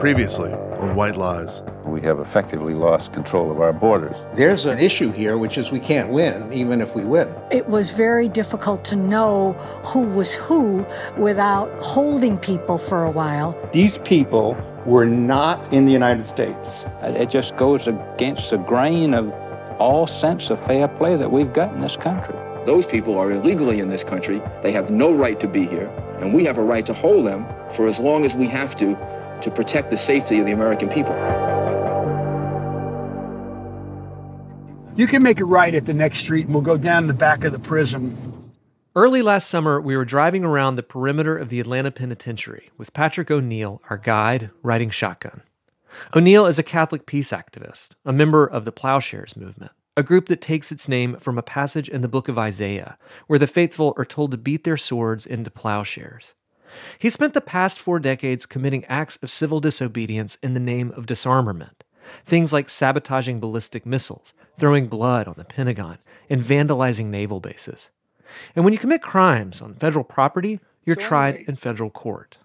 Previously 0.00 0.52
on 0.52 0.94
White 0.94 1.16
Lies. 1.16 1.62
We 1.86 2.02
have 2.02 2.18
effectively 2.18 2.74
lost 2.74 3.14
control 3.14 3.50
of 3.50 3.62
our 3.62 3.72
borders. 3.72 4.16
There's 4.34 4.66
an 4.66 4.78
issue 4.78 5.10
here, 5.10 5.38
which 5.38 5.56
is 5.56 5.72
we 5.72 5.80
can't 5.80 6.10
win, 6.10 6.52
even 6.52 6.82
if 6.82 6.94
we 6.94 7.04
win. 7.04 7.34
It 7.50 7.66
was 7.68 7.92
very 7.92 8.28
difficult 8.28 8.84
to 8.86 8.96
know 8.96 9.54
who 9.84 10.02
was 10.02 10.34
who 10.34 10.84
without 11.16 11.72
holding 11.80 12.36
people 12.36 12.76
for 12.76 13.04
a 13.04 13.10
while. 13.10 13.58
These 13.72 13.96
people 13.98 14.54
were 14.84 15.06
not 15.06 15.72
in 15.72 15.86
the 15.86 15.92
United 15.92 16.26
States. 16.26 16.84
It 17.02 17.30
just 17.30 17.56
goes 17.56 17.86
against 17.86 18.50
the 18.50 18.58
grain 18.58 19.14
of 19.14 19.32
all 19.78 20.06
sense 20.06 20.50
of 20.50 20.60
fair 20.60 20.88
play 20.88 21.16
that 21.16 21.32
we've 21.32 21.52
got 21.54 21.72
in 21.72 21.80
this 21.80 21.96
country. 21.96 22.36
Those 22.66 22.84
people 22.84 23.16
are 23.16 23.30
illegally 23.30 23.80
in 23.80 23.88
this 23.88 24.04
country. 24.04 24.42
They 24.62 24.72
have 24.72 24.90
no 24.90 25.14
right 25.14 25.40
to 25.40 25.48
be 25.48 25.66
here, 25.66 25.88
and 26.20 26.34
we 26.34 26.44
have 26.44 26.58
a 26.58 26.62
right 26.62 26.84
to 26.84 26.92
hold 26.92 27.26
them 27.26 27.46
for 27.72 27.86
as 27.86 27.98
long 27.98 28.24
as 28.24 28.34
we 28.34 28.46
have 28.48 28.76
to 28.76 28.94
to 29.42 29.50
protect 29.50 29.90
the 29.90 29.98
safety 29.98 30.38
of 30.38 30.46
the 30.46 30.52
American 30.52 30.88
people. 30.88 31.14
You 34.96 35.06
can 35.06 35.22
make 35.22 35.40
it 35.40 35.44
right 35.44 35.74
at 35.74 35.84
the 35.84 35.92
next 35.92 36.18
street 36.18 36.46
and 36.46 36.54
we'll 36.54 36.62
go 36.62 36.78
down 36.78 37.06
the 37.06 37.14
back 37.14 37.44
of 37.44 37.52
the 37.52 37.58
prison. 37.58 38.52
Early 38.94 39.20
last 39.20 39.50
summer, 39.50 39.78
we 39.78 39.94
were 39.94 40.06
driving 40.06 40.42
around 40.42 40.76
the 40.76 40.82
perimeter 40.82 41.36
of 41.36 41.50
the 41.50 41.60
Atlanta 41.60 41.90
Penitentiary 41.90 42.70
with 42.78 42.94
Patrick 42.94 43.30
O'Neill, 43.30 43.82
our 43.90 43.98
guide, 43.98 44.48
riding 44.62 44.88
shotgun. 44.88 45.42
O'Neill 46.14 46.46
is 46.46 46.58
a 46.58 46.62
Catholic 46.62 47.04
peace 47.04 47.30
activist, 47.30 47.90
a 48.06 48.12
member 48.12 48.46
of 48.46 48.64
the 48.64 48.72
Plowshares 48.72 49.36
movement, 49.36 49.72
a 49.98 50.02
group 50.02 50.28
that 50.28 50.40
takes 50.40 50.72
its 50.72 50.88
name 50.88 51.18
from 51.18 51.36
a 51.36 51.42
passage 51.42 51.90
in 51.90 52.00
the 52.00 52.08
book 52.08 52.26
of 52.26 52.38
Isaiah, 52.38 52.96
where 53.26 53.38
the 53.38 53.46
faithful 53.46 53.92
are 53.98 54.04
told 54.06 54.30
to 54.30 54.38
beat 54.38 54.64
their 54.64 54.78
swords 54.78 55.26
into 55.26 55.50
plowshares. 55.50 56.32
He 56.98 57.10
spent 57.10 57.34
the 57.34 57.40
past 57.40 57.78
four 57.78 57.98
decades 57.98 58.46
committing 58.46 58.84
acts 58.86 59.18
of 59.22 59.30
civil 59.30 59.60
disobedience 59.60 60.36
in 60.42 60.54
the 60.54 60.60
name 60.60 60.92
of 60.92 61.06
disarmament. 61.06 61.84
Things 62.24 62.52
like 62.52 62.70
sabotaging 62.70 63.40
ballistic 63.40 63.84
missiles, 63.84 64.32
throwing 64.58 64.86
blood 64.88 65.26
on 65.26 65.34
the 65.36 65.44
Pentagon, 65.44 65.98
and 66.30 66.42
vandalizing 66.42 67.06
naval 67.06 67.40
bases. 67.40 67.90
And 68.54 68.64
when 68.64 68.72
you 68.72 68.78
commit 68.78 69.02
crimes 69.02 69.60
on 69.60 69.74
federal 69.74 70.04
property, 70.04 70.60
you're 70.84 70.96
So 70.96 71.06
tried 71.06 71.44
in 71.48 71.56
federal 71.56 71.90
court. 71.90 72.38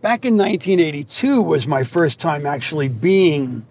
Back 0.00 0.24
in 0.24 0.36
1982 0.36 1.42
was 1.42 1.66
my 1.66 1.84
first 1.84 2.18
time 2.18 2.44
actually 2.46 2.88
being 2.88 3.64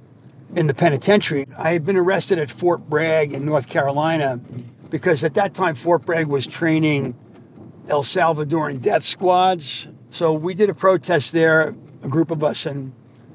in 0.56 0.68
the 0.68 0.74
penitentiary. 0.74 1.48
I 1.58 1.74
had 1.74 1.86
been 1.86 1.98
arrested 1.98 2.40
at 2.40 2.50
Fort 2.50 2.90
Bragg 2.90 3.34
in 3.34 3.46
North 3.46 3.68
Carolina 3.68 4.40
because 4.90 5.24
at 5.24 5.34
that 5.34 5.54
time 5.54 5.76
Fort 5.76 6.06
Bragg 6.06 6.28
was 6.28 6.48
training 6.48 7.16
El 7.90 8.04
Salvadoran 8.04 8.82
death 8.82 9.04
squads. 9.04 9.88
So 10.12 10.34
we 10.34 10.54
did 10.54 10.70
a 10.70 10.74
protest 10.74 11.32
there, 11.32 11.74
a 12.04 12.10
group 12.10 12.32
of 12.32 12.44
us, 12.44 12.66
and 12.66 12.92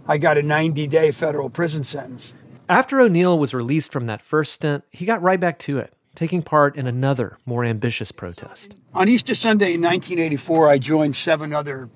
I 0.06 0.18
got 0.18 0.36
a 0.36 0.42
90 0.42 0.86
day 0.86 1.10
federal 1.10 1.48
prison 1.48 1.84
sentence. 1.84 2.34
After 2.68 3.00
O'Neill 3.00 3.38
was 3.38 3.54
released 3.54 3.90
from 3.90 4.06
that 4.06 4.20
first 4.20 4.52
stint, 4.52 4.84
he 4.90 5.06
got 5.06 5.22
right 5.22 5.40
back 5.40 5.58
to 5.60 5.78
it, 5.78 5.94
taking 6.14 6.42
part 6.42 6.76
in 6.76 6.86
another, 6.86 7.38
more 7.46 7.64
ambitious 7.64 8.12
protest. 8.12 8.74
On 8.92 9.08
Easter 9.08 9.34
Sunday 9.34 9.74
in 9.74 9.80
1984, 9.80 10.68
I 10.68 10.78
joined 10.78 11.16
seven 11.16 11.54
other 11.54 11.88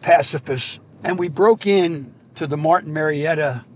pacifists, 0.00 0.80
and 1.02 1.18
we 1.18 1.28
broke 1.28 1.66
in 1.66 2.14
to 2.36 2.46
the 2.46 2.56
Martin 2.56 2.94
Marietta 2.94 3.66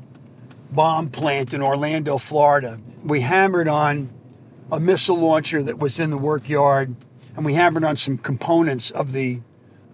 bomb 0.70 1.10
plant 1.10 1.52
in 1.52 1.60
Orlando, 1.60 2.16
Florida. 2.16 2.80
We 3.04 3.20
hammered 3.20 3.68
on 3.68 4.08
a 4.72 4.80
missile 4.80 5.18
launcher 5.18 5.62
that 5.62 5.78
was 5.78 6.00
in 6.00 6.10
the 6.10 6.18
work 6.18 6.48
yard, 6.48 6.96
and 7.36 7.44
we 7.44 7.52
hammered 7.52 7.84
on 7.84 7.96
some 7.96 8.16
components 8.16 8.90
of 8.90 9.12
the 9.12 9.40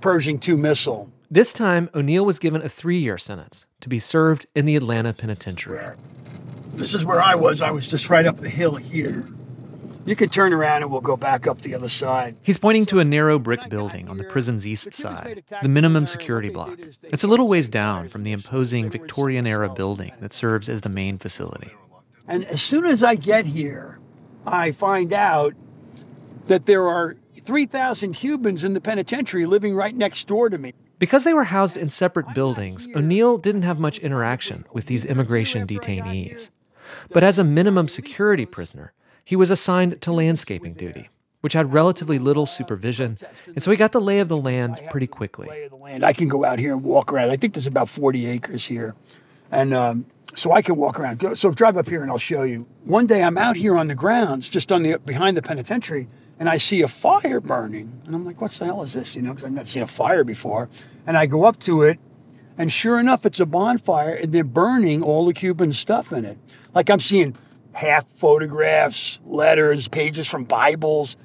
Pershing 0.04 0.38
2 0.38 0.58
missile. 0.58 1.10
This 1.30 1.50
time, 1.54 1.88
O'Neill 1.94 2.26
was 2.26 2.38
given 2.38 2.60
a 2.60 2.68
three 2.68 2.98
year 2.98 3.16
sentence 3.16 3.64
to 3.80 3.88
be 3.88 3.98
served 3.98 4.44
in 4.54 4.66
the 4.66 4.76
Atlanta 4.76 5.14
Penitentiary. 5.14 5.96
This 6.74 6.92
is 6.92 7.06
where 7.06 7.22
I 7.22 7.36
was. 7.36 7.62
I 7.62 7.70
was 7.70 7.88
just 7.88 8.10
right 8.10 8.26
up 8.26 8.36
the 8.36 8.50
hill 8.50 8.76
here. 8.76 9.26
You 10.04 10.14
can 10.14 10.28
turn 10.28 10.52
around 10.52 10.82
and 10.82 10.92
we'll 10.92 11.00
go 11.00 11.16
back 11.16 11.46
up 11.46 11.62
the 11.62 11.74
other 11.74 11.88
side. 11.88 12.36
He's 12.42 12.58
pointing 12.58 12.84
to 12.84 12.98
a 12.98 13.04
narrow 13.06 13.38
brick 13.38 13.70
building 13.70 14.10
on 14.10 14.18
the 14.18 14.24
prison's 14.24 14.66
east 14.66 14.92
side, 14.92 15.42
the 15.62 15.70
minimum 15.70 16.06
security 16.06 16.50
block. 16.50 16.78
It's 17.04 17.24
a 17.24 17.26
little 17.26 17.48
ways 17.48 17.70
down 17.70 18.10
from 18.10 18.24
the 18.24 18.32
imposing 18.32 18.90
Victorian 18.90 19.46
era 19.46 19.72
building 19.72 20.12
that 20.20 20.34
serves 20.34 20.68
as 20.68 20.82
the 20.82 20.90
main 20.90 21.16
facility. 21.16 21.70
And 22.28 22.44
as 22.44 22.60
soon 22.60 22.84
as 22.84 23.02
I 23.02 23.14
get 23.14 23.46
here, 23.46 24.00
I 24.46 24.70
find 24.72 25.14
out 25.14 25.54
that 26.46 26.66
there 26.66 26.86
are 26.86 27.16
3,000 27.44 28.14
Cubans 28.14 28.64
in 28.64 28.74
the 28.74 28.80
penitentiary 28.80 29.46
living 29.46 29.74
right 29.74 29.94
next 29.94 30.26
door 30.26 30.48
to 30.48 30.58
me. 30.58 30.72
Because 30.98 31.24
they 31.24 31.34
were 31.34 31.44
housed 31.44 31.76
in 31.76 31.90
separate 31.90 32.34
buildings, 32.34 32.88
O'Neill 32.94 33.36
didn't 33.36 33.62
have 33.62 33.78
much 33.78 33.98
interaction 33.98 34.64
with 34.72 34.86
these 34.86 35.04
immigration 35.04 35.66
detainees. 35.66 36.48
But 37.10 37.24
as 37.24 37.38
a 37.38 37.44
minimum 37.44 37.88
security 37.88 38.46
prisoner, 38.46 38.92
he 39.24 39.36
was 39.36 39.50
assigned 39.50 40.00
to 40.02 40.12
landscaping 40.12 40.74
duty, 40.74 41.08
which 41.40 41.52
had 41.52 41.72
relatively 41.72 42.18
little 42.18 42.46
supervision, 42.46 43.18
and 43.46 43.62
so 43.62 43.70
he 43.70 43.76
got 43.76 43.92
the 43.92 44.00
lay 44.00 44.20
of 44.20 44.28
the 44.28 44.36
land 44.36 44.80
pretty 44.90 45.06
quickly. 45.06 45.48
Lay 45.48 45.64
of 45.64 45.70
the 45.70 45.76
land. 45.76 46.04
I 46.04 46.12
can 46.12 46.28
go 46.28 46.44
out 46.44 46.58
here 46.58 46.72
and 46.72 46.82
walk 46.82 47.12
around. 47.12 47.30
I 47.30 47.36
think 47.36 47.54
there's 47.54 47.66
about 47.66 47.88
40 47.88 48.26
acres 48.26 48.66
here. 48.66 48.94
And 49.50 49.74
um, 49.74 50.06
so 50.34 50.52
I 50.52 50.62
can 50.62 50.76
walk 50.76 50.98
around. 50.98 51.36
So 51.36 51.50
drive 51.52 51.76
up 51.76 51.88
here 51.88 52.02
and 52.02 52.10
I'll 52.10 52.18
show 52.18 52.42
you. 52.42 52.66
One 52.84 53.06
day 53.06 53.22
I'm 53.22 53.38
out 53.38 53.56
here 53.56 53.76
on 53.76 53.88
the 53.88 53.94
grounds, 53.94 54.48
just 54.48 54.72
on 54.72 54.82
the 54.82 54.98
behind 54.98 55.36
the 55.36 55.42
penitentiary, 55.42 56.08
and 56.38 56.48
I 56.48 56.56
see 56.56 56.82
a 56.82 56.88
fire 56.88 57.40
burning. 57.40 58.00
And 58.06 58.14
I'm 58.14 58.24
like, 58.24 58.40
what 58.40 58.50
the 58.52 58.64
hell 58.64 58.82
is 58.82 58.92
this? 58.92 59.16
You 59.16 59.22
know, 59.22 59.30
because 59.30 59.44
I've 59.44 59.52
never 59.52 59.68
seen 59.68 59.82
a 59.82 59.86
fire 59.86 60.24
before. 60.24 60.68
And 61.06 61.16
I 61.16 61.26
go 61.26 61.44
up 61.44 61.58
to 61.60 61.82
it, 61.82 61.98
and 62.56 62.70
sure 62.70 62.98
enough, 62.98 63.26
it's 63.26 63.40
a 63.40 63.46
bonfire, 63.46 64.14
and 64.14 64.32
they're 64.32 64.44
burning 64.44 65.02
all 65.02 65.26
the 65.26 65.34
Cuban 65.34 65.72
stuff 65.72 66.12
in 66.12 66.24
it. 66.24 66.38
Like 66.74 66.90
I'm 66.90 67.00
seeing 67.00 67.36
half 67.72 68.06
photographs, 68.14 69.20
letters, 69.24 69.88
pages 69.88 70.28
from 70.28 70.44
Bibles, 70.44 71.16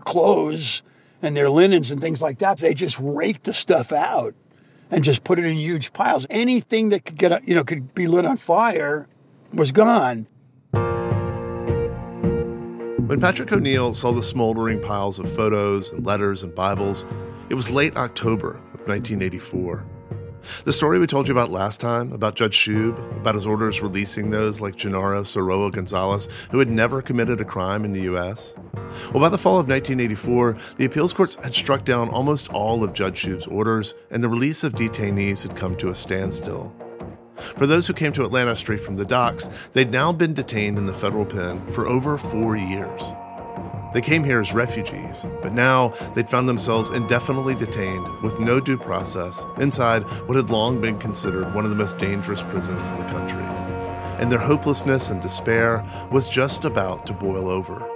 clothes, 0.00 0.82
and 1.22 1.36
their 1.36 1.48
linens 1.48 1.90
and 1.90 2.00
things 2.00 2.20
like 2.20 2.38
that. 2.38 2.58
They 2.58 2.74
just 2.74 2.98
raked 3.00 3.44
the 3.44 3.54
stuff 3.54 3.92
out 3.92 4.34
and 4.90 5.02
just 5.02 5.24
put 5.24 5.38
it 5.38 5.44
in 5.44 5.56
huge 5.56 5.92
piles. 5.92 6.26
Anything 6.28 6.90
that 6.90 7.04
could 7.04 7.16
get, 7.16 7.46
you 7.48 7.54
know, 7.54 7.64
could 7.64 7.94
be 7.94 8.06
lit 8.06 8.26
on 8.26 8.36
fire 8.36 9.08
was 9.52 9.72
gone. 9.72 10.26
When 13.06 13.20
Patrick 13.20 13.52
O'Neill 13.52 13.92
saw 13.92 14.12
the 14.12 14.22
smoldering 14.22 14.80
piles 14.80 15.18
of 15.18 15.30
photos 15.30 15.92
and 15.92 16.06
letters 16.06 16.42
and 16.42 16.54
Bibles, 16.54 17.04
it 17.50 17.54
was 17.54 17.68
late 17.68 17.94
October 17.98 18.52
of 18.52 18.88
1984. 18.88 19.84
The 20.64 20.72
story 20.72 20.98
we 20.98 21.06
told 21.06 21.28
you 21.28 21.34
about 21.34 21.50
last 21.50 21.82
time, 21.82 22.14
about 22.14 22.34
Judge 22.34 22.56
Shoob, 22.56 22.96
about 23.18 23.34
his 23.34 23.46
orders 23.46 23.82
releasing 23.82 24.30
those 24.30 24.62
like 24.62 24.76
Genaro 24.76 25.22
Soroa 25.22 25.70
Gonzalez, 25.70 26.30
who 26.50 26.58
had 26.58 26.70
never 26.70 27.02
committed 27.02 27.42
a 27.42 27.44
crime 27.44 27.84
in 27.84 27.92
the 27.92 28.04
U.S. 28.04 28.54
Well, 29.12 29.20
by 29.20 29.28
the 29.28 29.36
fall 29.36 29.60
of 29.60 29.68
1984, 29.68 30.56
the 30.76 30.86
appeals 30.86 31.12
courts 31.12 31.36
had 31.36 31.54
struck 31.54 31.84
down 31.84 32.08
almost 32.08 32.48
all 32.54 32.82
of 32.82 32.94
Judge 32.94 33.22
Shoob's 33.22 33.46
orders, 33.46 33.94
and 34.10 34.24
the 34.24 34.30
release 34.30 34.64
of 34.64 34.72
detainees 34.72 35.46
had 35.46 35.56
come 35.56 35.74
to 35.76 35.90
a 35.90 35.94
standstill. 35.94 36.74
For 37.36 37.66
those 37.66 37.86
who 37.86 37.94
came 37.94 38.12
to 38.12 38.24
Atlanta 38.24 38.56
straight 38.56 38.80
from 38.80 38.96
the 38.96 39.04
docks, 39.04 39.48
they'd 39.72 39.90
now 39.90 40.12
been 40.12 40.34
detained 40.34 40.78
in 40.78 40.86
the 40.86 40.94
federal 40.94 41.24
pen 41.24 41.70
for 41.72 41.86
over 41.86 42.18
four 42.18 42.56
years. 42.56 43.14
They 43.92 44.00
came 44.00 44.24
here 44.24 44.40
as 44.40 44.52
refugees, 44.52 45.24
but 45.40 45.54
now 45.54 45.94
they'd 46.14 46.28
found 46.28 46.48
themselves 46.48 46.90
indefinitely 46.90 47.54
detained 47.54 48.08
with 48.22 48.40
no 48.40 48.58
due 48.58 48.76
process 48.76 49.44
inside 49.58 50.02
what 50.26 50.36
had 50.36 50.50
long 50.50 50.80
been 50.80 50.98
considered 50.98 51.54
one 51.54 51.64
of 51.64 51.70
the 51.70 51.76
most 51.76 51.96
dangerous 51.98 52.42
prisons 52.42 52.88
in 52.88 52.98
the 52.98 53.04
country. 53.04 53.44
And 54.18 54.32
their 54.32 54.40
hopelessness 54.40 55.10
and 55.10 55.22
despair 55.22 55.84
was 56.10 56.28
just 56.28 56.64
about 56.64 57.06
to 57.06 57.12
boil 57.12 57.48
over. 57.48 57.88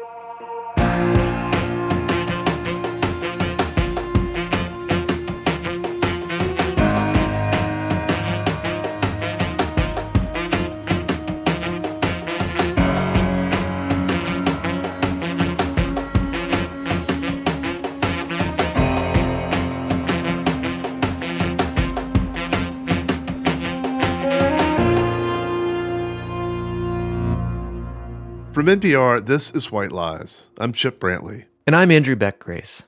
NPR, 28.69 29.25
this 29.25 29.51
is 29.51 29.73
White 29.73 29.93
Lies. 29.93 30.47
I'm 30.59 30.75
Chip 30.75 31.01
Brantley. 31.01 31.47
And 31.67 31.75
I'm 31.75 31.91
Andrew 31.91 32.15
Beck 32.15 32.39
Grace. 32.39 32.83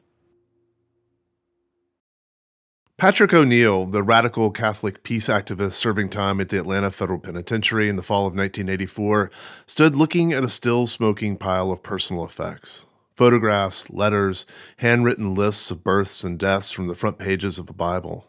Patrick 2.99 3.32
O'Neill, 3.32 3.87
the 3.87 4.03
radical 4.03 4.50
Catholic 4.50 5.03
peace 5.05 5.29
activist 5.29 5.73
serving 5.73 6.11
time 6.11 6.38
at 6.38 6.50
the 6.50 6.59
Atlanta 6.59 6.91
Federal 6.91 7.19
Penitentiary 7.19 7.88
in 7.88 7.97
the 7.97 8.03
fall 8.03 8.27
of 8.27 8.37
1984, 8.37 9.31
stood 9.65 9.97
looking 9.97 10.35
at 10.35 10.44
a 10.44 10.50
still 10.50 10.87
smoking 10.87 11.38
pile 11.38 11.73
of 11.73 11.82
personal 11.82 12.27
effects 12.27 12.85
photographs, 13.17 13.88
letters, 13.88 14.44
handwritten 14.77 15.35
lists 15.35 15.71
of 15.71 15.82
births 15.82 16.25
and 16.25 16.38
deaths 16.38 16.71
from 16.71 16.88
the 16.88 16.94
front 16.94 17.19
pages 17.19 17.59
of 17.59 17.71
a 17.71 17.73
Bible. 17.73 18.27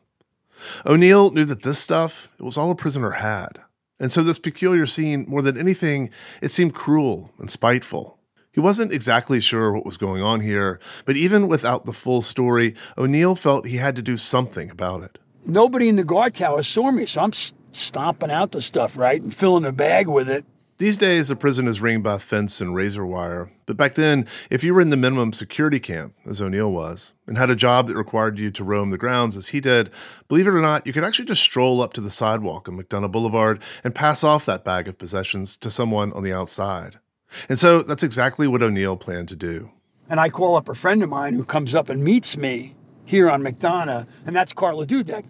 O'Neill 0.86 1.32
knew 1.32 1.44
that 1.44 1.64
this 1.64 1.80
stuff, 1.80 2.30
it 2.40 2.44
was 2.44 2.58
all 2.58 2.72
a 2.72 2.76
prisoner 2.76 3.12
had. 3.12 3.60
And 4.02 4.12
so 4.12 4.24
this 4.24 4.40
peculiar 4.40 4.88
scene, 4.88 5.26
more 5.28 5.44
than 5.44 5.58
anything, 5.58 6.10
it 6.42 6.50
seemed 6.50 6.74
cruel 6.74 7.32
and 7.38 7.52
spiteful. 7.52 8.18
He 8.52 8.60
wasn't 8.60 8.92
exactly 8.92 9.40
sure 9.40 9.72
what 9.72 9.86
was 9.86 9.96
going 9.96 10.24
on 10.24 10.42
here, 10.42 10.80
but 11.06 11.16
even 11.16 11.48
without 11.48 11.86
the 11.86 11.94
full 11.94 12.24
story, 12.24 12.74
O'Neill 12.98 13.36
felt 13.36 13.68
he 13.68 13.78
had 13.78 13.96
to 13.96 14.02
do 14.02 14.18
something 14.18 14.72
about 14.72 15.04
it. 15.04 15.20
Nobody 15.46 15.88
in 15.88 15.98
the 15.98 16.04
guard 16.04 16.34
tower 16.34 16.64
saw 16.64 16.92
me, 16.92 17.06
so 17.06 17.22
I'm 17.22 17.32
stomping 17.74 18.32
out 18.32 18.52
the 18.52 18.62
stuff, 18.62 18.98
right, 18.98 19.22
and 19.22 19.34
filling 19.34 19.66
a 19.66 19.72
bag 19.72 20.08
with 20.08 20.28
it. 20.28 20.46
These 20.82 20.98
days, 20.98 21.30
a 21.30 21.36
prison 21.36 21.68
is 21.68 21.80
ringed 21.80 22.02
by 22.02 22.18
fence 22.18 22.60
and 22.60 22.74
razor 22.74 23.06
wire. 23.06 23.52
But 23.68 23.78
back 23.78 23.94
then, 23.94 24.26
if 24.50 24.64
you 24.64 24.74
were 24.74 24.82
in 24.82 24.90
the 24.90 24.98
minimum 24.98 25.32
security 25.32 25.80
camp, 25.80 26.16
as 26.26 26.42
O'Neill 26.42 26.72
was, 26.72 27.14
and 27.28 27.38
had 27.38 27.52
a 27.52 27.56
job 27.56 27.88
that 27.88 27.96
required 27.96 28.40
you 28.40 28.50
to 28.50 28.64
roam 28.64 28.90
the 28.90 28.98
grounds 28.98 29.38
as 29.38 29.50
he 29.50 29.60
did, 29.60 29.92
believe 30.28 30.48
it 30.48 30.56
or 30.56 30.60
not, 30.60 30.88
you 30.88 30.92
could 30.92 31.04
actually 31.04 31.26
just 31.26 31.44
stroll 31.44 31.84
up 31.84 31.94
to 31.94 32.02
the 32.02 32.10
sidewalk 32.10 32.68
on 32.68 32.82
McDonough 32.82 33.12
Boulevard 33.12 33.62
and 33.84 33.94
pass 33.94 34.24
off 34.24 34.48
that 34.48 34.66
bag 34.66 34.88
of 34.88 34.98
possessions 34.98 35.56
to 35.58 35.70
someone 35.70 36.12
on 36.14 36.24
the 36.24 36.34
outside. 36.34 36.98
And 37.48 37.60
so 37.60 37.84
that's 37.84 38.02
exactly 38.02 38.48
what 38.48 38.64
O'Neill 38.64 38.98
planned 38.98 39.30
to 39.30 39.36
do. 39.36 39.70
And 40.10 40.20
I 40.20 40.30
call 40.30 40.56
up 40.56 40.68
a 40.68 40.74
friend 40.74 41.04
of 41.04 41.10
mine 41.10 41.36
who 41.36 41.46
comes 41.46 41.76
up 41.76 41.90
and 41.90 42.04
meets 42.04 42.36
me 42.36 42.76
here 43.06 43.30
on 43.30 43.44
McDonough, 43.44 44.08
and 44.26 44.36
that's 44.36 44.52
Carla 44.52 44.88
Dudek. 44.88 45.26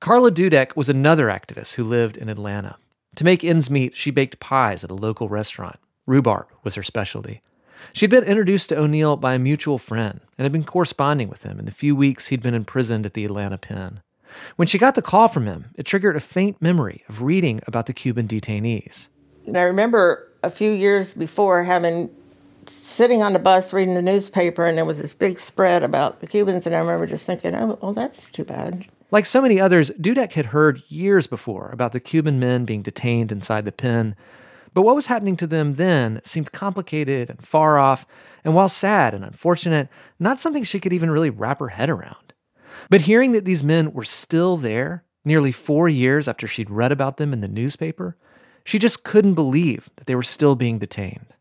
Carla 0.00 0.32
Dudek 0.32 0.74
was 0.74 0.88
another 0.88 1.28
activist 1.28 1.74
who 1.74 1.84
lived 1.84 2.16
in 2.16 2.28
Atlanta. 2.28 2.76
To 3.16 3.24
make 3.24 3.44
ends 3.44 3.70
meet, 3.70 3.96
she 3.96 4.10
baked 4.10 4.40
pies 4.40 4.84
at 4.84 4.90
a 4.90 4.94
local 4.94 5.28
restaurant. 5.28 5.76
Rhubarb 6.06 6.46
was 6.62 6.74
her 6.76 6.82
specialty. 6.82 7.42
She'd 7.92 8.10
been 8.10 8.24
introduced 8.24 8.68
to 8.68 8.78
O'Neill 8.78 9.16
by 9.16 9.34
a 9.34 9.38
mutual 9.38 9.78
friend 9.78 10.20
and 10.38 10.44
had 10.44 10.52
been 10.52 10.64
corresponding 10.64 11.28
with 11.28 11.42
him 11.42 11.58
in 11.58 11.64
the 11.64 11.70
few 11.70 11.96
weeks 11.96 12.28
he'd 12.28 12.42
been 12.42 12.54
imprisoned 12.54 13.06
at 13.06 13.14
the 13.14 13.24
Atlanta 13.24 13.58
pen. 13.58 14.00
When 14.56 14.68
she 14.68 14.78
got 14.78 14.94
the 14.94 15.02
call 15.02 15.28
from 15.28 15.46
him, 15.46 15.66
it 15.74 15.86
triggered 15.86 16.16
a 16.16 16.20
faint 16.20 16.60
memory 16.62 17.04
of 17.08 17.22
reading 17.22 17.60
about 17.66 17.86
the 17.86 17.92
Cuban 17.92 18.28
detainees. 18.28 19.08
And 19.46 19.56
I 19.56 19.62
remember 19.62 20.28
a 20.42 20.50
few 20.50 20.70
years 20.70 21.14
before 21.14 21.64
having 21.64 22.10
sitting 22.66 23.22
on 23.22 23.32
the 23.32 23.38
bus 23.38 23.72
reading 23.72 23.94
the 23.94 24.02
newspaper, 24.02 24.64
and 24.64 24.78
there 24.78 24.84
was 24.84 25.00
this 25.00 25.14
big 25.14 25.40
spread 25.40 25.82
about 25.82 26.20
the 26.20 26.26
Cubans, 26.26 26.66
and 26.66 26.74
I 26.74 26.78
remember 26.78 27.06
just 27.06 27.26
thinking, 27.26 27.54
oh, 27.54 27.78
well, 27.80 27.92
that's 27.92 28.30
too 28.30 28.44
bad. 28.44 28.86
Like 29.10 29.26
so 29.26 29.42
many 29.42 29.60
others, 29.60 29.90
Dudek 30.00 30.34
had 30.34 30.46
heard 30.46 30.82
years 30.88 31.26
before 31.26 31.70
about 31.70 31.92
the 31.92 32.00
Cuban 32.00 32.38
men 32.38 32.64
being 32.64 32.82
detained 32.82 33.32
inside 33.32 33.64
the 33.64 33.72
pen, 33.72 34.14
but 34.72 34.82
what 34.82 34.94
was 34.94 35.06
happening 35.06 35.36
to 35.38 35.48
them 35.48 35.74
then 35.74 36.20
seemed 36.22 36.52
complicated 36.52 37.28
and 37.28 37.44
far 37.44 37.76
off, 37.76 38.06
and 38.44 38.54
while 38.54 38.68
sad 38.68 39.12
and 39.12 39.24
unfortunate, 39.24 39.88
not 40.20 40.40
something 40.40 40.62
she 40.62 40.78
could 40.78 40.92
even 40.92 41.10
really 41.10 41.30
wrap 41.30 41.58
her 41.58 41.68
head 41.68 41.90
around. 41.90 42.32
But 42.88 43.02
hearing 43.02 43.32
that 43.32 43.44
these 43.44 43.64
men 43.64 43.92
were 43.92 44.04
still 44.04 44.56
there, 44.56 45.04
nearly 45.24 45.50
four 45.50 45.88
years 45.88 46.28
after 46.28 46.46
she'd 46.46 46.70
read 46.70 46.92
about 46.92 47.16
them 47.16 47.32
in 47.32 47.40
the 47.40 47.48
newspaper, 47.48 48.16
she 48.64 48.78
just 48.78 49.02
couldn't 49.02 49.34
believe 49.34 49.90
that 49.96 50.06
they 50.06 50.14
were 50.14 50.22
still 50.22 50.54
being 50.54 50.78
detained. 50.78 51.34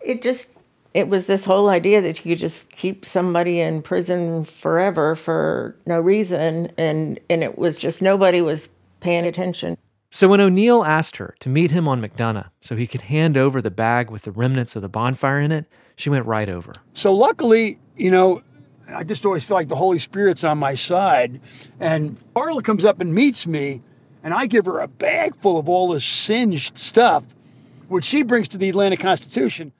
It 0.00 0.22
just 0.22 0.58
it 0.96 1.08
was 1.08 1.26
this 1.26 1.44
whole 1.44 1.68
idea 1.68 2.00
that 2.00 2.24
you 2.24 2.32
could 2.32 2.38
just 2.38 2.70
keep 2.70 3.04
somebody 3.04 3.60
in 3.60 3.82
prison 3.82 4.44
forever 4.44 5.14
for 5.14 5.76
no 5.84 6.00
reason 6.00 6.72
and 6.78 7.20
and 7.28 7.42
it 7.42 7.58
was 7.58 7.78
just 7.78 8.00
nobody 8.00 8.40
was 8.40 8.70
paying 9.00 9.26
attention. 9.26 9.76
So 10.10 10.26
when 10.26 10.40
o'neill 10.40 10.84
asked 10.84 11.18
her 11.18 11.34
to 11.40 11.50
meet 11.50 11.70
him 11.70 11.86
on 11.86 12.00
mcdonough 12.00 12.48
so 12.62 12.76
he 12.76 12.86
could 12.86 13.02
hand 13.02 13.36
over 13.36 13.60
the 13.60 13.70
bag 13.70 14.10
with 14.10 14.22
the 14.22 14.32
remnants 14.32 14.74
of 14.74 14.80
the 14.80 14.88
bonfire 14.88 15.38
in 15.38 15.52
it 15.52 15.66
she 15.96 16.08
went 16.08 16.24
right 16.24 16.48
over. 16.48 16.72
So 16.94 17.12
luckily 17.12 17.78
you 17.94 18.10
know 18.10 18.42
i 18.88 19.04
just 19.04 19.26
always 19.26 19.44
feel 19.44 19.58
like 19.58 19.68
the 19.68 19.76
holy 19.76 19.98
spirit's 19.98 20.44
on 20.44 20.56
my 20.56 20.74
side 20.74 21.42
and 21.78 22.16
carla 22.34 22.62
comes 22.62 22.86
up 22.86 23.00
and 23.00 23.12
meets 23.12 23.46
me 23.46 23.82
and 24.22 24.32
i 24.32 24.46
give 24.46 24.64
her 24.64 24.80
a 24.80 24.88
bag 24.88 25.36
full 25.42 25.58
of 25.58 25.68
all 25.68 25.88
this 25.88 26.04
singed 26.04 26.78
stuff 26.78 27.24
which 27.88 28.04
she 28.04 28.22
brings 28.22 28.48
to 28.48 28.56
the 28.56 28.68
atlanta 28.68 28.96
constitution 28.96 29.72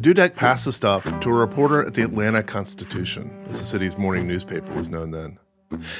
Dudek 0.00 0.36
passed 0.36 0.64
the 0.66 0.72
stuff 0.72 1.04
to 1.20 1.30
a 1.30 1.32
reporter 1.32 1.84
at 1.84 1.94
the 1.94 2.02
Atlanta 2.02 2.42
Constitution, 2.42 3.44
as 3.48 3.58
the 3.58 3.64
city's 3.64 3.96
morning 3.96 4.26
newspaper 4.26 4.72
was 4.74 4.88
known 4.88 5.10
then. 5.12 5.38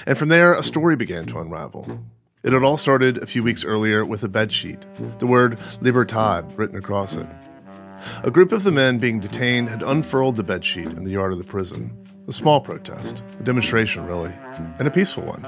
And 0.06 0.18
from 0.18 0.28
there, 0.28 0.54
a 0.54 0.62
story 0.62 0.96
began 0.96 1.26
to 1.26 1.38
unravel. 1.40 2.00
It 2.42 2.52
had 2.52 2.62
all 2.62 2.76
started 2.76 3.18
a 3.18 3.26
few 3.26 3.42
weeks 3.42 3.64
earlier 3.64 4.04
with 4.04 4.22
a 4.24 4.28
bedsheet, 4.28 5.18
the 5.18 5.26
word 5.26 5.58
Libertad 5.80 6.56
written 6.58 6.76
across 6.76 7.16
it. 7.16 7.26
A 8.22 8.30
group 8.30 8.52
of 8.52 8.62
the 8.62 8.70
men 8.70 8.98
being 8.98 9.20
detained 9.20 9.68
had 9.68 9.82
unfurled 9.82 10.36
the 10.36 10.44
bedsheet 10.44 10.96
in 10.96 11.04
the 11.04 11.10
yard 11.10 11.32
of 11.32 11.38
the 11.38 11.44
prison. 11.44 11.92
A 12.28 12.32
small 12.32 12.60
protest, 12.60 13.22
a 13.40 13.42
demonstration, 13.42 14.06
really, 14.06 14.32
and 14.78 14.86
a 14.86 14.90
peaceful 14.90 15.24
one. 15.24 15.46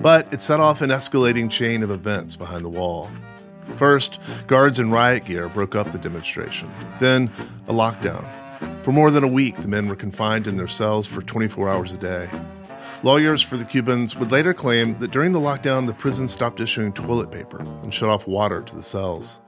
But 0.00 0.32
it 0.32 0.40
set 0.40 0.60
off 0.60 0.80
an 0.80 0.88
escalating 0.90 1.50
chain 1.50 1.82
of 1.82 1.90
events 1.90 2.36
behind 2.36 2.64
the 2.64 2.70
wall. 2.70 3.10
First, 3.76 4.20
guards 4.46 4.78
in 4.78 4.90
riot 4.90 5.24
gear 5.24 5.48
broke 5.48 5.74
up 5.74 5.90
the 5.90 5.98
demonstration. 5.98 6.70
Then, 6.98 7.30
a 7.66 7.72
lockdown. 7.72 8.24
For 8.84 8.92
more 8.92 9.10
than 9.10 9.24
a 9.24 9.28
week, 9.28 9.56
the 9.56 9.68
men 9.68 9.88
were 9.88 9.96
confined 9.96 10.46
in 10.46 10.56
their 10.56 10.68
cells 10.68 11.06
for 11.06 11.20
24 11.20 11.68
hours 11.68 11.92
a 11.92 11.96
day. 11.96 12.30
Lawyers 13.02 13.42
for 13.42 13.56
the 13.56 13.64
Cubans 13.64 14.16
would 14.16 14.32
later 14.32 14.54
claim 14.54 14.98
that 14.98 15.10
during 15.10 15.32
the 15.32 15.40
lockdown, 15.40 15.86
the 15.86 15.92
prison 15.92 16.28
stopped 16.28 16.60
issuing 16.60 16.92
toilet 16.92 17.30
paper 17.30 17.60
and 17.82 17.92
shut 17.92 18.08
off 18.08 18.26
water 18.26 18.62
to 18.62 18.74
the 18.74 18.82
cells. 18.82 19.40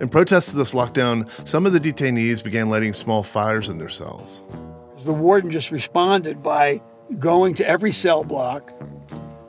In 0.00 0.08
protest 0.08 0.50
to 0.50 0.56
this 0.56 0.72
lockdown, 0.72 1.28
some 1.46 1.66
of 1.66 1.72
the 1.72 1.80
detainees 1.80 2.42
began 2.42 2.70
lighting 2.70 2.94
small 2.94 3.22
fires 3.22 3.68
in 3.68 3.78
their 3.78 3.90
cells. 3.90 4.42
The 5.04 5.12
warden 5.12 5.50
just 5.50 5.70
responded 5.70 6.42
by 6.42 6.80
going 7.18 7.54
to 7.54 7.68
every 7.68 7.92
cell 7.92 8.24
block 8.24 8.72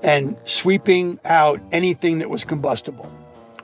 and 0.04 0.38
sweeping 0.44 1.20
out 1.24 1.62
anything 1.72 2.20
that 2.20 2.30
was 2.30 2.44
combustible. 2.44 3.10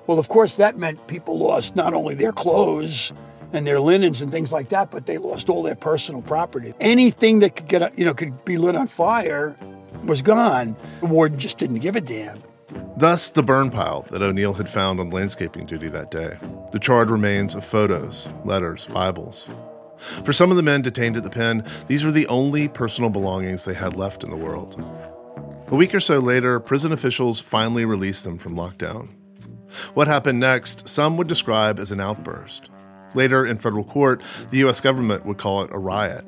Well, 0.08 0.20
of 0.20 0.28
course, 0.28 0.58
that 0.58 0.78
meant 0.78 1.08
people 1.08 1.38
lost 1.38 1.76
not 1.76 1.94
only 1.94 2.16
their 2.16 2.32
clothes 2.32 3.14
and 3.54 3.68
their 3.68 3.80
linens 3.80 4.22
and 4.22 4.32
things 4.32 4.52
like 4.52 4.70
that, 4.70 4.92
but 4.92 5.06
they 5.06 5.18
lost 5.18 5.50
all 5.50 5.64
their 5.64 5.76
personal 5.76 6.22
property. 6.22 6.74
Anything 6.80 7.40
that 7.40 7.56
could 7.56 7.68
get, 7.68 7.98
you 7.98 8.06
know, 8.06 8.14
could 8.14 8.44
be 8.46 8.58
lit 8.58 8.76
on 8.76 8.88
fire 8.88 9.56
was 10.04 10.22
gone. 10.22 10.76
The 11.02 11.08
warden 11.08 11.38
just 11.38 11.58
didn't 11.58 11.80
give 11.80 11.96
a 11.96 12.02
damn. 12.02 12.42
Thus, 12.98 13.30
the 13.30 13.44
burn 13.44 13.70
pile 13.70 14.06
that 14.12 14.22
O'Neill 14.22 14.54
had 14.54 14.70
found 14.70 15.00
on 15.00 15.10
landscaping 15.10 15.66
duty 15.66 15.90
that 15.90 16.12
day. 16.12 16.38
The 16.72 16.80
charred 16.80 17.10
remains 17.10 17.56
of 17.56 17.66
photos, 17.66 18.30
letters, 18.46 18.88
Bibles. 18.88 19.50
For 20.24 20.34
some 20.34 20.52
of 20.52 20.58
the 20.58 20.64
men 20.64 20.82
detained 20.82 21.18
at 21.18 21.24
the 21.24 21.30
pen, 21.30 21.64
these 21.88 22.04
were 22.04 22.12
the 22.12 22.28
only 22.28 22.68
personal 22.68 23.10
belongings 23.10 23.66
they 23.66 23.74
had 23.74 23.96
left 23.96 24.24
in 24.24 24.30
the 24.30 24.36
world. 24.36 24.84
A 25.68 25.76
week 25.76 25.94
or 25.94 26.00
so 26.00 26.20
later, 26.20 26.60
prison 26.60 26.92
officials 26.92 27.40
finally 27.40 27.86
released 27.86 28.24
them 28.24 28.38
from 28.38 28.56
lockdown. 28.56 29.10
What 29.94 30.08
happened 30.08 30.40
next, 30.40 30.88
some 30.88 31.18
would 31.18 31.28
describe 31.28 31.80
as 31.80 31.92
an 31.92 32.00
outburst. 32.00 32.70
Later, 33.14 33.46
in 33.46 33.58
federal 33.58 33.84
court, 33.84 34.22
the 34.50 34.60
U.S. 34.60 34.82
government 34.82 35.26
would 35.26 35.38
call 35.38 35.64
it 35.64 35.70
a 35.74 35.80
riot. 35.80 36.26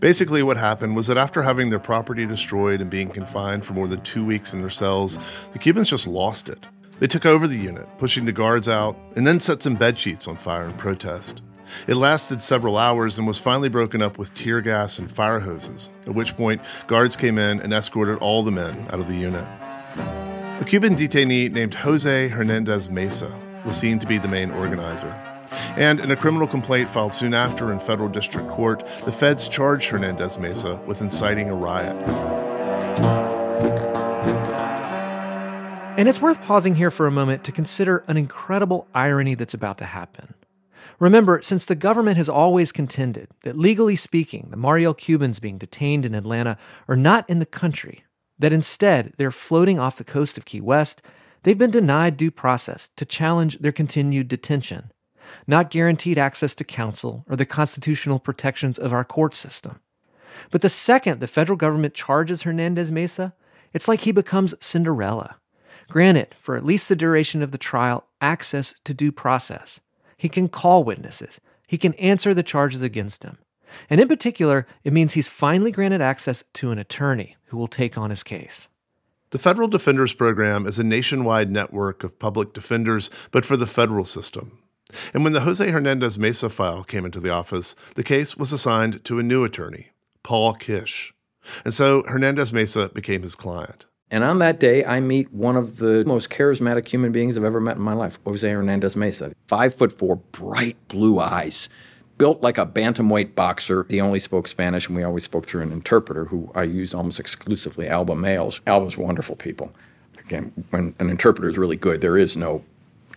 Basically, 0.00 0.42
what 0.42 0.56
happened 0.56 0.96
was 0.96 1.06
that 1.08 1.18
after 1.18 1.42
having 1.42 1.70
their 1.70 1.78
property 1.78 2.24
destroyed 2.24 2.80
and 2.80 2.90
being 2.90 3.08
confined 3.08 3.64
for 3.64 3.74
more 3.74 3.88
than 3.88 4.00
two 4.00 4.24
weeks 4.24 4.54
in 4.54 4.60
their 4.60 4.70
cells, 4.70 5.18
the 5.52 5.58
Cubans 5.58 5.90
just 5.90 6.06
lost 6.06 6.48
it. 6.48 6.66
They 7.00 7.06
took 7.06 7.26
over 7.26 7.46
the 7.46 7.58
unit, 7.58 7.88
pushing 7.98 8.24
the 8.24 8.32
guards 8.32 8.68
out, 8.68 8.96
and 9.16 9.26
then 9.26 9.40
set 9.40 9.62
some 9.62 9.74
bed 9.74 9.98
sheets 9.98 10.28
on 10.28 10.36
fire 10.36 10.64
in 10.64 10.74
protest. 10.74 11.42
It 11.86 11.94
lasted 11.96 12.42
several 12.42 12.76
hours 12.76 13.18
and 13.18 13.26
was 13.26 13.38
finally 13.38 13.68
broken 13.68 14.02
up 14.02 14.18
with 14.18 14.34
tear 14.34 14.60
gas 14.60 14.98
and 14.98 15.10
fire 15.10 15.40
hoses, 15.40 15.90
at 16.06 16.14
which 16.14 16.36
point 16.36 16.60
guards 16.86 17.16
came 17.16 17.38
in 17.38 17.60
and 17.60 17.72
escorted 17.72 18.18
all 18.18 18.42
the 18.42 18.50
men 18.50 18.86
out 18.90 19.00
of 19.00 19.08
the 19.08 19.16
unit. 19.16 19.46
A 20.62 20.64
Cuban 20.64 20.94
detainee 20.94 21.50
named 21.50 21.74
Jose 21.74 22.28
Hernandez 22.28 22.88
Mesa 22.88 23.28
was 23.64 23.74
seen 23.74 23.98
to 23.98 24.06
be 24.06 24.18
the 24.18 24.28
main 24.28 24.52
organizer. 24.52 25.10
And 25.76 25.98
in 25.98 26.12
a 26.12 26.16
criminal 26.16 26.46
complaint 26.46 26.88
filed 26.88 27.14
soon 27.14 27.34
after 27.34 27.72
in 27.72 27.80
federal 27.80 28.08
district 28.08 28.48
court, 28.48 28.86
the 29.04 29.10
feds 29.10 29.48
charged 29.48 29.88
Hernandez 29.88 30.38
Mesa 30.38 30.76
with 30.86 31.00
inciting 31.00 31.50
a 31.50 31.54
riot. 31.56 31.96
And 35.98 36.08
it's 36.08 36.22
worth 36.22 36.40
pausing 36.42 36.76
here 36.76 36.92
for 36.92 37.08
a 37.08 37.10
moment 37.10 37.42
to 37.42 37.50
consider 37.50 38.04
an 38.06 38.16
incredible 38.16 38.86
irony 38.94 39.34
that's 39.34 39.54
about 39.54 39.78
to 39.78 39.84
happen. 39.84 40.32
Remember, 41.00 41.42
since 41.42 41.64
the 41.64 41.74
government 41.74 42.18
has 42.18 42.28
always 42.28 42.70
contended 42.70 43.26
that 43.42 43.58
legally 43.58 43.96
speaking, 43.96 44.46
the 44.52 44.56
Mariel 44.56 44.94
Cubans 44.94 45.40
being 45.40 45.58
detained 45.58 46.04
in 46.04 46.14
Atlanta 46.14 46.56
are 46.86 46.94
not 46.94 47.28
in 47.28 47.40
the 47.40 47.46
country, 47.46 48.04
that 48.38 48.52
instead 48.52 49.12
they're 49.16 49.30
floating 49.30 49.78
off 49.78 49.96
the 49.96 50.04
coast 50.04 50.36
of 50.36 50.44
Key 50.44 50.60
West, 50.60 51.02
they've 51.42 51.58
been 51.58 51.70
denied 51.70 52.16
due 52.16 52.30
process 52.30 52.90
to 52.96 53.04
challenge 53.04 53.58
their 53.58 53.72
continued 53.72 54.28
detention, 54.28 54.92
not 55.46 55.70
guaranteed 55.70 56.18
access 56.18 56.54
to 56.54 56.64
counsel 56.64 57.24
or 57.28 57.36
the 57.36 57.46
constitutional 57.46 58.18
protections 58.18 58.78
of 58.78 58.92
our 58.92 59.04
court 59.04 59.34
system. 59.34 59.80
But 60.50 60.62
the 60.62 60.68
second 60.68 61.20
the 61.20 61.26
federal 61.26 61.56
government 61.56 61.94
charges 61.94 62.42
Hernandez 62.42 62.90
Mesa, 62.90 63.34
it's 63.72 63.88
like 63.88 64.00
he 64.00 64.12
becomes 64.12 64.54
Cinderella. 64.60 65.36
Granted, 65.88 66.34
for 66.40 66.56
at 66.56 66.64
least 66.64 66.88
the 66.88 66.96
duration 66.96 67.42
of 67.42 67.50
the 67.50 67.58
trial, 67.58 68.06
access 68.20 68.74
to 68.84 68.94
due 68.94 69.12
process. 69.12 69.80
He 70.16 70.28
can 70.28 70.48
call 70.48 70.84
witnesses. 70.84 71.40
He 71.66 71.78
can 71.78 71.94
answer 71.94 72.32
the 72.32 72.42
charges 72.42 72.82
against 72.82 73.24
him. 73.24 73.38
And 73.90 74.00
in 74.00 74.08
particular, 74.08 74.66
it 74.84 74.92
means 74.92 75.12
he's 75.12 75.28
finally 75.28 75.72
granted 75.72 76.00
access 76.00 76.44
to 76.54 76.70
an 76.70 76.78
attorney 76.78 77.36
who 77.46 77.56
will 77.56 77.68
take 77.68 77.96
on 77.98 78.10
his 78.10 78.22
case. 78.22 78.68
The 79.30 79.38
Federal 79.38 79.68
Defenders 79.68 80.12
Program 80.12 80.66
is 80.66 80.78
a 80.78 80.84
nationwide 80.84 81.50
network 81.50 82.04
of 82.04 82.18
public 82.18 82.52
defenders, 82.52 83.10
but 83.30 83.46
for 83.46 83.56
the 83.56 83.66
federal 83.66 84.04
system. 84.04 84.58
And 85.14 85.24
when 85.24 85.32
the 85.32 85.40
Jose 85.40 85.70
Hernandez 85.70 86.18
Mesa 86.18 86.50
file 86.50 86.84
came 86.84 87.06
into 87.06 87.20
the 87.20 87.30
office, 87.30 87.74
the 87.94 88.02
case 88.02 88.36
was 88.36 88.52
assigned 88.52 89.04
to 89.04 89.18
a 89.18 89.22
new 89.22 89.42
attorney, 89.42 89.88
Paul 90.22 90.52
Kish. 90.52 91.14
And 91.64 91.72
so 91.72 92.02
Hernandez 92.06 92.52
Mesa 92.52 92.90
became 92.90 93.22
his 93.22 93.34
client. 93.34 93.86
And 94.10 94.22
on 94.22 94.40
that 94.40 94.60
day, 94.60 94.84
I 94.84 95.00
meet 95.00 95.32
one 95.32 95.56
of 95.56 95.78
the 95.78 96.04
most 96.04 96.28
charismatic 96.28 96.86
human 96.86 97.12
beings 97.12 97.38
I've 97.38 97.44
ever 97.44 97.60
met 97.60 97.76
in 97.76 97.82
my 97.82 97.94
life, 97.94 98.18
Jose 98.26 98.48
Hernandez 98.48 98.94
Mesa. 98.94 99.32
Five 99.46 99.74
foot 99.74 99.90
four, 99.90 100.16
bright 100.16 100.76
blue 100.88 101.18
eyes, 101.18 101.70
built 102.22 102.40
like 102.40 102.56
a 102.56 102.64
bantamweight 102.64 103.34
boxer. 103.34 103.84
He 103.90 104.00
only 104.00 104.20
spoke 104.20 104.46
Spanish, 104.46 104.86
and 104.86 104.96
we 104.96 105.02
always 105.02 105.24
spoke 105.24 105.44
through 105.44 105.62
an 105.62 105.72
interpreter 105.72 106.24
who 106.24 106.52
I 106.54 106.62
used 106.62 106.94
almost 106.94 107.18
exclusively 107.18 107.88
Alba 107.88 108.14
Mayles. 108.14 108.60
Alba's 108.64 108.96
wonderful 108.96 109.34
people. 109.34 109.72
Again, 110.20 110.52
when 110.70 110.94
an 111.00 111.10
interpreter 111.10 111.50
is 111.50 111.58
really 111.58 111.74
good, 111.74 112.00
there 112.00 112.16
is 112.16 112.36
no 112.36 112.62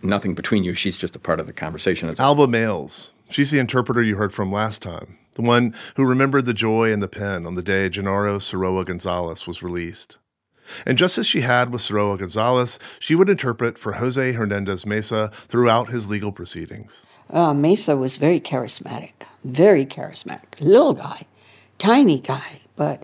nothing 0.01 0.33
between 0.33 0.63
you. 0.63 0.73
She's 0.73 0.97
just 0.97 1.15
a 1.15 1.19
part 1.19 1.39
of 1.39 1.45
the 1.45 1.53
conversation. 1.53 2.15
Alba 2.17 2.47
Mayles. 2.47 3.11
She's 3.29 3.51
the 3.51 3.59
interpreter 3.59 4.01
you 4.01 4.15
heard 4.15 4.33
from 4.33 4.51
last 4.51 4.81
time, 4.81 5.19
the 5.35 5.43
one 5.43 5.75
who 5.97 6.03
remembered 6.03 6.47
the 6.47 6.55
joy 6.55 6.91
in 6.91 6.99
the 6.99 7.07
pen 7.07 7.45
on 7.45 7.53
the 7.53 7.61
day 7.61 7.91
Genaro 7.91 8.37
Soroa 8.39 8.85
Gonzalez 8.85 9.45
was 9.45 9.61
released. 9.61 10.17
And 10.83 10.97
just 10.97 11.19
as 11.19 11.27
she 11.27 11.41
had 11.41 11.71
with 11.71 11.81
Soroa 11.81 12.17
Gonzalez, 12.17 12.79
she 12.97 13.13
would 13.13 13.29
interpret 13.29 13.77
for 13.77 13.93
Jose 13.93 14.31
Hernandez 14.31 14.83
Mesa 14.83 15.29
throughout 15.47 15.89
his 15.89 16.09
legal 16.09 16.31
proceedings. 16.31 17.05
Uh, 17.29 17.53
Mesa 17.53 17.97
was 17.97 18.17
very 18.17 18.39
charismatic, 18.39 19.13
very 19.43 19.85
charismatic. 19.85 20.59
Little 20.59 20.93
guy, 20.93 21.25
tiny 21.77 22.19
guy, 22.19 22.61
but 22.75 23.03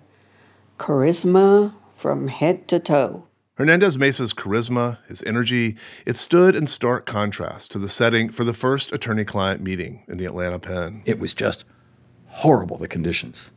charisma 0.78 1.74
from 1.94 2.28
head 2.28 2.68
to 2.68 2.80
toe. 2.80 3.28
Hernandez 3.56 3.98
Mesa's 3.98 4.34
charisma, 4.34 4.98
his 5.08 5.22
energy, 5.24 5.76
it 6.06 6.16
stood 6.16 6.56
in 6.56 6.66
stark 6.66 7.06
contrast 7.06 7.72
to 7.72 7.80
the 7.80 7.90
setting 7.90 8.30
for 8.30 8.44
the 8.44 8.54
first 8.54 8.92
attorney 8.92 9.26
client 9.26 9.62
meeting 9.62 10.04
in 10.08 10.18
the 10.18 10.26
Atlanta 10.26 10.58
pen. 10.58 11.04
It 11.06 11.20
was 11.20 11.34
just 11.34 11.66
horrible, 12.28 12.78
the 12.78 12.88
conditions. 12.88 13.52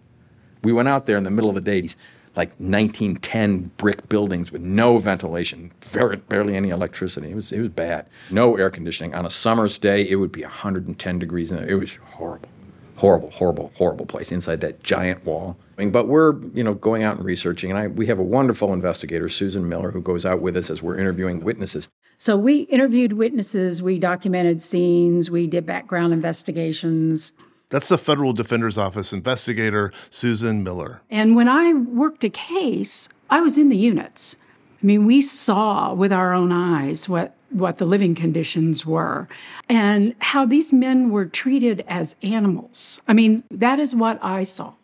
We 0.62 0.72
went 0.72 0.88
out 0.88 1.06
there 1.06 1.16
in 1.16 1.24
the 1.24 1.30
middle 1.30 1.48
of 1.48 1.54
the 1.54 1.60
day, 1.60 1.80
these 1.80 1.96
like 2.36 2.50
1910 2.58 3.70
brick 3.76 4.08
buildings 4.08 4.50
with 4.50 4.62
no 4.62 4.98
ventilation, 4.98 5.70
very, 5.82 6.16
barely 6.16 6.56
any 6.56 6.70
electricity. 6.70 7.30
It 7.30 7.34
was, 7.34 7.52
it 7.52 7.60
was 7.60 7.68
bad. 7.68 8.06
No 8.30 8.56
air 8.56 8.70
conditioning. 8.70 9.14
On 9.14 9.24
a 9.24 9.30
summer's 9.30 9.78
day, 9.78 10.08
it 10.08 10.16
would 10.16 10.32
be 10.32 10.42
110 10.42 11.18
degrees. 11.18 11.52
And 11.52 11.68
it 11.68 11.76
was 11.76 11.94
horrible, 12.12 12.48
horrible, 12.96 13.30
horrible, 13.30 13.72
horrible 13.76 14.06
place 14.06 14.32
inside 14.32 14.60
that 14.62 14.82
giant 14.82 15.24
wall. 15.24 15.56
But 15.76 16.08
we're, 16.08 16.40
you 16.54 16.64
know, 16.64 16.74
going 16.74 17.02
out 17.02 17.16
and 17.16 17.24
researching, 17.24 17.70
and 17.70 17.78
I, 17.78 17.88
we 17.88 18.06
have 18.06 18.18
a 18.18 18.24
wonderful 18.24 18.72
investigator, 18.72 19.28
Susan 19.28 19.68
Miller, 19.68 19.90
who 19.90 20.00
goes 20.00 20.26
out 20.26 20.40
with 20.40 20.56
us 20.56 20.70
as 20.70 20.82
we're 20.82 20.98
interviewing 20.98 21.40
witnesses. 21.40 21.88
So 22.16 22.36
we 22.36 22.60
interviewed 22.62 23.14
witnesses, 23.14 23.82
we 23.82 23.98
documented 23.98 24.62
scenes, 24.62 25.30
we 25.30 25.46
did 25.46 25.66
background 25.66 26.12
investigations. 26.12 27.32
That's 27.74 27.88
the 27.88 27.98
Federal 27.98 28.32
Defender's 28.32 28.78
Office 28.78 29.12
investigator, 29.12 29.92
Susan 30.08 30.62
Miller. 30.62 31.02
And 31.10 31.34
when 31.34 31.48
I 31.48 31.72
worked 31.74 32.22
a 32.22 32.30
case, 32.30 33.08
I 33.30 33.40
was 33.40 33.58
in 33.58 33.68
the 33.68 33.76
units. 33.76 34.36
I 34.80 34.86
mean, 34.86 35.06
we 35.06 35.20
saw 35.20 35.92
with 35.92 36.12
our 36.12 36.32
own 36.32 36.52
eyes 36.52 37.08
what, 37.08 37.34
what 37.50 37.78
the 37.78 37.84
living 37.84 38.14
conditions 38.14 38.86
were 38.86 39.26
and 39.68 40.14
how 40.20 40.46
these 40.46 40.72
men 40.72 41.10
were 41.10 41.24
treated 41.24 41.84
as 41.88 42.14
animals. 42.22 43.00
I 43.08 43.12
mean, 43.12 43.42
that 43.50 43.80
is 43.80 43.92
what 43.92 44.22
I 44.22 44.44
saw. 44.44 44.74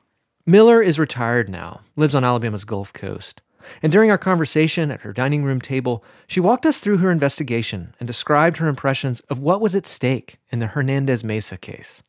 Miller 0.44 0.82
is 0.82 0.98
retired 0.98 1.48
now, 1.48 1.82
lives 1.94 2.16
on 2.16 2.24
Alabama's 2.24 2.64
Gulf 2.64 2.92
Coast. 2.92 3.40
And 3.84 3.92
during 3.92 4.10
our 4.10 4.18
conversation 4.18 4.90
at 4.90 5.02
her 5.02 5.12
dining 5.12 5.44
room 5.44 5.60
table, 5.60 6.02
she 6.26 6.40
walked 6.40 6.66
us 6.66 6.80
through 6.80 6.96
her 6.96 7.12
investigation 7.12 7.94
and 8.00 8.08
described 8.08 8.56
her 8.56 8.66
impressions 8.66 9.20
of 9.30 9.38
what 9.38 9.60
was 9.60 9.76
at 9.76 9.86
stake 9.86 10.38
in 10.50 10.58
the 10.58 10.66
Hernandez 10.66 11.22
Mesa 11.22 11.56
case. 11.56 12.02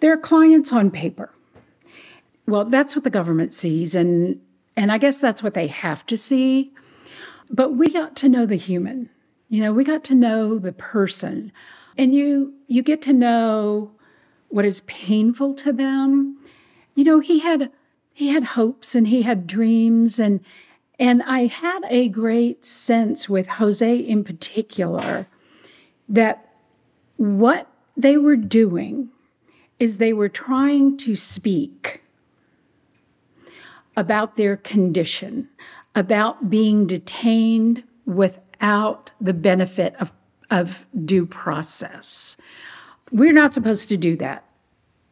They're 0.00 0.16
clients 0.16 0.72
on 0.72 0.90
paper. 0.90 1.30
Well, 2.46 2.64
that's 2.64 2.94
what 2.94 3.04
the 3.04 3.10
government 3.10 3.54
sees, 3.54 3.94
and, 3.94 4.40
and 4.76 4.92
I 4.92 4.98
guess 4.98 5.18
that's 5.18 5.42
what 5.42 5.54
they 5.54 5.66
have 5.66 6.04
to 6.06 6.16
see. 6.16 6.72
But 7.48 7.74
we 7.74 7.88
got 7.88 8.16
to 8.16 8.28
know 8.28 8.44
the 8.44 8.56
human. 8.56 9.08
You 9.48 9.62
know, 9.62 9.72
we 9.72 9.84
got 9.84 10.04
to 10.04 10.14
know 10.14 10.58
the 10.58 10.72
person. 10.72 11.52
And 11.96 12.14
you 12.14 12.54
you 12.66 12.82
get 12.82 13.00
to 13.02 13.12
know 13.12 13.92
what 14.48 14.64
is 14.64 14.80
painful 14.82 15.54
to 15.54 15.72
them 15.72 16.38
you 16.94 17.04
know, 17.04 17.18
he 17.18 17.40
had 17.40 17.70
he 18.12 18.28
had 18.28 18.44
hopes 18.44 18.94
and 18.94 19.08
he 19.08 19.22
had 19.22 19.46
dreams 19.46 20.18
and 20.18 20.40
and 20.98 21.22
I 21.24 21.46
had 21.46 21.80
a 21.88 22.08
great 22.08 22.64
sense 22.64 23.28
with 23.28 23.48
Jose 23.48 23.96
in 23.96 24.22
particular 24.22 25.26
that 26.08 26.48
what 27.16 27.68
they 27.96 28.16
were 28.16 28.36
doing 28.36 29.10
is 29.78 29.98
they 29.98 30.12
were 30.12 30.28
trying 30.28 30.96
to 30.98 31.16
speak 31.16 32.02
about 33.96 34.36
their 34.36 34.56
condition, 34.56 35.48
about 35.94 36.50
being 36.50 36.86
detained 36.86 37.84
without 38.06 39.12
the 39.20 39.32
benefit 39.32 39.94
of, 40.00 40.12
of 40.50 40.86
due 41.04 41.26
process. 41.26 42.36
We're 43.10 43.32
not 43.32 43.54
supposed 43.54 43.88
to 43.88 43.96
do 43.96 44.16
that 44.16 44.44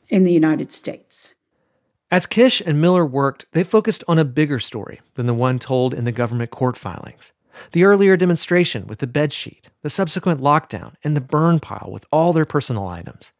in 0.08 0.24
the 0.24 0.32
United 0.32 0.72
States. 0.72 1.34
As 2.10 2.26
Kish 2.26 2.60
and 2.60 2.80
Miller 2.80 3.06
worked, 3.06 3.46
they 3.52 3.64
focused 3.64 4.04
on 4.06 4.18
a 4.18 4.24
bigger 4.24 4.58
story 4.58 5.00
than 5.14 5.26
the 5.26 5.32
one 5.32 5.58
told 5.58 5.94
in 5.94 6.04
the 6.04 6.12
government 6.12 6.50
court 6.50 6.76
filings. 6.76 7.32
The 7.72 7.84
earlier 7.84 8.16
demonstration 8.16 8.86
with 8.86 8.98
the 8.98 9.06
bedsheet, 9.06 9.64
the 9.82 9.90
subsequent 9.90 10.40
lockdown, 10.40 10.94
and 11.04 11.16
the 11.16 11.20
burn 11.20 11.60
pile 11.60 11.88
with 11.90 12.04
all 12.12 12.32
their 12.32 12.44
personal 12.44 12.86
items. 12.86 13.32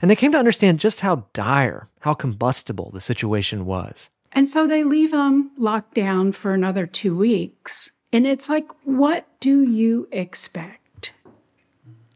And 0.00 0.10
they 0.10 0.16
came 0.16 0.32
to 0.32 0.38
understand 0.38 0.80
just 0.80 1.00
how 1.00 1.26
dire, 1.32 1.88
how 2.00 2.14
combustible 2.14 2.90
the 2.90 3.00
situation 3.00 3.66
was. 3.66 4.10
And 4.32 4.48
so 4.48 4.66
they 4.66 4.84
leave 4.84 5.10
them 5.10 5.50
locked 5.56 5.94
down 5.94 6.32
for 6.32 6.52
another 6.52 6.86
two 6.86 7.16
weeks. 7.16 7.90
And 8.12 8.26
it's 8.26 8.48
like, 8.48 8.70
what 8.84 9.26
do 9.40 9.62
you 9.62 10.08
expect 10.12 11.12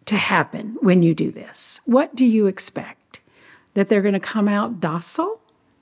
to 0.06 0.16
happen 0.16 0.76
when 0.80 1.02
you 1.02 1.14
do 1.14 1.30
this? 1.30 1.80
What 1.84 2.14
do 2.14 2.24
you 2.24 2.46
expect? 2.46 3.20
That 3.74 3.88
they're 3.88 4.02
going 4.02 4.12
to 4.14 4.20
come 4.20 4.48
out 4.48 4.80
docile? 4.80 5.40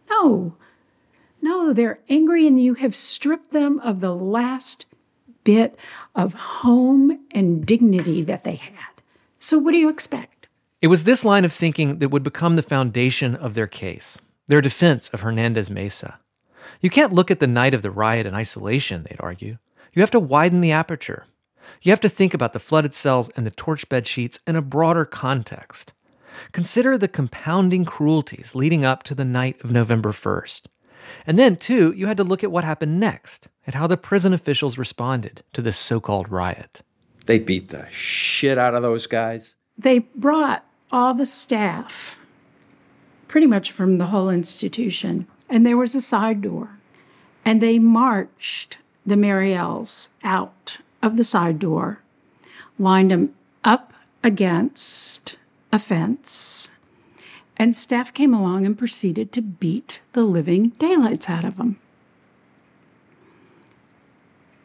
No, 0.08 0.54
no, 1.42 1.72
they're 1.72 2.00
angry 2.08 2.46
and 2.46 2.62
you 2.62 2.74
have 2.74 2.94
stripped 2.94 3.50
them 3.50 3.80
of 3.80 4.00
the 4.00 4.14
last 4.14 4.86
bit 5.44 5.76
of 6.14 6.34
home 6.34 7.18
and 7.30 7.64
dignity 7.64 8.22
that 8.22 8.44
they 8.44 8.56
had. 8.56 8.74
So, 9.38 9.58
what 9.58 9.72
do 9.72 9.78
you 9.78 9.88
expect? 9.88 10.39
It 10.80 10.88
was 10.88 11.04
this 11.04 11.26
line 11.26 11.44
of 11.44 11.52
thinking 11.52 11.98
that 11.98 12.08
would 12.08 12.22
become 12.22 12.56
the 12.56 12.62
foundation 12.62 13.34
of 13.34 13.52
their 13.52 13.66
case, 13.66 14.16
their 14.46 14.62
defense 14.62 15.10
of 15.10 15.20
Hernandez 15.20 15.70
Mesa. 15.70 16.18
You 16.80 16.88
can't 16.88 17.12
look 17.12 17.30
at 17.30 17.38
the 17.38 17.46
night 17.46 17.74
of 17.74 17.82
the 17.82 17.90
riot 17.90 18.24
in 18.24 18.34
isolation, 18.34 19.02
they'd 19.02 19.20
argue. 19.20 19.58
You 19.92 20.00
have 20.00 20.10
to 20.12 20.20
widen 20.20 20.62
the 20.62 20.72
aperture. 20.72 21.26
You 21.82 21.92
have 21.92 22.00
to 22.00 22.08
think 22.08 22.32
about 22.32 22.54
the 22.54 22.58
flooded 22.58 22.94
cells 22.94 23.28
and 23.36 23.44
the 23.44 23.50
torch 23.50 23.90
bed 23.90 24.06
sheets 24.06 24.40
in 24.46 24.56
a 24.56 24.62
broader 24.62 25.04
context. 25.04 25.92
Consider 26.52 26.96
the 26.96 27.08
compounding 27.08 27.84
cruelties 27.84 28.54
leading 28.54 28.82
up 28.82 29.02
to 29.02 29.14
the 29.14 29.24
night 29.24 29.62
of 29.62 29.70
November 29.70 30.12
1st. 30.12 30.66
And 31.26 31.38
then, 31.38 31.56
too, 31.56 31.92
you 31.92 32.06
had 32.06 32.16
to 32.16 32.24
look 32.24 32.42
at 32.42 32.50
what 32.50 32.64
happened 32.64 32.98
next 32.98 33.48
and 33.66 33.74
how 33.74 33.86
the 33.86 33.98
prison 33.98 34.32
officials 34.32 34.78
responded 34.78 35.42
to 35.52 35.60
this 35.60 35.76
so 35.76 36.00
called 36.00 36.30
riot. 36.30 36.80
They 37.26 37.38
beat 37.38 37.68
the 37.68 37.86
shit 37.90 38.56
out 38.56 38.74
of 38.74 38.82
those 38.82 39.06
guys. 39.06 39.56
They 39.76 39.98
brought 39.98 40.64
all 40.92 41.14
the 41.14 41.26
staff, 41.26 42.20
pretty 43.28 43.46
much 43.46 43.70
from 43.70 43.98
the 43.98 44.06
whole 44.06 44.30
institution, 44.30 45.26
and 45.48 45.64
there 45.64 45.76
was 45.76 45.94
a 45.94 46.00
side 46.00 46.42
door. 46.42 46.76
And 47.44 47.60
they 47.60 47.78
marched 47.78 48.78
the 49.06 49.14
Mariels 49.14 50.08
out 50.22 50.78
of 51.02 51.16
the 51.16 51.24
side 51.24 51.58
door, 51.58 52.00
lined 52.78 53.10
them 53.10 53.34
up 53.64 53.94
against 54.22 55.36
a 55.72 55.78
fence, 55.78 56.70
and 57.56 57.76
staff 57.76 58.12
came 58.14 58.32
along 58.32 58.64
and 58.64 58.78
proceeded 58.78 59.32
to 59.32 59.42
beat 59.42 60.00
the 60.12 60.22
living 60.22 60.70
daylights 60.78 61.28
out 61.28 61.44
of 61.44 61.56
them. 61.56 61.78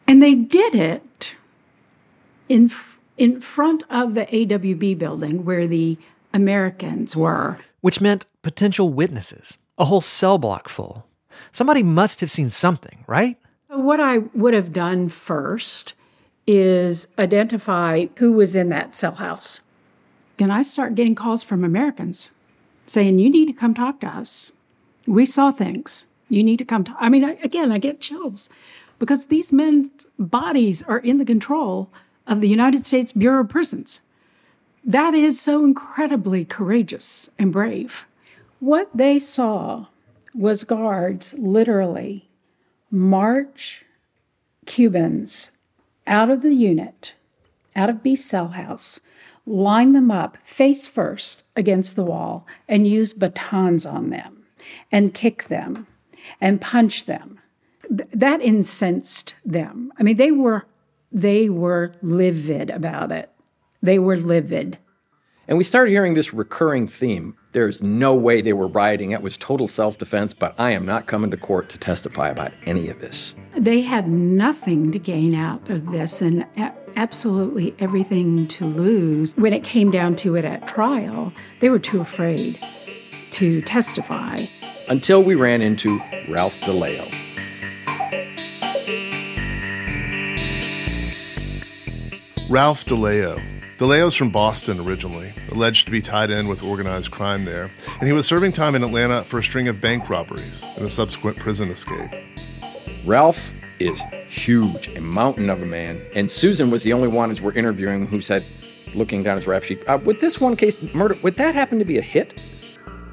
And 0.06 0.22
they 0.22 0.34
did 0.34 0.74
it 0.74 1.34
in, 2.48 2.70
in 3.18 3.40
front 3.40 3.82
of 3.90 4.14
the 4.14 4.26
AWB 4.26 4.96
building 4.98 5.44
where 5.44 5.66
the 5.66 5.98
Americans 6.32 7.16
were. 7.16 7.58
Which 7.80 8.00
meant 8.00 8.26
potential 8.42 8.92
witnesses, 8.92 9.58
a 9.78 9.84
whole 9.84 10.00
cell 10.00 10.38
block 10.38 10.68
full. 10.68 11.06
Somebody 11.52 11.82
must 11.82 12.20
have 12.20 12.30
seen 12.30 12.50
something, 12.50 13.04
right? 13.06 13.38
What 13.68 14.00
I 14.00 14.18
would 14.18 14.54
have 14.54 14.72
done 14.72 15.08
first 15.08 15.94
is 16.46 17.08
identify 17.18 18.06
who 18.16 18.32
was 18.32 18.54
in 18.54 18.68
that 18.68 18.94
cell 18.94 19.14
house 19.14 19.60
and 20.38 20.52
I 20.52 20.62
start 20.62 20.94
getting 20.94 21.14
calls 21.14 21.42
from 21.42 21.64
Americans. 21.64 22.30
saying, 22.86 23.18
You 23.18 23.30
need 23.30 23.46
to 23.46 23.52
come 23.52 23.74
talk 23.74 24.00
to 24.00 24.06
us. 24.06 24.52
We 25.06 25.26
saw 25.26 25.50
things. 25.50 26.06
You 26.28 26.44
need 26.44 26.58
to 26.58 26.64
come 26.64 26.84
to. 26.84 26.94
I 26.98 27.08
mean, 27.08 27.24
I, 27.24 27.32
again, 27.42 27.72
I 27.72 27.78
get 27.78 28.00
chills 28.00 28.48
because 28.98 29.26
these 29.26 29.52
men's 29.52 30.06
bodies 30.18 30.82
are 30.82 30.98
in 30.98 31.18
the 31.18 31.24
control 31.24 31.90
of 32.26 32.40
the 32.40 32.48
United 32.48 32.84
States 32.84 33.12
Bureau 33.12 33.40
of 33.40 33.48
Prisons. 33.48 34.00
That 34.88 35.14
is 35.14 35.40
so 35.40 35.64
incredibly 35.64 36.44
courageous 36.44 37.28
and 37.40 37.52
brave. 37.52 38.06
What 38.60 38.88
they 38.94 39.18
saw 39.18 39.86
was 40.32 40.62
guards 40.62 41.34
literally 41.34 42.28
march 42.88 43.84
Cubans 44.64 45.50
out 46.06 46.30
of 46.30 46.42
the 46.42 46.54
unit, 46.54 47.14
out 47.74 47.90
of 47.90 48.00
B 48.00 48.14
cell 48.14 48.48
house, 48.48 49.00
line 49.44 49.92
them 49.92 50.12
up 50.12 50.38
face 50.44 50.86
first 50.86 51.42
against 51.56 51.96
the 51.96 52.04
wall, 52.04 52.46
and 52.68 52.86
use 52.86 53.12
batons 53.12 53.84
on 53.84 54.10
them 54.10 54.44
and 54.92 55.12
kick 55.12 55.44
them 55.44 55.88
and 56.40 56.60
punch 56.60 57.06
them. 57.06 57.40
Th- 57.88 58.08
that 58.12 58.40
incensed 58.40 59.34
them. 59.44 59.92
I 59.98 60.04
mean, 60.04 60.16
they 60.16 60.30
were 60.30 60.66
they 61.10 61.48
were 61.48 61.94
livid 62.02 62.70
about 62.70 63.10
it. 63.10 63.30
They 63.86 64.00
were 64.00 64.16
livid. 64.16 64.78
And 65.46 65.56
we 65.56 65.62
started 65.62 65.92
hearing 65.92 66.14
this 66.14 66.34
recurring 66.34 66.88
theme. 66.88 67.36
There's 67.52 67.80
no 67.80 68.16
way 68.16 68.40
they 68.40 68.52
were 68.52 68.66
rioting. 68.66 69.12
It 69.12 69.22
was 69.22 69.36
total 69.36 69.68
self 69.68 69.96
defense, 69.96 70.34
but 70.34 70.58
I 70.58 70.72
am 70.72 70.84
not 70.84 71.06
coming 71.06 71.30
to 71.30 71.36
court 71.36 71.68
to 71.68 71.78
testify 71.78 72.28
about 72.30 72.52
any 72.64 72.88
of 72.88 73.00
this. 73.00 73.36
They 73.56 73.82
had 73.82 74.08
nothing 74.08 74.90
to 74.90 74.98
gain 74.98 75.36
out 75.36 75.70
of 75.70 75.92
this 75.92 76.20
and 76.20 76.44
a- 76.56 76.74
absolutely 76.96 77.76
everything 77.78 78.48
to 78.48 78.66
lose. 78.66 79.36
When 79.36 79.52
it 79.52 79.62
came 79.62 79.92
down 79.92 80.16
to 80.16 80.34
it 80.34 80.44
at 80.44 80.66
trial, 80.66 81.32
they 81.60 81.70
were 81.70 81.78
too 81.78 82.00
afraid 82.00 82.58
to 83.30 83.62
testify. 83.62 84.46
Until 84.88 85.22
we 85.22 85.36
ran 85.36 85.62
into 85.62 86.00
Ralph 86.28 86.58
DeLeo. 86.58 87.08
Ralph 92.50 92.84
DeLeo. 92.84 93.55
DeLeo's 93.78 94.14
from 94.14 94.30
Boston 94.30 94.80
originally, 94.80 95.34
alleged 95.52 95.84
to 95.84 95.92
be 95.92 96.00
tied 96.00 96.30
in 96.30 96.48
with 96.48 96.62
organized 96.62 97.10
crime 97.10 97.44
there, 97.44 97.70
and 98.00 98.08
he 98.08 98.14
was 98.14 98.26
serving 98.26 98.52
time 98.52 98.74
in 98.74 98.82
Atlanta 98.82 99.22
for 99.26 99.38
a 99.38 99.42
string 99.42 99.68
of 99.68 99.82
bank 99.82 100.08
robberies 100.08 100.64
and 100.76 100.86
a 100.86 100.88
subsequent 100.88 101.38
prison 101.38 101.70
escape. 101.70 102.10
Ralph 103.04 103.52
is 103.78 104.02
huge, 104.28 104.88
a 104.96 105.02
mountain 105.02 105.50
of 105.50 105.60
a 105.62 105.66
man, 105.66 106.00
and 106.14 106.30
Susan 106.30 106.70
was 106.70 106.84
the 106.84 106.94
only 106.94 107.08
one 107.08 107.30
as 107.30 107.42
we're 107.42 107.52
interviewing 107.52 108.06
who 108.06 108.22
said, 108.22 108.46
looking 108.94 109.22
down 109.22 109.36
his 109.36 109.46
rap 109.46 109.62
sheet, 109.62 109.86
uh, 109.86 109.98
would 110.04 110.20
this 110.20 110.40
one 110.40 110.56
case 110.56 110.78
murder, 110.94 111.18
would 111.22 111.36
that 111.36 111.54
happen 111.54 111.78
to 111.78 111.84
be 111.84 111.98
a 111.98 112.02
hit? 112.02 112.32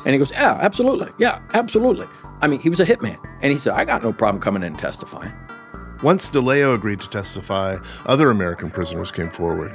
And 0.06 0.14
he 0.14 0.18
goes, 0.18 0.32
yeah, 0.32 0.58
absolutely, 0.62 1.10
yeah, 1.20 1.42
absolutely. 1.54 2.08
I 2.42 2.48
mean, 2.48 2.62
he 2.62 2.70
was 2.70 2.80
a 2.80 2.86
hitman, 2.86 3.18
and 3.42 3.52
he 3.52 3.58
said, 3.58 3.74
I 3.74 3.84
got 3.84 4.02
no 4.02 4.14
problem 4.14 4.42
coming 4.42 4.64
in 4.64 4.68
and 4.68 4.80
testifying. 4.80 5.34
Once 6.02 6.30
DeLeo 6.30 6.74
agreed 6.74 7.02
to 7.02 7.10
testify, 7.10 7.76
other 8.06 8.30
American 8.30 8.70
prisoners 8.70 9.12
came 9.12 9.30
forward, 9.30 9.72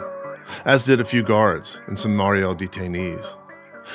as 0.64 0.84
did 0.84 1.00
a 1.00 1.04
few 1.04 1.22
guards 1.22 1.80
and 1.86 1.98
some 1.98 2.16
Mariel 2.16 2.54
detainees. 2.54 3.36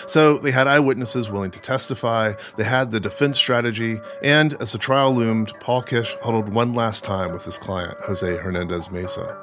So 0.07 0.37
they 0.37 0.51
had 0.51 0.67
eyewitnesses 0.67 1.29
willing 1.29 1.51
to 1.51 1.59
testify, 1.59 2.33
they 2.57 2.63
had 2.63 2.91
the 2.91 2.99
defense 2.99 3.37
strategy, 3.37 3.99
and 4.23 4.53
as 4.61 4.71
the 4.71 4.77
trial 4.77 5.13
loomed, 5.13 5.53
Paul 5.59 5.83
Kish 5.83 6.15
huddled 6.21 6.49
one 6.49 6.73
last 6.73 7.03
time 7.03 7.31
with 7.31 7.45
his 7.45 7.57
client, 7.57 7.97
Jose 8.01 8.37
Hernandez 8.37 8.89
Mesa. 8.91 9.37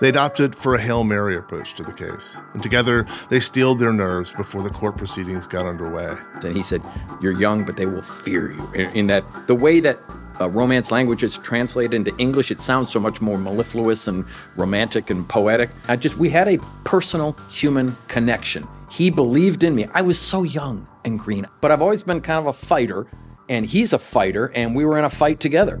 They 0.00 0.12
opted 0.12 0.56
for 0.56 0.74
a 0.74 0.80
Hail 0.80 1.04
Mary 1.04 1.36
approach 1.36 1.74
to 1.74 1.82
the 1.82 1.92
case, 1.92 2.36
and 2.52 2.62
together 2.62 3.06
they 3.28 3.40
steeled 3.40 3.78
their 3.78 3.92
nerves 3.92 4.32
before 4.32 4.62
the 4.62 4.70
court 4.70 4.96
proceedings 4.96 5.46
got 5.46 5.66
underway. 5.66 6.16
And 6.42 6.56
he 6.56 6.62
said, 6.62 6.82
You're 7.20 7.38
young, 7.38 7.64
but 7.64 7.76
they 7.76 7.86
will 7.86 8.02
fear 8.02 8.50
you. 8.50 8.72
In 8.72 9.06
that, 9.08 9.24
the 9.46 9.54
way 9.54 9.80
that 9.80 10.00
uh, 10.40 10.48
Romance 10.48 10.90
language 10.90 11.22
is 11.22 11.38
translated 11.38 11.94
into 11.94 12.16
English, 12.18 12.50
it 12.50 12.60
sounds 12.60 12.90
so 12.90 13.00
much 13.00 13.20
more 13.20 13.38
mellifluous 13.38 14.08
and 14.08 14.24
romantic 14.56 15.10
and 15.10 15.28
poetic. 15.28 15.70
I 15.88 15.96
just, 15.96 16.16
we 16.16 16.30
had 16.30 16.48
a 16.48 16.58
personal 16.84 17.36
human 17.50 17.96
connection. 18.08 18.66
He 18.90 19.10
believed 19.10 19.62
in 19.62 19.74
me. 19.74 19.86
I 19.94 20.02
was 20.02 20.18
so 20.18 20.42
young 20.42 20.86
and 21.04 21.18
green, 21.18 21.46
but 21.60 21.70
I've 21.70 21.82
always 21.82 22.02
been 22.02 22.20
kind 22.20 22.38
of 22.38 22.46
a 22.46 22.52
fighter, 22.52 23.06
and 23.48 23.66
he's 23.66 23.92
a 23.92 23.98
fighter, 23.98 24.46
and 24.54 24.74
we 24.74 24.84
were 24.84 24.98
in 24.98 25.04
a 25.04 25.10
fight 25.10 25.40
together. 25.40 25.80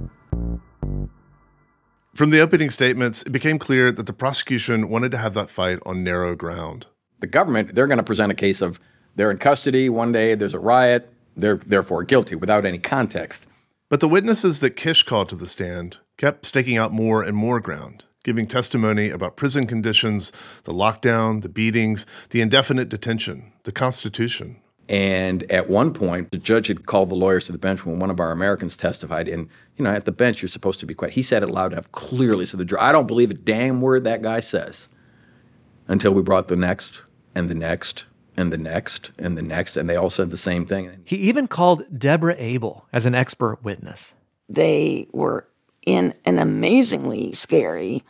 From 2.14 2.30
the 2.30 2.40
opening 2.40 2.70
statements, 2.70 3.22
it 3.22 3.30
became 3.30 3.58
clear 3.58 3.92
that 3.92 4.06
the 4.06 4.12
prosecution 4.12 4.88
wanted 4.88 5.12
to 5.12 5.18
have 5.18 5.34
that 5.34 5.50
fight 5.50 5.78
on 5.86 6.02
narrow 6.02 6.34
ground. 6.34 6.86
The 7.20 7.26
government, 7.26 7.74
they're 7.74 7.86
going 7.86 7.98
to 7.98 8.04
present 8.04 8.32
a 8.32 8.34
case 8.34 8.60
of 8.60 8.80
they're 9.14 9.30
in 9.30 9.38
custody 9.38 9.88
one 9.88 10.12
day, 10.12 10.34
there's 10.34 10.54
a 10.54 10.58
riot, 10.58 11.10
they're 11.36 11.56
therefore 11.56 12.04
guilty 12.04 12.34
without 12.34 12.64
any 12.64 12.78
context. 12.78 13.47
But 13.88 14.00
the 14.00 14.08
witnesses 14.08 14.60
that 14.60 14.76
Kish 14.76 15.02
called 15.02 15.30
to 15.30 15.36
the 15.36 15.46
stand 15.46 15.98
kept 16.18 16.44
staking 16.44 16.76
out 16.76 16.92
more 16.92 17.22
and 17.22 17.34
more 17.34 17.58
ground, 17.58 18.04
giving 18.22 18.46
testimony 18.46 19.08
about 19.08 19.38
prison 19.38 19.66
conditions, 19.66 20.30
the 20.64 20.74
lockdown, 20.74 21.40
the 21.40 21.48
beatings, 21.48 22.04
the 22.28 22.42
indefinite 22.42 22.90
detention, 22.90 23.50
the 23.62 23.72
Constitution. 23.72 24.60
And 24.90 25.50
at 25.50 25.70
one 25.70 25.94
point, 25.94 26.32
the 26.32 26.38
judge 26.38 26.66
had 26.66 26.84
called 26.84 27.08
the 27.08 27.14
lawyers 27.14 27.46
to 27.46 27.52
the 27.52 27.58
bench 27.58 27.86
when 27.86 27.98
one 27.98 28.10
of 28.10 28.20
our 28.20 28.30
Americans 28.30 28.76
testified. 28.76 29.26
And, 29.26 29.48
you 29.76 29.84
know, 29.84 29.90
at 29.90 30.04
the 30.04 30.12
bench, 30.12 30.42
you're 30.42 30.50
supposed 30.50 30.80
to 30.80 30.86
be 30.86 30.94
quiet. 30.94 31.14
He 31.14 31.22
said 31.22 31.42
it 31.42 31.48
loud 31.48 31.72
enough, 31.72 31.90
clearly, 31.92 32.44
so 32.44 32.58
the 32.58 32.66
judge, 32.66 32.80
I 32.80 32.92
don't 32.92 33.06
believe 33.06 33.30
a 33.30 33.34
damn 33.34 33.80
word 33.80 34.04
that 34.04 34.20
guy 34.20 34.40
says. 34.40 34.88
Until 35.86 36.12
we 36.12 36.20
brought 36.20 36.48
the 36.48 36.56
next 36.56 37.00
and 37.34 37.48
the 37.48 37.54
next 37.54 38.04
and 38.38 38.52
the 38.52 38.58
next 38.58 39.10
and 39.18 39.36
the 39.36 39.42
next, 39.42 39.76
and 39.76 39.88
they 39.88 39.96
all 39.96 40.10
said 40.10 40.30
the 40.30 40.36
same 40.36 40.64
thing. 40.64 41.02
He 41.04 41.16
even 41.16 41.48
called 41.48 41.98
Deborah 41.98 42.36
Abel 42.38 42.86
as 42.92 43.04
an 43.04 43.14
expert 43.14 43.62
witness. 43.62 44.14
They 44.48 45.08
were 45.12 45.46
in 45.84 46.14
an 46.24 46.38
amazingly 46.38 47.32
scary 47.32 48.04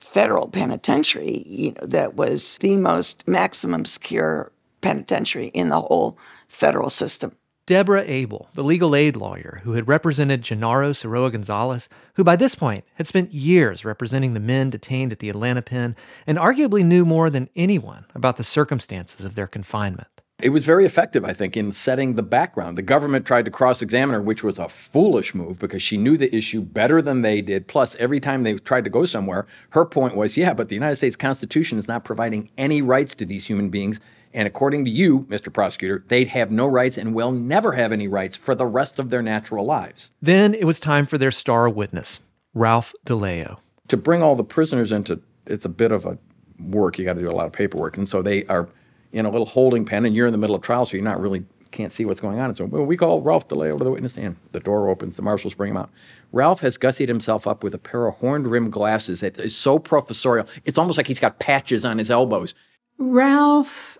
federal 0.00 0.48
penitentiary, 0.48 1.44
you 1.46 1.72
know, 1.72 1.86
that 1.86 2.14
was 2.14 2.58
the 2.58 2.76
most 2.76 3.26
maximum 3.26 3.84
secure 3.84 4.52
penitentiary 4.80 5.46
in 5.48 5.70
the 5.70 5.80
whole 5.80 6.18
federal 6.46 6.90
system. 6.90 7.34
Deborah 7.66 8.04
Abel, 8.06 8.50
the 8.52 8.62
legal 8.62 8.94
aid 8.94 9.16
lawyer 9.16 9.62
who 9.64 9.72
had 9.72 9.88
represented 9.88 10.42
Genaro 10.42 10.90
Soroa 10.90 11.32
Gonzalez, 11.32 11.88
who 12.16 12.22
by 12.22 12.36
this 12.36 12.54
point 12.54 12.84
had 12.96 13.06
spent 13.06 13.32
years 13.32 13.86
representing 13.86 14.34
the 14.34 14.40
men 14.40 14.68
detained 14.68 15.12
at 15.12 15.18
the 15.18 15.30
Atlanta 15.30 15.62
pen 15.62 15.96
and 16.26 16.36
arguably 16.36 16.84
knew 16.84 17.06
more 17.06 17.30
than 17.30 17.48
anyone 17.56 18.04
about 18.14 18.36
the 18.36 18.44
circumstances 18.44 19.24
of 19.24 19.34
their 19.34 19.46
confinement. 19.46 20.08
It 20.42 20.50
was 20.50 20.66
very 20.66 20.84
effective, 20.84 21.24
I 21.24 21.32
think, 21.32 21.56
in 21.56 21.72
setting 21.72 22.16
the 22.16 22.22
background. 22.22 22.76
The 22.76 22.82
government 22.82 23.24
tried 23.24 23.46
to 23.46 23.50
cross 23.50 23.80
examine 23.80 24.14
her, 24.14 24.20
which 24.20 24.42
was 24.42 24.58
a 24.58 24.68
foolish 24.68 25.34
move 25.34 25.58
because 25.58 25.80
she 25.80 25.96
knew 25.96 26.18
the 26.18 26.34
issue 26.36 26.60
better 26.60 27.00
than 27.00 27.22
they 27.22 27.40
did. 27.40 27.66
Plus, 27.66 27.94
every 27.96 28.20
time 28.20 28.42
they 28.42 28.56
tried 28.56 28.84
to 28.84 28.90
go 28.90 29.06
somewhere, 29.06 29.46
her 29.70 29.86
point 29.86 30.16
was 30.16 30.36
yeah, 30.36 30.52
but 30.52 30.68
the 30.68 30.74
United 30.74 30.96
States 30.96 31.16
Constitution 31.16 31.78
is 31.78 31.88
not 31.88 32.04
providing 32.04 32.50
any 32.58 32.82
rights 32.82 33.14
to 33.14 33.24
these 33.24 33.46
human 33.46 33.70
beings. 33.70 34.00
And 34.34 34.46
according 34.46 34.84
to 34.84 34.90
you, 34.90 35.20
Mr. 35.20 35.50
Prosecutor, 35.52 36.04
they'd 36.08 36.28
have 36.28 36.50
no 36.50 36.66
rights 36.66 36.98
and 36.98 37.14
will 37.14 37.32
never 37.32 37.72
have 37.72 37.92
any 37.92 38.08
rights 38.08 38.34
for 38.34 38.54
the 38.54 38.66
rest 38.66 38.98
of 38.98 39.08
their 39.08 39.22
natural 39.22 39.64
lives. 39.64 40.10
Then 40.20 40.52
it 40.54 40.64
was 40.64 40.80
time 40.80 41.06
for 41.06 41.16
their 41.16 41.30
star 41.30 41.68
witness, 41.68 42.20
Ralph 42.52 42.92
DeLeo. 43.06 43.58
To 43.88 43.96
bring 43.96 44.22
all 44.22 44.34
the 44.34 44.44
prisoners 44.44 44.90
into 44.92 45.20
it's 45.46 45.64
a 45.64 45.68
bit 45.68 45.92
of 45.92 46.04
a 46.04 46.18
work. 46.58 46.98
You 46.98 47.04
got 47.04 47.14
to 47.14 47.20
do 47.20 47.30
a 47.30 47.32
lot 47.32 47.46
of 47.46 47.52
paperwork. 47.52 47.96
And 47.96 48.08
so 48.08 48.22
they 48.22 48.44
are 48.46 48.68
in 49.12 49.26
a 49.26 49.30
little 49.30 49.46
holding 49.46 49.84
pen, 49.84 50.04
and 50.04 50.14
you're 50.14 50.26
in 50.26 50.32
the 50.32 50.38
middle 50.38 50.56
of 50.56 50.62
trial, 50.62 50.84
so 50.84 50.96
you're 50.96 51.04
not 51.04 51.20
really 51.20 51.44
can't 51.70 51.92
see 51.92 52.04
what's 52.04 52.20
going 52.20 52.38
on. 52.38 52.46
And 52.46 52.56
so 52.56 52.64
well, 52.66 52.84
we 52.84 52.96
call 52.96 53.20
Ralph 53.20 53.48
DeLeo 53.48 53.76
to 53.76 53.84
the 53.84 53.90
witness 53.90 54.12
stand. 54.12 54.36
The 54.52 54.60
door 54.60 54.88
opens, 54.88 55.16
the 55.16 55.22
marshals 55.22 55.54
bring 55.54 55.72
him 55.72 55.76
out. 55.76 55.90
Ralph 56.32 56.60
has 56.60 56.78
gussied 56.78 57.08
himself 57.08 57.46
up 57.46 57.62
with 57.64 57.74
a 57.74 57.78
pair 57.78 58.06
of 58.06 58.14
horn 58.16 58.46
rimmed 58.46 58.72
glasses 58.72 59.20
that 59.20 59.38
is 59.38 59.56
so 59.56 59.78
professorial. 59.78 60.46
It's 60.64 60.78
almost 60.78 60.96
like 60.96 61.08
he's 61.08 61.18
got 61.18 61.40
patches 61.40 61.84
on 61.84 61.98
his 61.98 62.10
elbows. 62.10 62.54
Ralph 62.98 63.98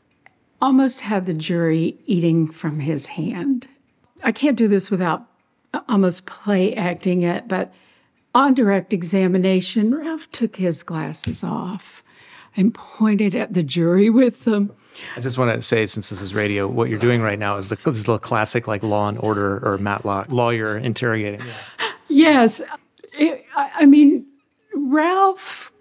almost 0.65 1.03
had 1.03 1.27
the 1.27 1.35
jury 1.35 1.99
eating 2.07 2.49
from 2.49 2.81
his 2.81 3.09
hand. 3.09 3.69
I 4.23 4.33
can't 4.33 4.57
do 4.57 4.67
this 4.67 4.91
without 4.91 5.27
uh, 5.75 5.83
almost 5.91 6.25
play 6.25 6.75
acting 6.75 7.21
it, 7.21 7.47
but 7.47 7.71
on 8.35 8.55
direct 8.55 8.95
examination, 8.95 9.95
Ralph 9.95 10.31
took 10.33 10.57
his 10.57 10.83
glasses 10.83 11.45
off 11.45 12.03
and 12.57 12.73
pointed 12.73 13.35
at 13.35 13.53
the 13.53 13.63
jury 13.63 14.09
with 14.09 14.45
them. 14.45 14.73
I 15.15 15.21
just 15.21 15.37
want 15.37 15.55
to 15.55 15.61
say, 15.61 15.87
since 15.87 16.09
this 16.09 16.23
is 16.23 16.35
radio, 16.35 16.67
what 16.67 16.89
you're 16.89 16.99
doing 16.99 17.21
right 17.21 17.39
now 17.39 17.59
is 17.59 17.69
the, 17.69 17.77
this 17.77 17.99
is 17.99 18.05
the 18.05 18.17
classic 18.17 18.67
like 18.67 18.83
Law 18.83 19.07
and 19.07 19.19
Order 19.19 19.61
or 19.63 19.77
Matlock 19.77 20.33
lawyer 20.33 20.79
interrogating. 20.79 21.43
Yes, 22.09 22.63
it, 23.13 23.45
I, 23.55 23.71
I 23.81 23.87
mean, 23.87 24.25
Ralph 24.75 25.73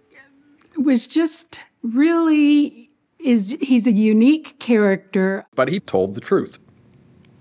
was 0.75 1.07
just 1.07 1.61
really 1.83 2.82
is 3.23 3.57
he's 3.61 3.87
a 3.87 3.91
unique 3.91 4.59
character. 4.59 5.45
But 5.55 5.69
he 5.69 5.79
told 5.79 6.15
the 6.15 6.21
truth, 6.21 6.59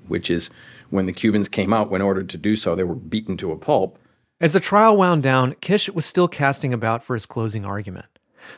which 0.08 0.30
is 0.30 0.50
when 0.90 1.06
the 1.06 1.12
Cubans 1.12 1.48
came 1.48 1.72
out, 1.72 1.90
when 1.90 2.02
ordered 2.02 2.28
to 2.30 2.38
do 2.38 2.54
so, 2.56 2.74
they 2.74 2.84
were 2.84 2.94
beaten 2.94 3.36
to 3.38 3.50
a 3.52 3.56
pulp. 3.56 3.98
As 4.40 4.52
the 4.52 4.60
trial 4.60 4.96
wound 4.96 5.22
down, 5.22 5.54
Kish 5.60 5.88
was 5.88 6.04
still 6.04 6.28
casting 6.28 6.72
about 6.72 7.02
for 7.02 7.14
his 7.14 7.26
closing 7.26 7.64
argument, 7.64 8.06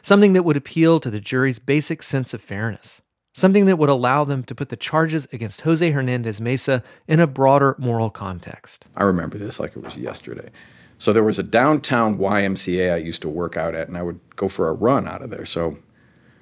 something 0.03 0.33
that 0.33 0.43
would 0.45 0.57
appeal 0.57 0.99
to 1.01 1.11
the 1.11 1.21
jury's 1.21 1.59
basic 1.59 2.03
sense 2.03 2.33
of 2.35 2.41
fairness. 2.41 3.03
something 3.35 3.67
that 3.67 3.77
would 3.77 3.91
allow 3.91 4.25
them 4.25 4.45
to 4.45 4.55
put 4.55 4.69
the 4.69 4.77
charges 4.77 5.27
against 5.33 5.63
Jose 5.63 5.91
Hernandez 5.91 6.41
Mesa 6.41 6.83
in 7.09 7.21
a 7.21 7.27
broader 7.27 7.75
moral 7.79 8.09
context. 8.09 8.87
I 8.97 9.03
remember 9.03 9.37
this 9.37 9.59
like 9.61 9.77
it 9.77 9.83
was 9.83 9.97
yesterday. 9.97 10.51
So 10.99 11.13
there 11.13 11.25
was 11.25 11.39
a 11.39 11.43
downtown 11.43 12.17
YMCA 12.19 12.95
I 12.95 12.99
used 12.99 13.21
to 13.23 13.29
work 13.29 13.57
out 13.57 13.75
at, 13.75 13.89
and 13.89 13.99
I 13.99 14.03
would 14.03 14.21
go 14.37 14.49
for 14.49 14.69
a 14.69 14.73
run 14.73 15.09
out 15.09 15.21
of 15.23 15.31
there. 15.31 15.45
So, 15.45 15.79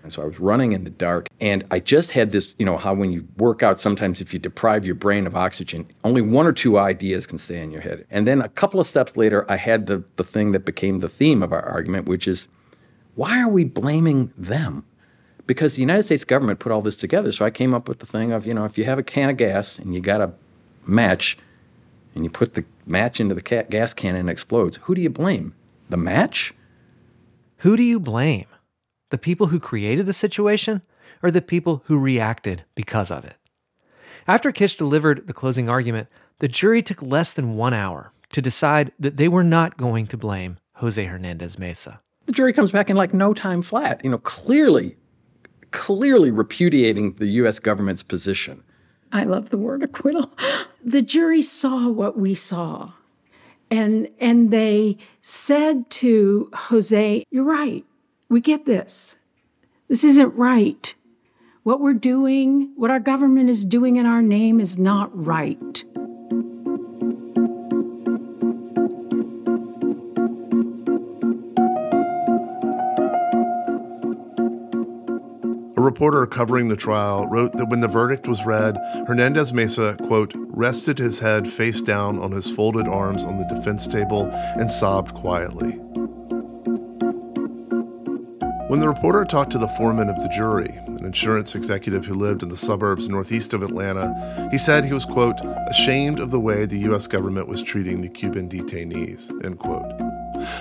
and 0.02 0.12
so 0.12 0.22
I 0.22 0.24
was 0.24 0.40
running 0.40 0.72
in 0.72 0.84
the 0.84 0.90
dark, 0.90 1.28
and 1.40 1.64
I 1.70 1.80
just 1.80 2.10
had 2.10 2.32
this, 2.32 2.54
you 2.58 2.66
know, 2.66 2.76
how 2.76 2.94
when 2.94 3.12
you 3.12 3.26
work 3.36 3.62
out, 3.62 3.78
sometimes 3.78 4.20
if 4.20 4.32
you 4.32 4.38
deprive 4.38 4.84
your 4.84 4.94
brain 4.94 5.26
of 5.26 5.36
oxygen, 5.36 5.86
only 6.04 6.22
one 6.22 6.46
or 6.46 6.52
two 6.52 6.78
ideas 6.78 7.26
can 7.26 7.38
stay 7.38 7.62
in 7.62 7.70
your 7.70 7.82
head. 7.82 8.06
And 8.10 8.26
then 8.26 8.40
a 8.40 8.48
couple 8.48 8.80
of 8.80 8.86
steps 8.86 9.16
later, 9.16 9.50
I 9.50 9.56
had 9.56 9.86
the 9.86 10.04
the 10.16 10.24
thing 10.24 10.52
that 10.52 10.64
became 10.64 11.00
the 11.00 11.08
theme 11.08 11.42
of 11.42 11.52
our 11.52 11.62
argument, 11.62 12.06
which 12.06 12.26
is, 12.26 12.48
why 13.14 13.40
are 13.40 13.48
we 13.48 13.64
blaming 13.64 14.32
them? 14.36 14.84
Because 15.46 15.74
the 15.74 15.80
United 15.80 16.04
States 16.04 16.24
government 16.24 16.60
put 16.60 16.72
all 16.72 16.82
this 16.82 16.96
together. 16.96 17.32
So 17.32 17.44
I 17.44 17.50
came 17.50 17.74
up 17.74 17.88
with 17.88 17.98
the 17.98 18.06
thing 18.06 18.32
of, 18.32 18.46
you 18.46 18.54
know, 18.54 18.64
if 18.64 18.78
you 18.78 18.84
have 18.84 18.98
a 18.98 19.02
can 19.02 19.30
of 19.30 19.36
gas 19.36 19.78
and 19.78 19.94
you 19.94 20.00
got 20.00 20.20
a 20.20 20.32
match, 20.86 21.36
and 22.14 22.24
you 22.24 22.30
put 22.30 22.54
the 22.54 22.64
match 22.86 23.20
into 23.20 23.34
the 23.34 23.64
gas 23.68 23.94
can 23.94 24.16
and 24.16 24.28
it 24.28 24.32
explodes, 24.32 24.78
who 24.82 24.94
do 24.94 25.00
you 25.00 25.10
blame? 25.10 25.54
The 25.88 25.96
match? 25.96 26.54
Who 27.58 27.76
do 27.76 27.82
you 27.82 27.98
blame? 28.00 28.46
The 29.12 29.18
people 29.18 29.48
who 29.48 29.60
created 29.60 30.06
the 30.06 30.14
situation 30.14 30.80
or 31.22 31.30
the 31.30 31.42
people 31.42 31.82
who 31.84 31.98
reacted 31.98 32.64
because 32.74 33.10
of 33.10 33.26
it? 33.26 33.36
After 34.26 34.50
Kish 34.50 34.78
delivered 34.78 35.26
the 35.26 35.34
closing 35.34 35.68
argument, 35.68 36.08
the 36.38 36.48
jury 36.48 36.82
took 36.82 37.02
less 37.02 37.34
than 37.34 37.54
one 37.54 37.74
hour 37.74 38.14
to 38.30 38.40
decide 38.40 38.90
that 38.98 39.18
they 39.18 39.28
were 39.28 39.44
not 39.44 39.76
going 39.76 40.06
to 40.06 40.16
blame 40.16 40.56
Jose 40.76 41.04
Hernandez 41.04 41.58
Mesa. 41.58 42.00
The 42.24 42.32
jury 42.32 42.54
comes 42.54 42.72
back 42.72 42.88
in 42.88 42.96
like 42.96 43.12
no 43.12 43.34
time 43.34 43.60
flat, 43.60 44.00
you 44.02 44.08
know, 44.08 44.16
clearly, 44.16 44.96
clearly 45.72 46.30
repudiating 46.30 47.16
the 47.16 47.26
U.S. 47.26 47.58
government's 47.58 48.02
position. 48.02 48.64
I 49.12 49.24
love 49.24 49.50
the 49.50 49.58
word 49.58 49.82
acquittal. 49.82 50.32
The 50.82 51.02
jury 51.02 51.42
saw 51.42 51.90
what 51.90 52.18
we 52.18 52.34
saw. 52.34 52.92
And 53.70 54.08
and 54.18 54.50
they 54.50 54.96
said 55.20 55.90
to 55.90 56.50
Jose, 56.54 57.24
"You're 57.30 57.44
right. 57.44 57.84
We 58.32 58.40
get 58.40 58.64
this. 58.64 59.16
This 59.88 60.04
isn't 60.04 60.34
right. 60.34 60.94
What 61.64 61.82
we're 61.82 61.92
doing, 61.92 62.72
what 62.76 62.90
our 62.90 62.98
government 62.98 63.50
is 63.50 63.62
doing 63.62 63.96
in 63.96 64.06
our 64.06 64.22
name 64.22 64.58
is 64.58 64.78
not 64.78 65.10
right." 65.14 65.84
A 75.76 75.82
reporter 75.82 76.24
covering 76.24 76.68
the 76.68 76.74
trial 76.74 77.26
wrote 77.26 77.52
that 77.58 77.68
when 77.68 77.80
the 77.80 77.86
verdict 77.86 78.26
was 78.26 78.46
read, 78.46 78.78
Hernandez 79.06 79.52
Mesa, 79.52 79.94
quote, 80.06 80.32
rested 80.36 80.98
his 80.98 81.18
head 81.18 81.46
face 81.46 81.82
down 81.82 82.18
on 82.18 82.32
his 82.32 82.50
folded 82.50 82.88
arms 82.88 83.24
on 83.24 83.36
the 83.36 83.54
defense 83.54 83.86
table 83.86 84.30
and 84.32 84.70
sobbed 84.70 85.12
quietly. 85.12 85.78
When 88.72 88.80
the 88.80 88.88
reporter 88.88 89.26
talked 89.26 89.52
to 89.52 89.58
the 89.58 89.68
foreman 89.68 90.08
of 90.08 90.18
the 90.18 90.30
jury, 90.30 90.74
an 90.86 91.04
insurance 91.04 91.54
executive 91.54 92.06
who 92.06 92.14
lived 92.14 92.42
in 92.42 92.48
the 92.48 92.56
suburbs 92.56 93.06
northeast 93.06 93.52
of 93.52 93.62
Atlanta, 93.62 94.48
he 94.50 94.56
said 94.56 94.86
he 94.86 94.94
was, 94.94 95.04
quote, 95.04 95.38
ashamed 95.68 96.18
of 96.18 96.30
the 96.30 96.40
way 96.40 96.64
the 96.64 96.78
U.S. 96.78 97.06
government 97.06 97.48
was 97.48 97.62
treating 97.62 98.00
the 98.00 98.08
Cuban 98.08 98.48
detainees, 98.48 99.28
end 99.44 99.58
quote. 99.58 99.92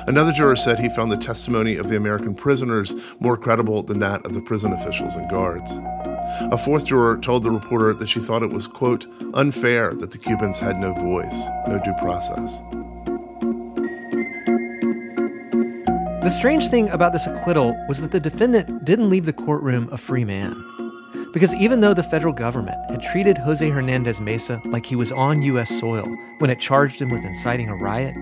Another 0.09 0.33
juror 0.33 0.57
said 0.57 0.77
he 0.77 0.89
found 0.89 1.09
the 1.09 1.15
testimony 1.15 1.77
of 1.77 1.87
the 1.87 1.95
American 1.95 2.35
prisoners 2.35 2.93
more 3.21 3.37
credible 3.37 3.81
than 3.81 3.99
that 3.99 4.25
of 4.25 4.33
the 4.33 4.41
prison 4.41 4.73
officials 4.73 5.15
and 5.15 5.29
guards. 5.29 5.79
A 6.51 6.57
fourth 6.57 6.83
juror 6.83 7.17
told 7.17 7.43
the 7.43 7.51
reporter 7.51 7.93
that 7.93 8.09
she 8.09 8.19
thought 8.19 8.43
it 8.43 8.51
was, 8.51 8.67
quote, 8.67 9.05
unfair 9.35 9.93
that 9.93 10.11
the 10.11 10.17
Cubans 10.17 10.59
had 10.59 10.77
no 10.81 10.93
voice, 10.95 11.45
no 11.65 11.79
due 11.81 11.93
process. 11.93 12.61
The 16.23 16.29
strange 16.29 16.67
thing 16.67 16.87
about 16.89 17.13
this 17.13 17.25
acquittal 17.25 17.75
was 17.87 17.99
that 18.01 18.11
the 18.11 18.19
defendant 18.19 18.85
didn't 18.85 19.09
leave 19.09 19.25
the 19.25 19.33
courtroom 19.33 19.89
a 19.91 19.97
free 19.97 20.23
man. 20.23 20.55
Because 21.33 21.55
even 21.55 21.81
though 21.81 21.95
the 21.95 22.03
federal 22.03 22.31
government 22.31 22.77
had 22.91 23.01
treated 23.01 23.39
Jose 23.39 23.67
Hernandez 23.67 24.21
Mesa 24.21 24.61
like 24.65 24.85
he 24.85 24.95
was 24.95 25.11
on 25.11 25.41
U.S. 25.41 25.79
soil 25.79 26.05
when 26.37 26.51
it 26.51 26.59
charged 26.59 27.01
him 27.01 27.09
with 27.09 27.25
inciting 27.25 27.69
a 27.69 27.75
riot, 27.75 28.15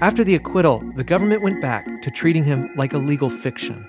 after 0.00 0.24
the 0.24 0.34
acquittal, 0.34 0.82
the 0.96 1.04
government 1.04 1.40
went 1.40 1.62
back 1.62 1.86
to 2.02 2.10
treating 2.10 2.42
him 2.42 2.68
like 2.76 2.92
a 2.92 2.98
legal 2.98 3.30
fiction, 3.30 3.86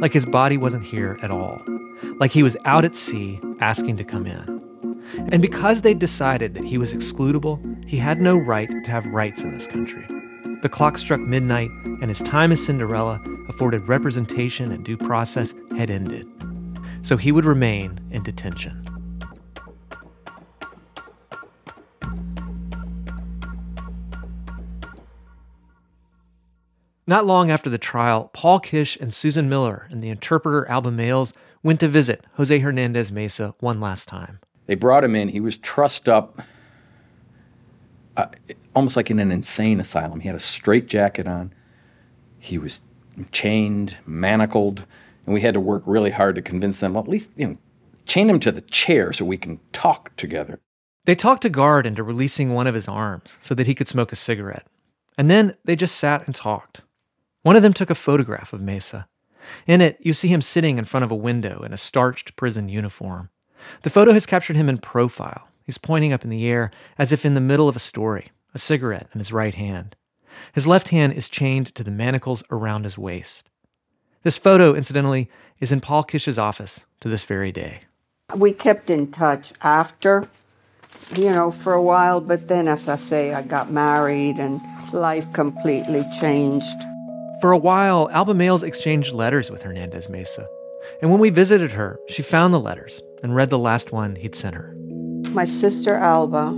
like 0.00 0.12
his 0.12 0.26
body 0.26 0.56
wasn't 0.56 0.84
here 0.84 1.16
at 1.22 1.30
all, 1.30 1.62
like 2.18 2.32
he 2.32 2.42
was 2.42 2.56
out 2.64 2.84
at 2.84 2.96
sea 2.96 3.38
asking 3.60 3.98
to 3.98 4.04
come 4.04 4.26
in. 4.26 4.60
And 5.30 5.40
because 5.40 5.82
they 5.82 5.94
decided 5.94 6.54
that 6.54 6.64
he 6.64 6.76
was 6.76 6.92
excludable, 6.92 7.60
he 7.88 7.98
had 7.98 8.20
no 8.20 8.36
right 8.36 8.68
to 8.84 8.90
have 8.90 9.06
rights 9.06 9.44
in 9.44 9.52
this 9.52 9.68
country. 9.68 10.08
The 10.62 10.68
clock 10.70 10.98
struck 10.98 11.20
midnight, 11.20 11.70
and 11.84 12.08
his 12.08 12.20
time 12.20 12.50
as 12.50 12.64
Cinderella, 12.64 13.22
afforded 13.48 13.86
representation 13.86 14.72
and 14.72 14.84
due 14.84 14.96
process, 14.96 15.54
had 15.76 15.90
ended. 15.90 16.26
So 17.02 17.16
he 17.16 17.30
would 17.30 17.44
remain 17.44 18.00
in 18.10 18.22
detention. 18.22 18.82
Not 27.06 27.24
long 27.24 27.52
after 27.52 27.70
the 27.70 27.78
trial, 27.78 28.30
Paul 28.32 28.58
Kish 28.58 28.96
and 29.00 29.14
Susan 29.14 29.48
Miller 29.48 29.86
and 29.90 30.02
the 30.02 30.08
interpreter 30.08 30.68
Alba 30.68 30.90
Mayles 30.90 31.32
went 31.62 31.78
to 31.80 31.88
visit 31.88 32.24
Jose 32.34 32.58
Hernandez 32.58 33.12
Mesa 33.12 33.54
one 33.60 33.80
last 33.80 34.08
time. 34.08 34.40
They 34.66 34.74
brought 34.74 35.04
him 35.04 35.14
in. 35.14 35.28
He 35.28 35.40
was 35.40 35.56
trussed 35.58 36.08
up, 36.08 36.42
uh, 38.16 38.26
almost 38.74 38.96
like 38.96 39.10
in 39.10 39.18
an 39.18 39.32
insane 39.32 39.80
asylum. 39.80 40.20
He 40.20 40.28
had 40.28 40.36
a 40.36 40.40
straight 40.40 40.86
jacket 40.86 41.26
on. 41.26 41.52
He 42.38 42.58
was 42.58 42.80
chained, 43.32 43.96
manacled, 44.06 44.84
and 45.24 45.34
we 45.34 45.40
had 45.40 45.54
to 45.54 45.60
work 45.60 45.82
really 45.86 46.10
hard 46.10 46.34
to 46.36 46.42
convince 46.42 46.80
them, 46.80 46.96
at 46.96 47.08
least, 47.08 47.30
you 47.36 47.46
know, 47.46 47.58
chain 48.04 48.30
him 48.30 48.40
to 48.40 48.52
the 48.52 48.60
chair 48.60 49.12
so 49.12 49.24
we 49.24 49.36
can 49.36 49.60
talk 49.72 50.14
together. 50.16 50.60
They 51.04 51.14
talked 51.14 51.44
a 51.44 51.50
guard 51.50 51.86
into 51.86 52.02
releasing 52.02 52.52
one 52.52 52.66
of 52.66 52.74
his 52.74 52.88
arms 52.88 53.36
so 53.40 53.54
that 53.54 53.66
he 53.66 53.74
could 53.74 53.88
smoke 53.88 54.12
a 54.12 54.16
cigarette. 54.16 54.66
And 55.18 55.30
then 55.30 55.54
they 55.64 55.76
just 55.76 55.96
sat 55.96 56.26
and 56.26 56.34
talked. 56.34 56.82
One 57.42 57.56
of 57.56 57.62
them 57.62 57.72
took 57.72 57.90
a 57.90 57.94
photograph 57.94 58.52
of 58.52 58.60
Mesa. 58.60 59.08
In 59.66 59.80
it, 59.80 59.98
you 60.00 60.12
see 60.12 60.28
him 60.28 60.42
sitting 60.42 60.78
in 60.78 60.84
front 60.84 61.04
of 61.04 61.12
a 61.12 61.16
window 61.16 61.62
in 61.62 61.72
a 61.72 61.78
starched 61.78 62.34
prison 62.36 62.68
uniform. 62.68 63.30
The 63.82 63.90
photo 63.90 64.12
has 64.12 64.26
captured 64.26 64.56
him 64.56 64.68
in 64.68 64.78
profile. 64.78 65.48
He's 65.66 65.78
pointing 65.78 66.12
up 66.12 66.22
in 66.22 66.30
the 66.30 66.46
air 66.46 66.70
as 66.96 67.10
if 67.10 67.26
in 67.26 67.34
the 67.34 67.40
middle 67.40 67.68
of 67.68 67.74
a 67.74 67.80
story, 67.80 68.30
a 68.54 68.58
cigarette 68.58 69.08
in 69.12 69.18
his 69.18 69.32
right 69.32 69.54
hand. 69.54 69.96
His 70.52 70.66
left 70.66 70.90
hand 70.90 71.14
is 71.14 71.28
chained 71.28 71.74
to 71.74 71.82
the 71.82 71.90
manacles 71.90 72.44
around 72.50 72.84
his 72.84 72.96
waist. 72.96 73.50
This 74.22 74.36
photo, 74.36 74.74
incidentally, 74.74 75.28
is 75.60 75.72
in 75.72 75.80
Paul 75.80 76.04
Kish's 76.04 76.38
office 76.38 76.84
to 77.00 77.08
this 77.08 77.24
very 77.24 77.50
day. 77.50 77.80
We 78.34 78.52
kept 78.52 78.90
in 78.90 79.10
touch 79.10 79.52
after, 79.60 80.28
you 81.14 81.30
know, 81.30 81.50
for 81.50 81.72
a 81.72 81.82
while, 81.82 82.20
but 82.20 82.48
then, 82.48 82.68
as 82.68 82.88
I 82.88 82.96
say, 82.96 83.34
I 83.34 83.42
got 83.42 83.70
married 83.70 84.38
and 84.38 84.60
life 84.92 85.32
completely 85.32 86.04
changed. 86.20 86.80
For 87.40 87.52
a 87.52 87.58
while, 87.58 88.08
Alba 88.10 88.34
Mayles 88.34 88.62
exchanged 88.62 89.12
letters 89.12 89.50
with 89.50 89.62
Hernandez 89.62 90.08
Mesa. 90.08 90.46
And 91.02 91.10
when 91.10 91.20
we 91.20 91.30
visited 91.30 91.72
her, 91.72 91.98
she 92.08 92.22
found 92.22 92.54
the 92.54 92.60
letters 92.60 93.02
and 93.22 93.34
read 93.34 93.50
the 93.50 93.58
last 93.58 93.92
one 93.92 94.16
he'd 94.16 94.34
sent 94.34 94.54
her. 94.54 94.75
My 95.32 95.44
sister 95.44 95.94
Alba, 95.94 96.52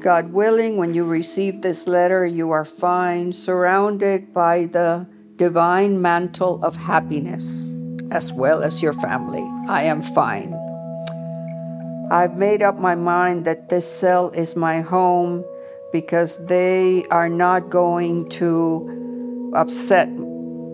God 0.00 0.32
willing, 0.32 0.76
when 0.76 0.94
you 0.94 1.04
receive 1.04 1.62
this 1.62 1.86
letter, 1.86 2.24
you 2.24 2.52
are 2.52 2.64
fine, 2.64 3.32
surrounded 3.32 4.32
by 4.32 4.66
the 4.66 5.06
divine 5.36 6.00
mantle 6.00 6.62
of 6.64 6.76
happiness, 6.76 7.68
as 8.10 8.32
well 8.32 8.62
as 8.62 8.82
your 8.82 8.92
family. 8.92 9.44
I 9.68 9.82
am 9.82 10.02
fine. 10.02 10.54
I've 12.10 12.36
made 12.36 12.62
up 12.62 12.78
my 12.78 12.94
mind 12.94 13.44
that 13.46 13.68
this 13.68 13.84
cell 13.90 14.30
is 14.30 14.54
my 14.54 14.80
home 14.80 15.44
because 15.92 16.38
they 16.46 17.04
are 17.10 17.28
not 17.28 17.68
going 17.68 18.28
to 18.28 19.50
upset 19.54 20.08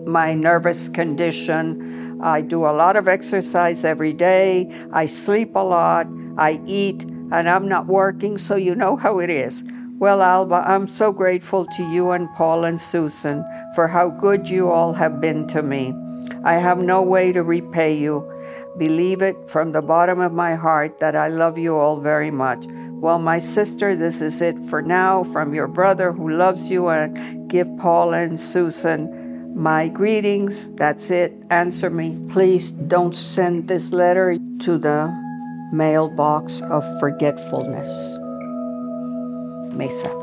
my 0.05 0.33
nervous 0.33 0.89
condition. 0.89 2.19
I 2.21 2.41
do 2.41 2.65
a 2.65 2.71
lot 2.71 2.95
of 2.95 3.07
exercise 3.07 3.83
every 3.83 4.13
day. 4.13 4.69
I 4.91 5.05
sleep 5.05 5.55
a 5.55 5.59
lot. 5.59 6.07
I 6.37 6.61
eat, 6.65 7.03
and 7.03 7.49
I'm 7.49 7.67
not 7.67 7.87
working, 7.87 8.37
so 8.37 8.55
you 8.55 8.75
know 8.75 8.95
how 8.95 9.19
it 9.19 9.29
is. 9.29 9.63
Well, 9.99 10.21
Alba, 10.21 10.63
I'm 10.65 10.87
so 10.87 11.11
grateful 11.11 11.65
to 11.65 11.83
you 11.83 12.11
and 12.11 12.27
Paul 12.33 12.65
and 12.65 12.79
Susan 12.79 13.45
for 13.75 13.87
how 13.87 14.09
good 14.09 14.49
you 14.49 14.69
all 14.69 14.93
have 14.93 15.21
been 15.21 15.47
to 15.47 15.63
me. 15.63 15.93
I 16.43 16.55
have 16.55 16.81
no 16.81 17.01
way 17.01 17.31
to 17.31 17.43
repay 17.43 17.97
you. 17.97 18.29
Believe 18.77 19.21
it 19.21 19.49
from 19.49 19.71
the 19.71 19.81
bottom 19.81 20.19
of 20.19 20.33
my 20.33 20.55
heart 20.55 20.99
that 20.99 21.15
I 21.15 21.27
love 21.27 21.57
you 21.57 21.77
all 21.77 21.99
very 21.99 22.31
much. 22.31 22.65
Well, 22.67 23.19
my 23.19 23.37
sister, 23.39 23.95
this 23.95 24.21
is 24.21 24.41
it 24.41 24.63
for 24.63 24.81
now 24.81 25.23
from 25.23 25.53
your 25.53 25.67
brother 25.67 26.11
who 26.11 26.29
loves 26.29 26.71
you, 26.71 26.87
and 26.87 27.49
give 27.49 27.69
Paul 27.77 28.13
and 28.13 28.39
Susan 28.39 29.22
My 29.55 29.87
greetings. 29.87 30.69
That's 30.75 31.11
it. 31.11 31.33
Answer 31.49 31.89
me. 31.89 32.19
Please 32.29 32.71
don't 32.71 33.15
send 33.15 33.67
this 33.67 33.91
letter 33.91 34.37
to 34.59 34.77
the 34.77 35.13
mailbox 35.71 36.61
of 36.61 36.83
forgetfulness. 36.99 38.17
Mesa. 39.73 40.22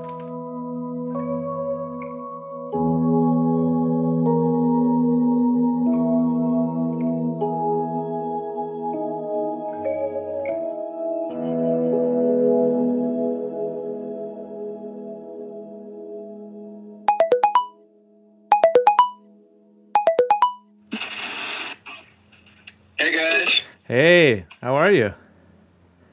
Hey, 23.91 24.47
how 24.63 24.77
are 24.77 24.93
you? 24.93 25.13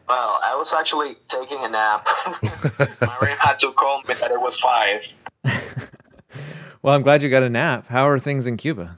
Well, 0.10 0.40
I 0.44 0.56
was 0.56 0.74
actually 0.74 1.16
taking 1.28 1.60
a 1.62 1.70
nap. 1.70 2.08
Mariam 3.22 3.38
had 3.38 3.60
to 3.60 3.72
call 3.74 4.02
me 4.08 4.16
that 4.16 4.32
it 4.32 4.42
was 4.42 4.58
five. 4.58 5.08
Well, 6.82 6.96
I'm 6.96 7.02
glad 7.02 7.22
you 7.22 7.30
got 7.30 7.44
a 7.44 7.50
nap. 7.50 7.88
How 7.88 8.08
are 8.08 8.18
things 8.18 8.48
in 8.48 8.56
Cuba? 8.56 8.98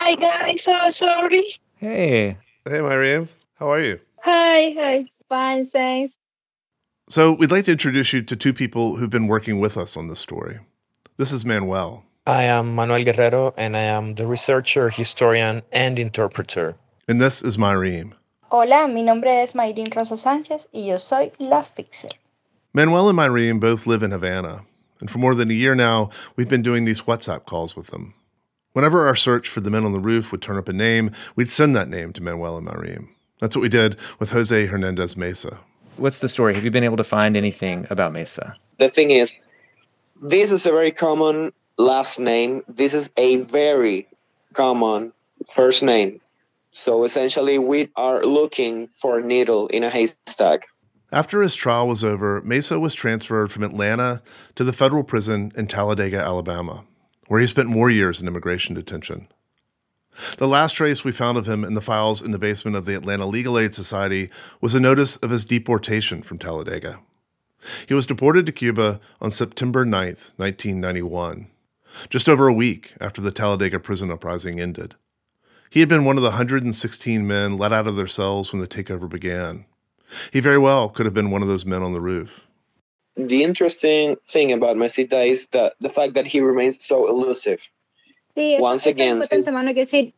Hi 0.00 0.14
guys, 0.14 0.62
so 0.62 0.90
sorry. 0.90 1.56
Hey. 1.76 2.36
Hey, 2.64 2.80
Mariam. 2.80 3.28
How 3.54 3.72
are 3.72 3.82
you? 3.82 3.98
Hi, 4.20 4.74
hi. 4.78 5.04
Fine, 5.28 5.68
thanks. 5.70 6.14
So, 7.08 7.32
we'd 7.32 7.50
like 7.50 7.64
to 7.64 7.72
introduce 7.72 8.12
you 8.12 8.22
to 8.22 8.36
two 8.36 8.52
people 8.52 8.96
who've 8.96 9.10
been 9.10 9.26
working 9.26 9.58
with 9.58 9.76
us 9.76 9.96
on 9.96 10.08
this 10.08 10.20
story. 10.20 10.60
This 11.16 11.32
is 11.32 11.44
Manuel. 11.44 12.04
I 12.26 12.44
am 12.44 12.74
Manuel 12.74 13.04
Guerrero, 13.04 13.52
and 13.56 13.76
I 13.76 13.82
am 13.82 14.14
the 14.14 14.26
researcher, 14.26 14.88
historian, 14.88 15.62
and 15.72 15.98
interpreter. 15.98 16.76
And 17.08 17.20
this 17.20 17.40
is 17.40 17.56
Mariam. 17.56 18.16
Hola, 18.50 18.88
mi 18.88 19.00
nombre 19.00 19.30
es 19.30 19.52
Mayrin 19.52 19.94
Rosa 19.94 20.14
Sánchez 20.14 20.66
y 20.74 20.88
yo 20.88 20.96
soy 20.96 21.30
la 21.38 21.62
Fixer. 21.62 22.10
Manuel 22.74 23.08
and 23.08 23.14
Mariam 23.14 23.60
both 23.60 23.86
live 23.86 24.02
in 24.02 24.10
Havana, 24.10 24.64
and 24.98 25.08
for 25.08 25.18
more 25.18 25.36
than 25.36 25.48
a 25.48 25.54
year 25.54 25.76
now, 25.76 26.10
we've 26.34 26.48
been 26.48 26.62
doing 26.62 26.84
these 26.84 27.02
WhatsApp 27.02 27.44
calls 27.44 27.76
with 27.76 27.92
them. 27.92 28.12
Whenever 28.72 29.06
our 29.06 29.14
search 29.14 29.48
for 29.48 29.60
the 29.60 29.70
men 29.70 29.84
on 29.84 29.92
the 29.92 30.00
roof 30.00 30.32
would 30.32 30.42
turn 30.42 30.56
up 30.56 30.68
a 30.68 30.72
name, 30.72 31.12
we'd 31.36 31.48
send 31.48 31.76
that 31.76 31.88
name 31.88 32.12
to 32.12 32.20
Manuel 32.20 32.56
and 32.56 32.66
Mariam. 32.66 33.14
That's 33.38 33.54
what 33.54 33.62
we 33.62 33.68
did 33.68 33.96
with 34.18 34.32
Jose 34.32 34.66
Hernandez 34.66 35.16
Mesa. 35.16 35.60
What's 35.98 36.18
the 36.18 36.28
story? 36.28 36.56
Have 36.56 36.64
you 36.64 36.72
been 36.72 36.82
able 36.82 36.96
to 36.96 37.04
find 37.04 37.36
anything 37.36 37.86
about 37.88 38.12
Mesa? 38.12 38.56
The 38.78 38.90
thing 38.90 39.12
is, 39.12 39.30
this 40.20 40.50
is 40.50 40.66
a 40.66 40.72
very 40.72 40.90
common 40.90 41.52
last 41.78 42.18
name. 42.18 42.64
This 42.66 42.94
is 42.94 43.10
a 43.16 43.36
very 43.42 44.08
common 44.54 45.12
first 45.54 45.84
name. 45.84 46.20
So 46.86 47.02
essentially, 47.02 47.58
we 47.58 47.90
are 47.96 48.24
looking 48.24 48.88
for 48.96 49.18
a 49.18 49.22
needle 49.22 49.66
in 49.66 49.82
a 49.82 49.90
haystack. 49.90 50.68
After 51.10 51.42
his 51.42 51.56
trial 51.56 51.88
was 51.88 52.04
over, 52.04 52.40
Mesa 52.42 52.78
was 52.78 52.94
transferred 52.94 53.50
from 53.50 53.64
Atlanta 53.64 54.22
to 54.54 54.62
the 54.62 54.72
federal 54.72 55.02
prison 55.02 55.50
in 55.56 55.66
Talladega, 55.66 56.18
Alabama, 56.18 56.84
where 57.26 57.40
he 57.40 57.48
spent 57.48 57.68
more 57.68 57.90
years 57.90 58.20
in 58.20 58.28
immigration 58.28 58.76
detention. 58.76 59.26
The 60.38 60.46
last 60.46 60.74
trace 60.74 61.02
we 61.02 61.10
found 61.10 61.36
of 61.36 61.48
him 61.48 61.64
in 61.64 61.74
the 61.74 61.80
files 61.80 62.22
in 62.22 62.30
the 62.30 62.38
basement 62.38 62.76
of 62.76 62.84
the 62.84 62.94
Atlanta 62.94 63.26
Legal 63.26 63.58
Aid 63.58 63.74
Society 63.74 64.30
was 64.60 64.76
a 64.76 64.80
notice 64.80 65.16
of 65.16 65.30
his 65.30 65.44
deportation 65.44 66.22
from 66.22 66.38
Talladega. 66.38 67.00
He 67.88 67.94
was 67.94 68.06
deported 68.06 68.46
to 68.46 68.52
Cuba 68.52 69.00
on 69.20 69.32
September 69.32 69.84
9, 69.84 70.06
1991, 70.36 71.48
just 72.10 72.28
over 72.28 72.46
a 72.46 72.54
week 72.54 72.94
after 73.00 73.20
the 73.20 73.32
Talladega 73.32 73.80
prison 73.80 74.12
uprising 74.12 74.60
ended. 74.60 74.94
He 75.70 75.80
had 75.80 75.88
been 75.88 76.04
one 76.04 76.16
of 76.16 76.22
the 76.22 76.30
116 76.30 77.26
men 77.26 77.56
let 77.58 77.72
out 77.72 77.86
of 77.86 77.96
their 77.96 78.06
cells 78.06 78.52
when 78.52 78.60
the 78.60 78.68
takeover 78.68 79.08
began. 79.08 79.64
He 80.32 80.40
very 80.40 80.58
well 80.58 80.88
could 80.88 81.06
have 81.06 81.14
been 81.14 81.30
one 81.30 81.42
of 81.42 81.48
those 81.48 81.66
men 81.66 81.82
on 81.82 81.92
the 81.92 82.00
roof. 82.00 82.46
The 83.16 83.42
interesting 83.42 84.16
thing 84.28 84.52
about 84.52 84.76
Mesita 84.76 85.26
is 85.26 85.46
that 85.52 85.74
the 85.80 85.88
fact 85.88 86.14
that 86.14 86.26
he 86.26 86.40
remains 86.40 86.84
so 86.84 87.08
elusive. 87.08 87.60
Sí, 88.36 88.54
eso- 88.54 88.62
Once 88.62 88.86
again, 88.86 89.20
es 89.22 89.46
mano, 89.52 89.72
que 89.74 89.84
decir, 89.86 90.12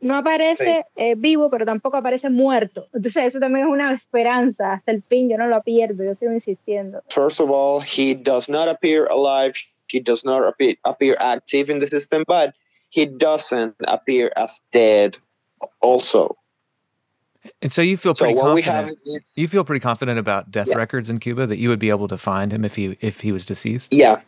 no 0.00 0.14
aparece 0.22 0.84
eh, 0.96 1.14
vivo, 1.16 1.50
pero 1.50 1.66
tampoco 1.66 1.96
aparece 1.96 2.30
muerto. 2.30 2.86
Entonces, 2.94 3.24
eso 3.24 3.40
también 3.40 3.66
es 3.66 3.72
una 3.72 3.92
esperanza. 3.92 4.74
Hasta 4.74 4.92
el 4.92 5.02
fin, 5.02 5.28
yo 5.28 5.36
no 5.36 5.48
lo 5.48 5.60
pierdo, 5.62 6.04
yo 6.04 6.14
sigo 6.14 6.32
insistiendo. 6.32 7.02
First 7.10 7.40
of 7.40 7.50
all, 7.50 7.80
he 7.82 8.14
does 8.14 8.48
not 8.48 8.68
appear 8.68 9.06
alive. 9.10 9.54
He 9.88 10.00
does 10.00 10.24
not 10.24 10.44
appear, 10.46 10.76
appear 10.84 11.16
active 11.18 11.68
in 11.70 11.80
the 11.80 11.86
system, 11.88 12.22
but 12.26 12.54
he 12.90 13.06
doesn't 13.06 13.74
appear 13.86 14.32
as 14.36 14.60
dead 14.72 15.18
also. 15.80 16.36
And 17.62 17.72
so 17.72 17.80
you 17.82 17.96
feel 17.96 18.14
So 18.14 18.24
pretty 18.24 18.34
what 18.38 18.54
we 18.54 18.62
confident. 18.62 18.98
have 19.06 19.22
You 19.34 19.48
feel 19.48 19.64
pretty 19.64 19.80
confident 19.80 20.18
about 20.18 20.50
death 20.50 20.68
Yeah. 20.68 20.76
records 20.76 21.08
in 21.08 21.18
Cuba 21.18 21.46
that 21.46 21.58
you 21.58 21.68
would 21.68 21.78
be 21.78 21.90
able 21.90 22.08
to 22.08 22.18
find 22.18 22.52
him 22.52 22.64
if 22.64 22.76
he 22.76 22.96
if 23.00 23.20
he 23.20 23.32
was 23.32 23.46
deceased. 23.46 23.92
Yeah. 23.92 24.20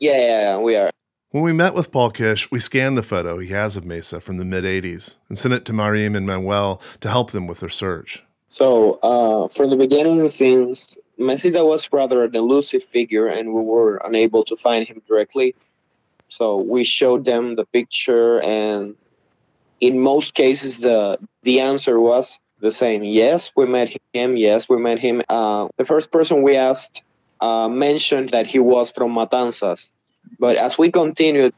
Yeah, 0.00 0.18
yeah, 0.18 0.40
yeah, 0.40 0.58
we 0.58 0.76
are. 0.76 0.90
When 1.30 1.42
we 1.42 1.52
met 1.52 1.74
with 1.74 1.90
Paul 1.90 2.10
Kish, 2.10 2.50
we 2.50 2.60
scanned 2.60 2.96
the 2.96 3.02
photo 3.02 3.38
he 3.38 3.48
has 3.48 3.76
of 3.76 3.84
Mesa 3.84 4.20
from 4.20 4.36
the 4.36 4.44
mid 4.44 4.64
80s 4.64 5.16
and 5.28 5.38
sent 5.38 5.54
it 5.54 5.64
to 5.66 5.72
Mariam 5.72 6.14
and 6.14 6.26
Manuel 6.26 6.80
to 7.00 7.08
help 7.08 7.30
them 7.32 7.46
with 7.46 7.60
their 7.60 7.68
search. 7.68 8.22
So, 8.48 9.00
uh, 9.02 9.48
from 9.48 9.70
the 9.70 9.76
beginning, 9.76 10.28
since 10.28 10.96
Mesita 11.18 11.66
was 11.66 11.88
rather 11.92 12.22
an 12.24 12.36
elusive 12.36 12.84
figure 12.84 13.26
and 13.26 13.52
we 13.52 13.62
were 13.62 13.96
unable 14.04 14.44
to 14.44 14.56
find 14.56 14.86
him 14.86 15.02
directly, 15.08 15.54
so 16.36 16.44
we 16.56 16.84
showed 16.84 17.24
them 17.24 17.56
the 17.56 17.66
picture, 17.66 18.40
and 18.40 18.94
in 19.80 20.00
most 20.00 20.34
cases, 20.34 20.78
the 20.78 21.18
the 21.42 21.60
answer 21.60 22.00
was 22.00 22.40
the 22.60 22.72
same. 22.72 23.02
Yes, 23.04 23.50
we 23.56 23.66
met 23.66 23.88
him. 24.12 24.36
Yes, 24.36 24.68
we 24.68 24.78
met 24.78 24.98
him. 24.98 25.22
Uh, 25.28 25.68
the 25.76 25.84
first 25.84 26.10
person 26.10 26.42
we 26.42 26.56
asked 26.56 27.02
uh, 27.40 27.68
mentioned 27.68 28.30
that 28.30 28.46
he 28.46 28.58
was 28.58 28.90
from 28.90 29.14
Matanzas, 29.14 29.90
but 30.38 30.56
as 30.56 30.78
we 30.78 30.90
continued 30.90 31.54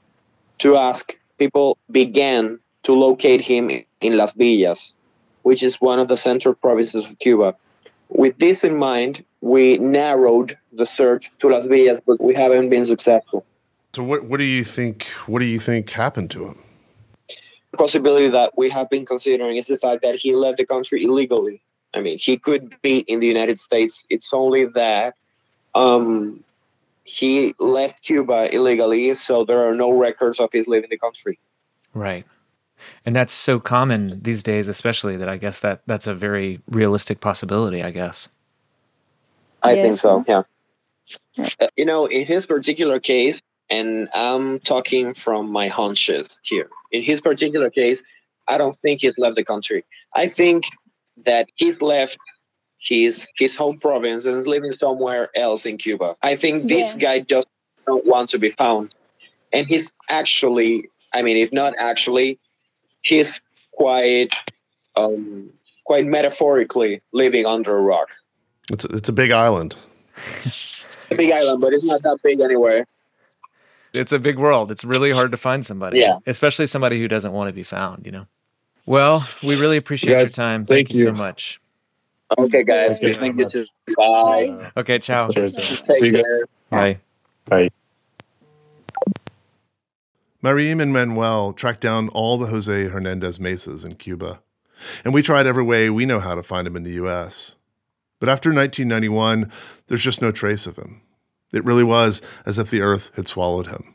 to 0.59 0.77
ask, 0.77 1.19
people 1.39 1.79
began 1.91 2.59
to 2.85 2.93
locate 2.93 3.41
him 3.41 3.71
in 4.01 4.17
Las 4.17 4.33
Villas 4.33 4.97
which 5.47 5.63
is 5.63 5.81
one 5.81 6.01
of 6.01 6.09
the 6.09 6.17
central 6.17 6.55
provinces 6.55 7.05
of 7.05 7.17
Cuba. 7.21 7.55
With 8.09 8.37
this 8.37 8.65
in 8.65 8.77
mind, 8.77 9.25
we 9.41 9.79
narrowed 9.79 10.59
the 10.73 10.85
search 10.85 11.31
to 11.39 11.49
Las 11.49 11.67
Villas, 11.67 12.01
but 12.05 12.21
we 12.21 12.35
haven't 12.35 12.69
been 12.69 12.85
successful. 12.85 13.47
So 13.97 14.03
what 14.03 14.27
what 14.27 14.37
do 14.37 14.45
you 14.45 14.63
think 14.63 15.07
what 15.27 15.39
do 15.39 15.47
you 15.47 15.59
think 15.59 15.89
happened 15.89 16.31
to 16.33 16.49
him? 16.49 16.59
The 17.71 17.79
possibility 17.79 18.29
that 18.29 18.53
we 18.55 18.69
have 18.69 18.91
been 18.91 19.07
considering 19.07 19.57
is 19.57 19.69
the 19.69 19.79
fact 19.79 20.03
that 20.03 20.17
he 20.17 20.35
left 20.35 20.59
the 20.59 20.67
country 20.67 21.03
illegally. 21.03 21.63
I 21.95 22.03
mean, 22.03 22.19
he 22.19 22.37
could 22.37 22.77
be 22.83 22.99
in 22.99 23.21
the 23.21 23.27
United 23.27 23.59
States. 23.59 24.05
It's 24.11 24.35
only 24.35 24.67
that 24.67 25.15
um, 25.75 26.45
he 27.05 27.55
left 27.59 28.03
Cuba 28.03 28.55
illegally, 28.55 29.15
so 29.15 29.47
there 29.47 29.67
are 29.67 29.75
no 29.75 29.91
records 29.93 30.41
of 30.41 30.51
his 30.53 30.69
leaving 30.69 30.91
the 30.91 30.99
country. 30.99 31.39
Right. 31.95 32.27
And 33.07 33.17
that's 33.17 33.33
so 33.33 33.59
common 33.59 34.11
these 34.21 34.43
days, 34.43 34.69
especially 34.69 35.17
that 35.17 35.29
I 35.31 35.39
guess 35.39 35.61
that 35.61 35.81
that's 35.87 36.07
a 36.07 36.15
very 36.15 36.61
realistic 36.69 37.21
possibility, 37.21 37.83
I 37.83 37.93
guess. 37.93 38.29
I 39.63 39.73
Yeah. 39.73 39.83
think 39.83 39.99
so. 39.99 40.23
Yeah. 40.29 40.43
Uh, 41.59 41.69
You 41.77 41.87
know, 41.87 42.05
in 42.05 42.27
his 42.27 42.45
particular 42.45 43.01
case, 43.01 43.41
and 43.71 44.09
I'm 44.15 44.61
talking 44.61 45.15
from 45.15 45.51
my 45.51 45.69
hunches 45.69 46.41
here. 46.43 46.69
In 46.93 47.03
his 47.03 47.21
particular 47.21 47.71
case, 47.71 48.03
I 48.49 48.59
don't 48.59 48.77
think 48.77 49.01
he's 49.03 49.15
left 49.19 49.37
the 49.37 49.45
country. 49.45 49.85
I 50.15 50.29
think 50.29 50.65
that 51.25 51.49
he's 51.57 51.81
left 51.81 52.19
his 52.79 53.27
his 53.37 53.57
home 53.57 53.79
province 53.79 54.25
and 54.25 54.37
is 54.37 54.47
living 54.47 54.73
somewhere 54.73 55.31
else 55.35 55.67
in 55.67 55.79
Cuba. 55.79 56.17
I 56.23 56.37
think 56.37 56.69
this 56.69 56.95
guy 56.95 57.21
does 57.21 57.45
not 57.87 58.07
want 58.07 58.31
to 58.31 58.39
be 58.39 58.51
found, 58.51 58.95
and 59.53 59.67
he's 59.67 59.91
actually, 60.09 60.89
I 61.13 61.23
mean, 61.23 61.37
if 61.37 61.53
not 61.53 61.75
actually, 61.79 62.39
he's 63.03 63.41
quite, 63.73 64.33
um, 64.95 65.51
quite 65.85 66.07
metaphorically 66.07 67.03
living 67.13 67.47
under 67.47 67.77
a 67.77 67.81
rock. 67.81 68.09
It's 68.71 68.85
a, 68.85 68.89
it's 68.89 69.09
a 69.09 69.13
big 69.13 69.33
island. 69.33 69.77
a 71.11 71.15
big 71.15 71.33
island, 71.33 71.61
but 71.61 71.73
it's 71.73 71.85
not 71.85 72.03
that 72.03 72.19
big 72.23 72.41
anywhere. 72.41 72.87
It's 73.97 74.13
a 74.13 74.19
big 74.19 74.39
world. 74.39 74.71
It's 74.71 74.85
really 74.85 75.11
hard 75.11 75.31
to 75.33 75.37
find 75.37 75.65
somebody. 75.65 76.01
Yeah. 76.01 76.19
Especially 76.27 76.67
somebody 76.67 77.01
who 77.01 77.09
doesn't 77.09 77.33
want 77.33 77.49
to 77.49 77.53
be 77.53 77.63
found, 77.63 78.07
you 78.07 78.13
know. 78.13 78.27
Well, 78.85 79.27
we 79.43 79.57
really 79.57 79.77
appreciate 79.77 80.13
Guys, 80.15 80.37
your 80.37 80.45
time. 80.45 80.65
thank 80.65 80.89
Thank, 80.89 80.95
you. 80.99 81.05
so 81.07 81.13
much. 81.13 81.61
Okay, 82.39 82.63
guys. 82.65 82.99
Thank 83.01 83.03
you 83.03 83.15
Thank 83.15 83.39
you 83.39 83.49
too. 83.51 83.67
Bye. 83.97 84.71
Okay, 84.77 84.99
ciao. 84.99 85.29
Take 85.29 85.55
care. 86.15 86.45
Bye. 86.71 86.99
Bye. 87.47 87.71
Mariam 90.43 90.81
and 90.81 90.93
Manuel 90.93 91.53
tracked 91.53 91.81
down 91.81 92.09
all 92.11 92.37
the 92.39 92.47
Jose 92.47 92.85
Hernandez 92.89 93.41
Mesas 93.41 93.85
in 93.85 93.95
Cuba, 93.95 94.41
and 95.05 95.13
we 95.13 95.23
tried 95.23 95.47
every 95.47 95.63
way 95.63 95.91
we 95.91 96.07
know 96.07 96.21
how 96.21 96.35
to 96.35 96.43
find 96.43 96.67
him 96.67 96.77
in 96.77 96.83
the 96.85 96.93
U.S. 96.93 97.57
But 98.21 98.29
after 98.29 98.51
1991, 98.51 99.51
there's 99.89 100.03
just 100.03 100.23
no 100.23 100.31
trace 100.31 100.67
of 100.67 100.77
him. 100.77 101.01
It 101.53 101.65
really 101.65 101.85
was 101.85 102.23
as 102.45 102.59
if 102.59 102.71
the 102.71 102.81
earth 102.83 103.11
had 103.17 103.29
swallowed 103.29 103.67
him. 103.69 103.95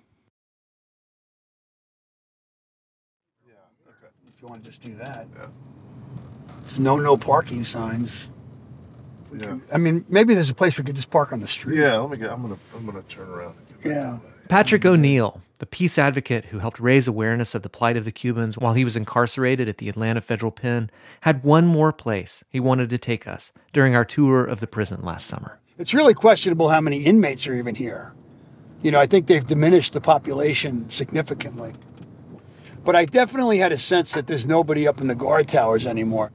Yeah, 3.47 3.53
okay. 3.87 4.07
If 4.27 4.41
you 4.41 4.47
want 4.47 4.63
to 4.63 4.69
just 4.69 4.81
do 4.81 4.95
that. 4.95 5.27
There's 6.61 6.79
no 6.79 6.97
no 6.97 7.17
parking 7.17 7.63
signs. 7.63 8.29
Yeah. 9.33 9.39
could- 9.41 9.61
I 9.73 9.77
mean, 9.77 10.05
maybe 10.09 10.33
there's 10.33 10.49
a 10.49 10.53
place 10.55 10.77
we 10.77 10.83
could 10.83 10.95
just 10.95 11.09
park 11.09 11.31
on 11.33 11.39
the 11.39 11.47
street. 11.47 11.77
Yeah, 11.77 11.97
let 11.97 12.11
me 12.11 12.17
get. 12.17 12.31
I'm 12.31 12.41
gonna. 12.41 12.57
I'm 12.75 12.85
gonna 12.85 13.01
turn 13.03 13.29
around. 13.29 13.55
Yeah. 13.83 14.19
Patrick 14.49 14.85
O'Neill, 14.85 15.41
the 15.59 15.65
peace 15.65 15.97
advocate 15.97 16.45
who 16.45 16.59
helped 16.59 16.77
raise 16.79 17.07
awareness 17.07 17.55
of 17.55 17.61
the 17.63 17.69
plight 17.69 17.95
of 17.95 18.03
the 18.03 18.11
Cubans 18.11 18.57
while 18.57 18.73
he 18.73 18.83
was 18.83 18.97
incarcerated 18.97 19.69
at 19.69 19.77
the 19.77 19.87
Atlanta 19.87 20.19
Federal 20.19 20.51
Pen, 20.51 20.91
had 21.21 21.41
one 21.43 21.65
more 21.65 21.93
place 21.93 22.43
he 22.49 22.59
wanted 22.59 22.89
to 22.89 22.97
take 22.97 23.25
us 23.25 23.53
during 23.71 23.95
our 23.95 24.03
tour 24.03 24.43
of 24.45 24.59
the 24.59 24.67
prison 24.67 25.01
last 25.03 25.25
summer. 25.27 25.60
It's 25.81 25.95
really 25.95 26.13
questionable 26.13 26.69
how 26.69 26.79
many 26.79 27.01
inmates 27.05 27.47
are 27.47 27.55
even 27.55 27.73
here. 27.73 28.13
You 28.83 28.91
know, 28.91 28.99
I 28.99 29.07
think 29.07 29.25
they've 29.25 29.45
diminished 29.45 29.93
the 29.93 29.99
population 29.99 30.87
significantly. 30.91 31.73
But 32.85 32.95
I 32.95 33.05
definitely 33.05 33.57
had 33.57 33.71
a 33.71 33.79
sense 33.79 34.11
that 34.13 34.27
there's 34.27 34.45
nobody 34.45 34.87
up 34.87 35.01
in 35.01 35.07
the 35.07 35.15
guard 35.15 35.47
towers 35.47 35.87
anymore. 35.87 36.31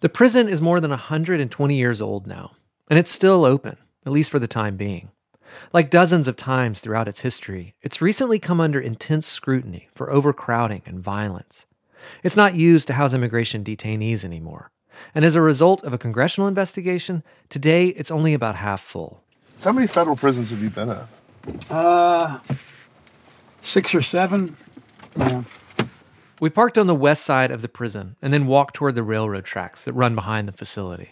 The 0.00 0.08
prison 0.08 0.48
is 0.48 0.62
more 0.62 0.80
than 0.80 0.90
120 0.90 1.76
years 1.76 2.00
old 2.00 2.26
now, 2.26 2.52
and 2.88 2.98
it's 2.98 3.10
still 3.10 3.44
open, 3.44 3.76
at 4.06 4.12
least 4.12 4.30
for 4.30 4.38
the 4.38 4.48
time 4.48 4.78
being. 4.78 5.10
Like 5.74 5.90
dozens 5.90 6.26
of 6.26 6.36
times 6.36 6.80
throughout 6.80 7.08
its 7.08 7.20
history, 7.20 7.74
it's 7.82 8.00
recently 8.00 8.38
come 8.38 8.58
under 8.58 8.80
intense 8.80 9.26
scrutiny 9.26 9.90
for 9.94 10.10
overcrowding 10.10 10.82
and 10.86 10.98
violence. 10.98 11.66
It's 12.22 12.36
not 12.36 12.54
used 12.54 12.86
to 12.86 12.94
house 12.94 13.12
immigration 13.12 13.64
detainees 13.64 14.24
anymore. 14.24 14.70
And 15.14 15.24
as 15.24 15.34
a 15.34 15.40
result 15.40 15.82
of 15.84 15.92
a 15.92 15.98
congressional 15.98 16.48
investigation, 16.48 17.22
today 17.48 17.88
it's 17.88 18.10
only 18.10 18.34
about 18.34 18.56
half 18.56 18.80
full. 18.80 19.22
So 19.58 19.70
how 19.70 19.74
many 19.74 19.86
federal 19.86 20.16
prisons 20.16 20.50
have 20.50 20.62
you 20.62 20.70
been 20.70 20.90
at? 20.90 21.06
Uh, 21.70 22.38
six 23.62 23.94
or 23.94 24.02
seven. 24.02 24.56
Yeah. 25.16 25.42
We 26.40 26.50
parked 26.50 26.78
on 26.78 26.86
the 26.86 26.94
west 26.94 27.24
side 27.24 27.50
of 27.50 27.62
the 27.62 27.68
prison 27.68 28.16
and 28.22 28.32
then 28.32 28.46
walked 28.46 28.74
toward 28.74 28.94
the 28.94 29.02
railroad 29.02 29.44
tracks 29.44 29.82
that 29.84 29.92
run 29.92 30.14
behind 30.14 30.46
the 30.46 30.52
facility. 30.52 31.10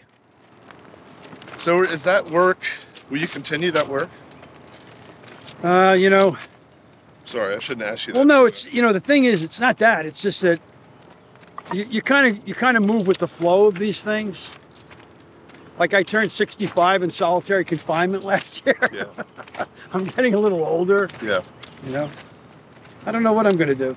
So 1.57 1.81
is 1.83 2.03
that 2.03 2.29
work? 2.29 2.59
Will 3.09 3.17
you 3.19 3.27
continue 3.27 3.71
that 3.71 3.89
work? 3.89 4.09
Uh, 5.63 5.95
you 5.99 6.09
know, 6.09 6.37
Sorry, 7.25 7.55
I 7.55 7.59
shouldn't 7.59 7.85
ask 7.85 8.07
you 8.07 8.13
that. 8.13 8.19
well, 8.19 8.25
no, 8.25 8.45
it's 8.45 8.71
you 8.71 8.81
know 8.81 8.93
the 8.93 9.01
thing 9.01 9.25
is, 9.25 9.43
it's 9.43 9.59
not 9.59 9.79
that. 9.79 10.05
It's 10.05 10.21
just 10.21 10.41
that 10.41 10.61
you 11.73 12.01
kind 12.01 12.27
of 12.27 12.47
you 12.47 12.53
kind 12.53 12.77
of 12.77 12.83
move 12.83 13.07
with 13.07 13.17
the 13.17 13.27
flow 13.27 13.67
of 13.67 13.79
these 13.79 14.03
things. 14.03 14.57
Like 15.79 15.93
I 15.93 16.03
turned 16.03 16.31
65 16.31 17.03
in 17.03 17.09
solitary 17.09 17.63
confinement 17.63 18.23
last 18.31 18.65
year. 18.65 18.77
Yeah. 18.91 19.65
I'm 19.93 20.05
getting 20.05 20.33
a 20.33 20.39
little 20.39 20.63
older. 20.63 21.09
Yeah. 21.23 21.41
You 21.85 21.91
know, 21.91 22.09
I 23.05 23.11
don't 23.11 23.23
know 23.23 23.33
what 23.33 23.45
I'm 23.45 23.55
going 23.55 23.69
to 23.69 23.75
do. 23.75 23.95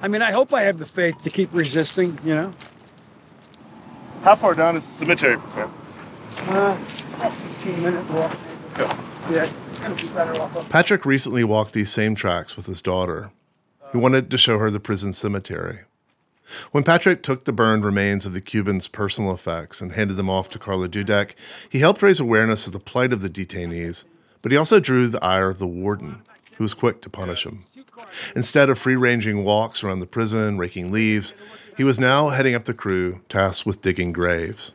I 0.00 0.08
mean, 0.08 0.22
I 0.22 0.30
hope 0.30 0.52
I 0.54 0.62
have 0.62 0.78
the 0.78 0.86
faith 0.86 1.22
to 1.22 1.30
keep 1.30 1.52
resisting. 1.52 2.18
You 2.24 2.34
know. 2.34 2.54
How 4.22 4.34
far 4.34 4.54
down 4.54 4.76
is 4.76 4.86
the 4.86 4.94
cemetery 4.94 5.38
from 5.38 5.50
here? 5.52 5.70
Uh, 6.48 6.78
about 7.16 7.32
15 7.32 7.82
minute 7.82 8.10
walk. 8.10 8.36
Yeah, 9.30 9.44
it's 9.44 9.78
gonna 9.78 9.94
be 9.94 10.08
better 10.08 10.40
off. 10.40 10.68
Patrick 10.70 11.04
recently 11.04 11.44
walked 11.44 11.72
these 11.74 11.90
same 11.90 12.14
tracks 12.14 12.56
with 12.56 12.66
his 12.66 12.80
daughter. 12.80 13.30
He 13.92 13.98
wanted 13.98 14.30
to 14.30 14.38
show 14.38 14.58
her 14.58 14.70
the 14.70 14.80
prison 14.80 15.12
cemetery. 15.12 15.80
When 16.72 16.84
Patrick 16.84 17.22
took 17.22 17.44
the 17.44 17.52
burned 17.52 17.84
remains 17.84 18.26
of 18.26 18.32
the 18.32 18.40
Cubans' 18.40 18.88
personal 18.88 19.32
effects 19.32 19.80
and 19.80 19.92
handed 19.92 20.16
them 20.16 20.30
off 20.30 20.48
to 20.50 20.58
Carla 20.58 20.88
Dudek, 20.88 21.34
he 21.68 21.78
helped 21.78 22.02
raise 22.02 22.20
awareness 22.20 22.66
of 22.66 22.72
the 22.72 22.80
plight 22.80 23.12
of 23.12 23.20
the 23.20 23.30
detainees, 23.30 24.04
but 24.42 24.52
he 24.52 24.58
also 24.58 24.80
drew 24.80 25.08
the 25.08 25.24
ire 25.24 25.50
of 25.50 25.58
the 25.58 25.66
warden, 25.66 26.22
who 26.56 26.64
was 26.64 26.74
quick 26.74 27.00
to 27.02 27.10
punish 27.10 27.46
him. 27.46 27.64
Instead 28.36 28.68
of 28.70 28.78
free 28.78 28.96
ranging 28.96 29.44
walks 29.44 29.82
around 29.82 30.00
the 30.00 30.06
prison, 30.06 30.58
raking 30.58 30.92
leaves, 30.92 31.34
he 31.76 31.84
was 31.84 31.98
now 31.98 32.28
heading 32.28 32.54
up 32.54 32.64
the 32.64 32.74
crew 32.74 33.20
tasked 33.28 33.66
with 33.66 33.80
digging 33.80 34.12
graves. 34.12 34.72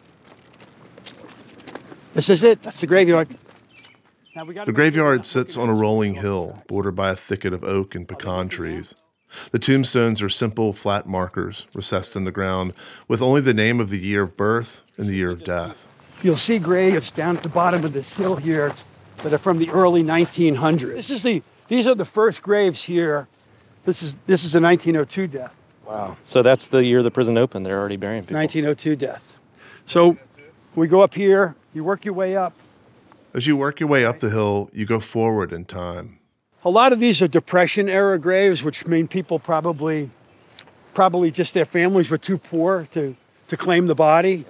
This 2.13 2.29
is 2.29 2.43
it. 2.43 2.61
That's 2.63 2.81
the 2.81 2.87
graveyard. 2.87 3.29
Now 4.35 4.45
we 4.45 4.53
The 4.53 4.73
graveyard 4.73 5.25
sits 5.25 5.55
on 5.55 5.69
a 5.69 5.73
rolling 5.73 6.15
hill 6.15 6.63
bordered 6.67 6.95
by 6.95 7.11
a 7.11 7.15
thicket 7.15 7.53
of 7.53 7.63
oak 7.63 7.95
and 7.95 8.07
pecan 8.07 8.49
trees. 8.49 8.95
The 9.51 9.59
tombstones 9.59 10.21
are 10.21 10.29
simple, 10.29 10.73
flat 10.73 11.05
markers 11.05 11.67
recessed 11.73 12.15
in 12.15 12.23
the 12.23 12.31
ground 12.31 12.73
with 13.07 13.21
only 13.21 13.41
the 13.41 13.53
name 13.53 13.79
of 13.79 13.89
the 13.89 13.99
year 13.99 14.23
of 14.23 14.37
birth 14.37 14.83
and 14.97 15.07
the 15.07 15.15
year 15.15 15.31
of 15.31 15.43
death. 15.43 15.87
You'll 16.21 16.35
see 16.35 16.59
graves 16.59 17.11
down 17.11 17.37
at 17.37 17.43
the 17.43 17.49
bottom 17.49 17.85
of 17.85 17.93
this 17.93 18.13
hill 18.13 18.35
here 18.35 18.73
that 19.17 19.33
are 19.33 19.37
from 19.37 19.57
the 19.57 19.69
early 19.69 20.03
1900s. 20.03 20.95
This 20.95 21.09
is 21.09 21.23
the 21.23 21.41
these 21.67 21.85
are 21.85 21.95
the 21.95 22.05
first 22.05 22.41
graves 22.41 22.83
here. 22.83 23.27
This 23.85 24.01
is 24.03 24.15
this 24.25 24.43
is 24.43 24.55
a 24.55 24.61
1902 24.61 25.27
death. 25.27 25.55
Wow. 25.85 26.17
So 26.25 26.41
that's 26.41 26.67
the 26.67 26.83
year 26.83 27.01
the 27.01 27.11
prison 27.11 27.37
opened. 27.37 27.65
They're 27.65 27.79
already 27.79 27.97
burying 27.97 28.23
people. 28.23 28.37
1902 28.37 28.95
death. 28.95 29.39
So 29.85 30.17
we 30.75 30.87
go 30.87 31.01
up 31.01 31.13
here. 31.13 31.55
You 31.73 31.83
work 31.83 32.05
your 32.05 32.13
way 32.13 32.35
up. 32.35 32.53
As 33.33 33.47
you 33.47 33.55
work 33.55 33.79
your 33.79 33.89
way 33.89 34.05
up 34.05 34.19
the 34.19 34.29
hill, 34.29 34.69
you 34.73 34.85
go 34.85 34.99
forward 34.99 35.53
in 35.53 35.65
time. 35.65 36.18
A 36.65 36.69
lot 36.69 36.91
of 36.91 36.99
these 36.99 37.21
are 37.21 37.27
Depression 37.27 37.87
era 37.87 38.19
graves, 38.19 38.63
which 38.63 38.85
mean 38.85 39.07
people 39.07 39.39
probably, 39.39 40.09
probably 40.93 41.31
just 41.31 41.53
their 41.53 41.65
families 41.65 42.09
were 42.09 42.17
too 42.17 42.37
poor 42.37 42.87
to, 42.91 43.15
to 43.47 43.57
claim 43.57 43.87
the 43.87 43.95
body. 43.95 44.43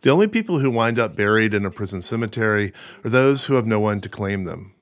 The 0.00 0.10
only 0.10 0.26
people 0.26 0.58
who 0.58 0.68
wind 0.68 0.98
up 0.98 1.14
buried 1.14 1.54
in 1.54 1.64
a 1.64 1.70
prison 1.70 2.02
cemetery 2.02 2.72
are 3.04 3.10
those 3.10 3.44
who 3.44 3.54
have 3.54 3.66
no 3.66 3.78
one 3.78 4.00
to 4.00 4.08
claim 4.08 4.44
them. 4.44 4.74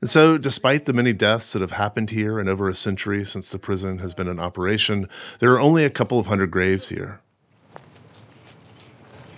And 0.00 0.10
so, 0.10 0.36
despite 0.36 0.84
the 0.84 0.92
many 0.92 1.12
deaths 1.12 1.52
that 1.52 1.62
have 1.62 1.70
happened 1.70 2.10
here 2.10 2.40
in 2.40 2.48
over 2.48 2.68
a 2.68 2.74
century 2.74 3.24
since 3.24 3.50
the 3.50 3.58
prison 3.58 3.98
has 3.98 4.12
been 4.12 4.26
in 4.26 4.40
operation, 4.40 5.08
there 5.38 5.52
are 5.52 5.60
only 5.60 5.84
a 5.84 5.90
couple 5.90 6.18
of 6.18 6.26
hundred 6.26 6.50
graves 6.50 6.88
here. 6.88 7.20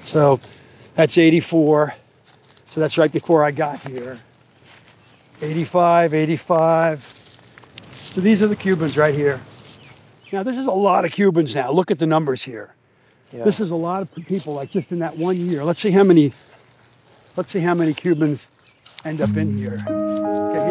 So 0.06 0.40
that's 0.94 1.18
84. 1.18 1.94
So 2.64 2.80
that's 2.80 2.96
right 2.96 3.12
before 3.12 3.44
I 3.44 3.50
got 3.50 3.78
here. 3.80 4.18
85, 5.42 6.14
85. 6.14 7.00
So 7.00 8.20
these 8.20 8.42
are 8.42 8.46
the 8.46 8.56
Cubans 8.56 8.96
right 8.96 9.14
here. 9.14 9.40
Now, 10.32 10.42
this 10.42 10.56
is 10.56 10.66
a 10.66 10.72
lot 10.72 11.04
of 11.04 11.12
Cubans 11.12 11.54
now. 11.54 11.70
Look 11.70 11.90
at 11.90 11.98
the 11.98 12.06
numbers 12.06 12.42
here. 12.42 12.74
This 13.32 13.60
is 13.60 13.70
a 13.70 13.76
lot 13.76 14.02
of 14.02 14.14
people, 14.14 14.54
like 14.54 14.70
just 14.70 14.90
in 14.90 15.00
that 15.00 15.18
one 15.18 15.36
year. 15.36 15.62
Let's 15.62 15.80
see 15.80 15.90
how 15.90 16.04
many. 16.04 16.32
Let's 17.36 17.50
see 17.50 17.60
how 17.60 17.74
many 17.74 17.92
Cubans 17.92 18.50
end 19.04 19.20
up 19.20 19.36
in 19.36 19.58
here. 19.58 19.74
Okay, 19.74 20.65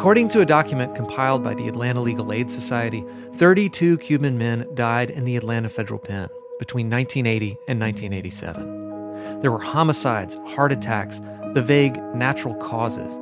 According 0.00 0.28
to 0.28 0.40
a 0.40 0.46
document 0.46 0.94
compiled 0.94 1.44
by 1.44 1.52
the 1.52 1.68
Atlanta 1.68 2.00
Legal 2.00 2.32
Aid 2.32 2.50
Society, 2.50 3.04
32 3.34 3.98
Cuban 3.98 4.38
men 4.38 4.66
died 4.72 5.10
in 5.10 5.24
the 5.24 5.36
Atlanta 5.36 5.68
Federal 5.68 6.00
Pen 6.00 6.30
between 6.58 6.88
1980 6.88 7.58
and 7.68 7.78
1987. 7.78 9.40
There 9.42 9.52
were 9.52 9.60
homicides, 9.60 10.36
heart 10.54 10.72
attacks, 10.72 11.20
the 11.52 11.60
vague 11.60 12.02
natural 12.14 12.54
causes, 12.54 13.12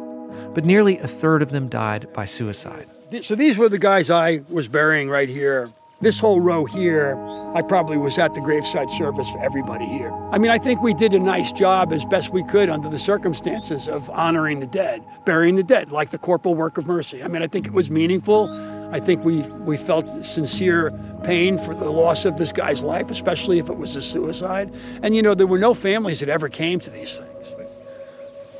but 0.55 0.65
nearly 0.65 0.99
a 0.99 1.09
third 1.09 1.43
of 1.43 1.51
them 1.51 1.69
died 1.69 2.13
by 2.13 2.27
suicide. 2.27 2.87
So 3.23 3.35
these 3.35 3.59
were 3.59 3.69
the 3.69 3.81
guys 3.81 4.09
I 4.09 4.43
was 4.49 4.69
burying 4.69 5.11
right 5.11 5.29
here. 5.29 5.73
This 6.01 6.21
whole 6.21 6.41
row 6.41 6.65
here, 6.65 7.19
I 7.57 7.63
probably 7.63 7.97
was 7.97 8.19
at 8.19 8.37
the 8.37 8.41
graveside 8.41 8.89
service 8.89 9.29
for 9.31 9.43
everybody 9.43 9.85
here. 9.85 10.13
I 10.31 10.39
mean, 10.39 10.53
I 10.53 10.59
think 10.59 10.81
we 10.81 10.95
did 10.95 11.13
a 11.13 11.19
nice 11.19 11.51
job 11.51 11.93
as 11.93 12.05
best 12.05 12.33
we 12.33 12.45
could 12.45 12.69
under 12.69 12.89
the 12.89 13.01
circumstances 13.01 13.89
of 13.89 14.09
honoring 14.11 14.61
the 14.61 14.69
dead, 14.69 15.05
burying 15.25 15.57
the 15.57 15.65
dead, 15.65 15.91
like 15.91 16.11
the 16.11 16.19
corporal 16.19 16.55
work 16.55 16.79
of 16.79 16.87
mercy. 16.87 17.21
I 17.21 17.27
mean, 17.27 17.43
I 17.43 17.49
think 17.49 17.67
it 17.67 17.73
was 17.73 17.91
meaningful. 17.91 18.49
I 18.93 19.01
think 19.01 19.25
we, 19.25 19.41
we 19.41 19.77
felt 19.77 20.25
sincere 20.25 20.93
pain 21.25 21.59
for 21.59 21.75
the 21.75 21.91
loss 21.91 22.25
of 22.25 22.39
this 22.39 22.53
guy's 22.53 22.85
life, 22.85 23.11
especially 23.11 23.59
if 23.59 23.69
it 23.69 23.77
was 23.77 23.97
a 23.97 24.01
suicide. 24.01 24.73
And, 25.03 25.17
you 25.17 25.23
know, 25.23 25.35
there 25.35 25.49
were 25.49 25.59
no 25.59 25.75
families 25.75 26.21
that 26.21 26.29
ever 26.29 26.49
came 26.49 26.79
to 26.79 26.91
these 26.91 27.19
things. 27.19 27.57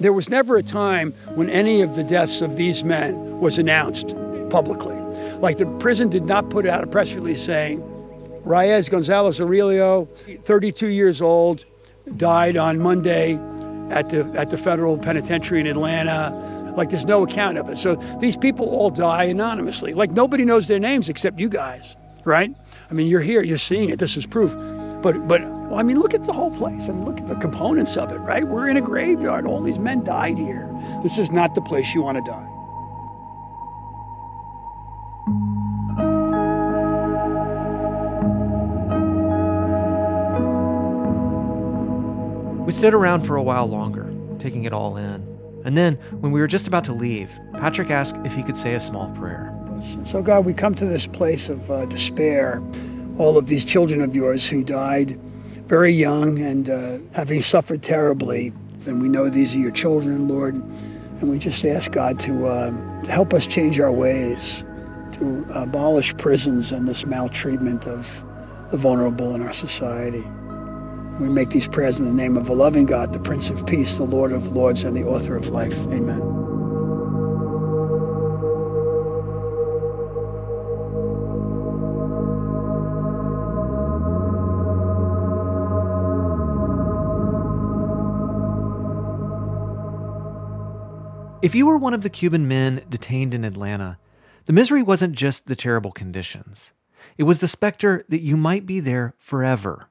There 0.01 0.13
was 0.13 0.29
never 0.29 0.57
a 0.57 0.63
time 0.65 1.13
when 1.37 1.49
any 1.51 1.83
of 1.83 1.95
the 1.95 2.03
deaths 2.03 2.41
of 2.41 2.57
these 2.57 2.83
men 2.83 3.39
was 3.39 3.59
announced 3.59 4.09
publicly. 4.51 5.08
Like 5.41 5.59
the 5.59 5.67
prison 5.79 6.09
did 6.09 6.27
not 6.27 6.51
put 6.51 6.67
out 6.67 6.83
a 6.83 6.87
press 6.87 7.15
release 7.15 7.43
saying, 7.43 7.83
Reyes 8.45 8.89
Gonzalez 8.89 9.41
Aurelio, 9.41 10.07
32 10.45 10.89
years 10.89 11.23
old, 11.23 11.65
died 12.17 12.57
on 12.57 12.79
Monday 12.79 13.35
at 13.91 14.09
the, 14.11 14.31
at 14.35 14.51
the 14.51 14.59
federal 14.59 14.99
penitentiary 14.99 15.61
in 15.61 15.67
Atlanta. 15.67 16.75
Like 16.77 16.91
there's 16.91 17.05
no 17.05 17.25
account 17.25 17.59
of 17.59 17.69
it. 17.69 17.79
So 17.79 17.97
these 18.21 18.37
people 18.37 18.69
all 18.69 18.91
die 18.91 19.25
anonymously. 19.25 19.95
Like 19.95 20.11
nobody 20.11 20.45
knows 20.45 20.67
their 20.67 20.79
names 20.79 21.09
except 21.09 21.39
you 21.39 21.49
guys, 21.49 21.97
right? 22.25 22.53
I 22.91 22.95
mean, 22.95 23.07
you're 23.07 23.21
here, 23.21 23.43
you're 23.43 23.59
seeing 23.59 23.91
it. 23.91 23.99
This 23.99 24.17
is 24.17 24.27
proof. 24.27 24.55
But, 25.03 25.29
but 25.29 25.43
well, 25.43 25.77
I 25.79 25.83
mean, 25.85 26.01
look 26.01 26.15
at 26.15 26.25
the 26.25 26.33
whole 26.33 26.51
place. 26.51 26.89
I 26.89 26.93
mean, 26.93 27.05
look 27.05 27.21
at 27.21 27.29
the 27.29 27.37
components 27.37 27.97
of 27.97 28.11
it, 28.11 28.19
right? 28.19 28.47
We're 28.47 28.69
in 28.69 28.77
a 28.77 28.81
graveyard. 28.81 29.47
All 29.47 29.61
these 29.61 29.79
men 29.79 30.03
died 30.03 30.39
here. 30.39 30.69
This 31.03 31.19
is 31.19 31.31
not 31.31 31.55
the 31.55 31.63
place 31.63 31.95
you 31.95 32.03
want 32.03 32.19
to 32.19 32.25
die. 32.25 32.58
We 42.69 42.75
stood 42.75 42.93
around 42.93 43.23
for 43.23 43.37
a 43.37 43.43
while 43.43 43.65
longer, 43.65 44.15
taking 44.39 44.65
it 44.65 44.75
all 44.75 44.99
in. 44.99 45.27
And 45.65 45.75
then, 45.75 45.95
when 46.21 46.33
we 46.33 46.39
were 46.39 46.47
just 46.47 46.67
about 46.67 46.85
to 46.85 46.93
leave, 46.93 47.31
Patrick 47.55 47.91
asked 47.91 48.19
if 48.27 48.35
he 48.35 48.43
could 48.43 48.59
say 48.59 48.75
a 48.75 48.79
small 48.79 49.09
prayer. 49.13 49.59
So, 50.05 50.21
God, 50.21 50.45
we 50.45 50.53
come 50.53 50.75
to 50.75 50.85
this 50.85 51.07
place 51.07 51.49
of 51.49 51.71
uh, 51.71 51.87
despair. 51.87 52.63
All 53.17 53.39
of 53.39 53.47
these 53.47 53.65
children 53.65 54.03
of 54.03 54.15
yours 54.15 54.47
who 54.47 54.63
died 54.63 55.19
very 55.67 55.93
young 55.93 56.39
and 56.41 56.69
uh, 56.69 56.99
having 57.15 57.41
suffered 57.41 57.83
terribly. 57.83 58.53
And 58.85 59.01
we 59.01 59.09
know 59.09 59.31
these 59.31 59.55
are 59.55 59.59
your 59.59 59.71
children, 59.71 60.29
Lord. 60.29 60.57
And 60.57 61.31
we 61.31 61.39
just 61.39 61.65
ask 61.65 61.91
God 61.91 62.19
to, 62.19 62.49
uh, 62.49 63.03
to 63.05 63.11
help 63.11 63.33
us 63.33 63.47
change 63.47 63.81
our 63.81 63.91
ways, 63.91 64.63
to 65.13 65.47
abolish 65.55 66.15
prisons 66.19 66.71
and 66.71 66.87
this 66.87 67.07
maltreatment 67.07 67.87
of 67.89 68.23
the 68.71 68.77
vulnerable 68.77 69.35
in 69.35 69.41
our 69.41 69.55
society. 69.55 70.23
We 71.19 71.29
make 71.29 71.51
these 71.51 71.67
prayers 71.67 71.99
in 71.99 72.07
the 72.07 72.13
name 72.13 72.37
of 72.37 72.49
a 72.49 72.55
loving 72.55 72.87
God, 72.87 73.13
the 73.13 73.19
Prince 73.19 73.51
of 73.51 73.67
Peace, 73.67 73.99
the 73.99 74.05
Lord 74.05 74.33
of 74.33 74.53
Lords, 74.53 74.85
and 74.85 74.97
the 74.97 75.05
author 75.05 75.37
of 75.37 75.49
life. 75.49 75.77
Amen. 75.89 76.23
If 91.41 91.55
you 91.55 91.67
were 91.67 91.79
one 91.79 91.95
of 91.95 92.03
the 92.03 92.11
Cuban 92.11 92.47
men 92.47 92.83
detained 92.89 93.35
in 93.35 93.45
Atlanta, 93.45 93.99
the 94.45 94.53
misery 94.53 94.83
wasn't 94.83 95.15
just 95.15 95.47
the 95.47 95.57
terrible 95.57 95.93
conditions. 95.93 96.73
It 97.17 97.25
was 97.25 97.41
the 97.41 97.49
specter 97.49 98.05
that 98.09 98.21
you 98.21 98.37
might 98.37 98.67
be 98.67 98.81
there 98.81 99.15
forever, 99.19 99.89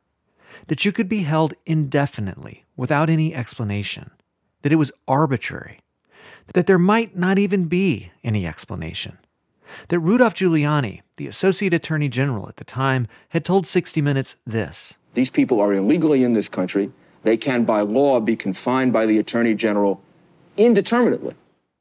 that 0.67 0.85
you 0.85 0.91
could 0.91 1.09
be 1.09 1.23
held 1.23 1.53
indefinitely 1.65 2.65
without 2.75 3.09
any 3.09 3.33
explanation, 3.33 4.11
that 4.61 4.71
it 4.71 4.77
was 4.77 4.91
arbitrary, 5.07 5.79
that 6.53 6.67
there 6.67 6.77
might 6.77 7.17
not 7.17 7.39
even 7.39 7.65
be 7.65 8.11
any 8.23 8.45
explanation, 8.45 9.17
that 9.89 9.99
Rudolph 9.99 10.33
Giuliani, 10.33 11.01
the 11.17 11.27
Associate 11.27 11.73
Attorney 11.73 12.09
General 12.09 12.47
at 12.47 12.57
the 12.57 12.63
time, 12.63 13.07
had 13.29 13.43
told 13.43 13.67
60 13.67 14.01
Minutes 14.01 14.35
this 14.45 14.95
These 15.13 15.29
people 15.29 15.59
are 15.59 15.73
illegally 15.73 16.23
in 16.23 16.33
this 16.33 16.49
country. 16.49 16.91
They 17.23 17.37
can, 17.37 17.65
by 17.65 17.81
law, 17.81 18.19
be 18.19 18.35
confined 18.35 18.93
by 18.93 19.05
the 19.05 19.17
Attorney 19.17 19.53
General 19.53 20.01
indeterminately. 20.55 21.35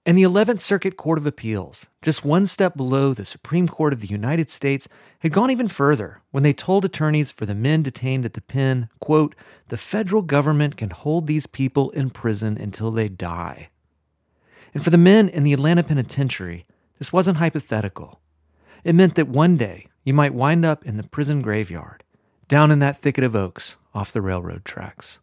And 0.09 0.17
the 0.17 0.23
11th 0.23 0.61
Circuit 0.61 0.97
Court 0.97 1.19
of 1.19 1.27
Appeals, 1.27 1.87
just 2.01 2.25
one 2.25 2.47
step 2.47 2.77
below 2.77 3.13
the 3.13 3.25
Supreme 3.25 3.67
Court 3.67 3.93
of 3.93 4.01
the 4.01 4.07
United 4.07 4.49
States, 4.49 4.87
had 5.19 5.33
gone 5.33 5.51
even 5.51 5.67
further 5.67 6.23
when 6.31 6.45
they 6.45 6.53
told 6.53 6.85
attorneys 6.85 7.33
for 7.33 7.45
the 7.45 7.57
men 7.57 7.83
detained 7.83 8.25
at 8.25 8.35
the 8.35 8.41
pen, 8.41 8.89
quote, 9.01 9.35
the 9.67 9.77
federal 9.77 10.23
government 10.23 10.77
can 10.77 10.91
hold 10.91 11.27
these 11.27 11.49
people 11.49 11.91
in 11.91 12.11
prison 12.11 12.57
until 12.57 12.93
they 12.93 13.09
die. 13.09 13.71
And 14.73 14.85
for 14.85 14.91
the 14.91 14.97
men 14.97 15.29
in 15.29 15.43
the 15.43 15.53
Atlanta 15.53 15.83
penitentiary, 15.83 16.67
this 17.01 17.13
wasn't 17.13 17.39
hypothetical. 17.39 18.21
It 18.85 18.95
meant 18.95 19.17
that 19.17 19.27
one 19.27 19.57
day 19.57 19.89
you 20.05 20.15
might 20.15 20.35
wind 20.35 20.65
up 20.65 20.87
in 20.87 20.99
the 20.99 21.03
prison 21.03 21.41
graveyard, 21.43 22.05
down 22.47 22.71
in 22.71 22.79
that 22.79 23.03
thicket 23.03 23.25
of 23.25 23.35
oaks 23.35 23.77
off 23.93 24.13
the 24.13 24.23
railroad 24.23 24.65
tracks. 24.65 25.19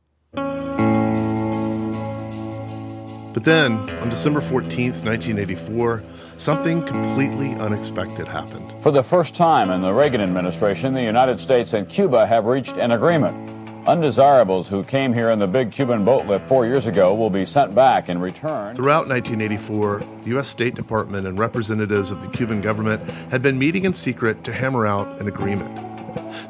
But 3.33 3.43
then, 3.43 3.73
on 4.01 4.09
December 4.09 4.41
14th, 4.41 5.03
1984, 5.05 6.03
something 6.37 6.83
completely 6.83 7.53
unexpected 7.55 8.27
happened. 8.27 8.71
For 8.83 8.91
the 8.91 9.01
first 9.01 9.33
time 9.33 9.71
in 9.71 9.81
the 9.81 9.91
Reagan 9.91 10.21
administration, 10.21 10.93
the 10.93 11.01
United 11.01 11.39
States 11.39 11.73
and 11.73 11.89
Cuba 11.89 12.27
have 12.27 12.45
reached 12.45 12.77
an 12.77 12.91
agreement. 12.91 13.49
Undesirables 13.87 14.69
who 14.69 14.83
came 14.83 15.13
here 15.13 15.31
in 15.31 15.39
the 15.39 15.47
big 15.47 15.71
Cuban 15.71 16.05
boat 16.05 16.27
lift 16.27 16.47
four 16.47 16.67
years 16.67 16.85
ago 16.85 17.15
will 17.15 17.31
be 17.31 17.43
sent 17.43 17.73
back 17.73 18.07
in 18.07 18.21
return. 18.21 18.75
Throughout 18.75 19.09
1984, 19.09 19.99
the 20.21 20.29
U.S. 20.29 20.47
State 20.47 20.75
Department 20.75 21.25
and 21.25 21.37
representatives 21.39 22.11
of 22.11 22.21
the 22.21 22.29
Cuban 22.29 22.61
government 22.61 23.01
had 23.31 23.41
been 23.41 23.57
meeting 23.57 23.83
in 23.85 23.93
secret 23.93 24.43
to 24.43 24.53
hammer 24.53 24.85
out 24.85 25.19
an 25.19 25.27
agreement. 25.27 25.75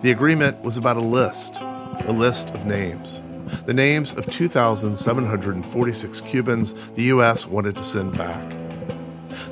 The 0.01 0.11
agreement 0.11 0.61
was 0.61 0.75
about 0.75 0.97
a 0.97 1.01
list, 1.01 1.59
a 1.61 2.11
list 2.11 2.49
of 2.49 2.65
names 2.65 3.23
the 3.65 3.73
names 3.73 4.13
of 4.13 4.25
2,746 4.31 6.21
Cubans 6.21 6.73
the 6.95 7.03
U.S. 7.03 7.47
wanted 7.47 7.75
to 7.75 7.83
send 7.83 8.17
back. 8.17 8.49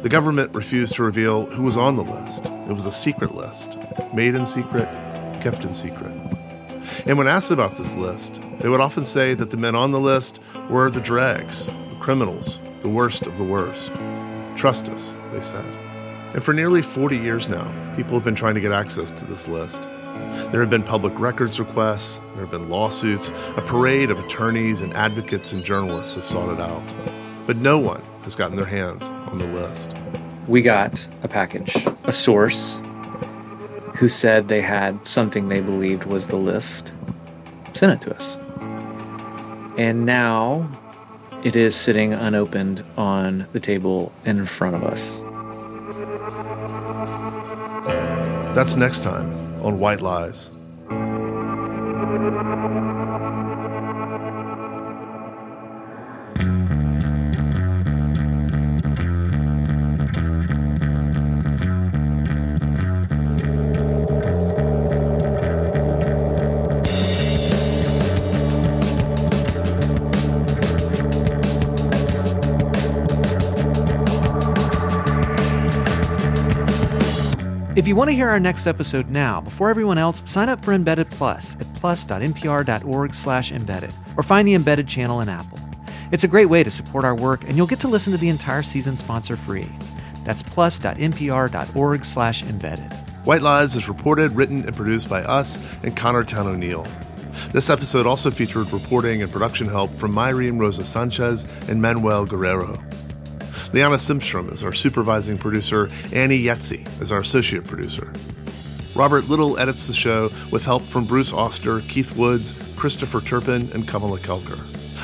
The 0.02 0.10
government 0.10 0.54
refused 0.54 0.96
to 0.96 1.04
reveal 1.04 1.46
who 1.46 1.64
was 1.64 1.78
on 1.78 1.96
the 1.96 2.04
list. 2.04 2.46
It 2.46 2.74
was 2.74 2.86
a 2.86 2.92
secret 2.92 3.36
list, 3.36 3.78
made 4.14 4.36
in 4.36 4.46
secret, 4.46 4.88
kept 5.42 5.64
in 5.64 5.74
secret. 5.74 6.12
And 7.06 7.18
when 7.18 7.28
asked 7.28 7.52
about 7.52 7.76
this 7.76 7.96
list, 7.96 8.42
they 8.60 8.70
would 8.70 8.82
often 8.82 9.06
say 9.06 9.34
that 9.34 9.52
the 9.52 9.58
men 9.58 9.76
on 9.76 9.92
the 9.92 10.00
list 10.00 10.40
were 10.70 10.90
the 10.90 11.02
dregs, 11.02 11.68
the 11.68 11.98
criminals, 12.00 12.60
the 12.82 12.90
worst 12.90 13.28
of 13.28 13.38
the 13.38 13.44
worst. 13.44 13.92
Trust 14.56 14.90
us, 14.90 15.14
they 15.32 15.42
said. 15.42 15.66
And 16.34 16.44
for 16.44 16.54
nearly 16.54 16.82
40 16.82 17.18
years 17.18 17.50
now, 17.50 17.66
people 17.96 18.14
have 18.14 18.24
been 18.24 18.36
trying 18.36 18.56
to 18.56 18.62
get 18.62 18.72
access 18.72 19.12
to 19.12 19.26
this 19.26 19.48
list. 19.48 19.88
There 20.52 20.60
have 20.60 20.70
been 20.70 20.84
public 20.84 21.18
records 21.18 21.60
requests, 21.60 22.20
there 22.34 22.42
have 22.42 22.52
been 22.52 22.70
lawsuits, 22.70 23.30
a 23.56 23.62
parade 23.62 24.12
of 24.12 24.20
attorneys 24.20 24.82
and 24.82 24.94
advocates 24.94 25.54
and 25.54 25.64
journalists 25.64 26.16
have 26.16 26.24
sought 26.24 26.52
it 26.52 26.60
out. 26.60 26.84
But 27.48 27.58
no 27.58 27.80
one 27.80 28.02
has 28.24 28.36
gotten 28.36 28.56
their 28.56 28.66
hands 28.66 29.08
on 29.08 29.38
the 29.38 29.48
list. 29.48 29.96
We 30.48 30.62
got 30.62 31.08
a 31.24 31.28
package, 31.28 31.76
a 32.04 32.12
source 32.12 32.80
who 33.96 34.10
said 34.10 34.48
they 34.48 34.62
had 34.62 35.06
something 35.06 35.48
they 35.48 35.62
believed 35.62 36.06
was 36.06 36.28
the 36.28 36.38
list, 36.38 36.92
sent 37.74 37.94
it 37.94 38.02
to 38.02 38.16
us. 38.16 38.38
And 39.78 40.06
now 40.06 40.70
it 41.44 41.56
is 41.56 41.76
sitting 41.76 42.14
unopened 42.14 42.84
on 42.98 43.48
the 43.54 43.60
table 43.60 44.12
in 44.26 44.46
front 44.46 44.76
of 44.76 44.84
us. 44.84 45.20
That's 48.54 48.76
next 48.76 49.02
time 49.04 49.41
on 49.62 49.80
White 49.80 50.02
Lies. 50.02 50.50
If 77.74 77.88
you 77.88 77.96
want 77.96 78.10
to 78.10 78.16
hear 78.16 78.28
our 78.28 78.40
next 78.40 78.68
episode 78.68 79.10
now, 79.10 79.40
before 79.40 79.70
everyone 79.70 79.98
else, 79.98 80.22
sign 80.30 80.50
up 80.50 80.62
for 80.64 80.74
Embedded 80.74 81.10
Plus 81.10 81.56
at 81.56 81.74
plus.npr.org 81.76 83.16
slash 83.16 83.54
embedded, 83.54 83.94
or 84.18 84.24
find 84.24 84.46
the 84.46 84.56
Embedded 84.56 84.90
channel 84.90 85.22
in 85.22 85.30
Apple. 85.30 85.58
It's 86.12 86.26
a 86.26 86.28
great 86.28 86.48
way 86.48 86.66
to 86.66 86.70
support 86.70 87.06
our 87.06 87.16
work, 87.16 87.46
and 87.46 87.56
you'll 87.56 87.68
get 87.68 87.80
to 87.80 87.88
listen 87.88 88.12
to 88.12 88.18
the 88.18 88.28
entire 88.28 88.62
season 88.62 88.98
sponsor-free. 88.98 89.70
That's 90.26 90.44
plus.npr.org 90.44 92.04
slash 92.04 92.44
embedded. 92.44 92.92
White 93.24 93.42
Lies 93.42 93.74
is 93.78 93.88
reported, 93.88 94.34
written, 94.34 94.66
and 94.66 94.76
produced 94.76 95.08
by 95.08 95.24
us 95.24 95.58
and 95.82 95.96
Connor 95.96 96.26
Towne 96.26 96.48
O'Neill. 96.48 96.86
This 97.54 97.70
episode 97.70 98.06
also 98.06 98.32
featured 98.32 98.70
reporting 98.74 99.22
and 99.22 99.32
production 99.32 99.68
help 99.68 99.96
from 99.96 100.12
Myrene 100.12 100.60
Rosa 100.60 100.84
Sanchez 100.84 101.46
and 101.70 101.82
Manuel 101.82 102.26
Guerrero. 102.26 102.84
Liana 103.74 103.96
Simstrom 103.96 104.52
is 104.52 104.66
our 104.66 104.74
supervising 104.74 105.38
producer, 105.38 105.88
Annie 106.12 106.44
Yetzi 106.44 106.86
is 107.02 107.12
our 107.12 107.22
associate 107.22 107.66
producer. 107.66 108.12
Robert 108.96 109.30
Little 109.30 109.58
edits 109.58 109.88
the 109.88 109.94
show 109.94 110.30
with 110.52 110.66
help 110.66 110.84
from 110.84 111.06
Bruce 111.06 111.32
Auster, 111.32 111.80
Keith 111.82 112.14
Woods, 112.18 112.54
Christopher 112.76 113.22
Turpin, 113.22 113.72
and 113.74 113.88
Kamala 113.88 114.20
Kelkar. 114.20 114.60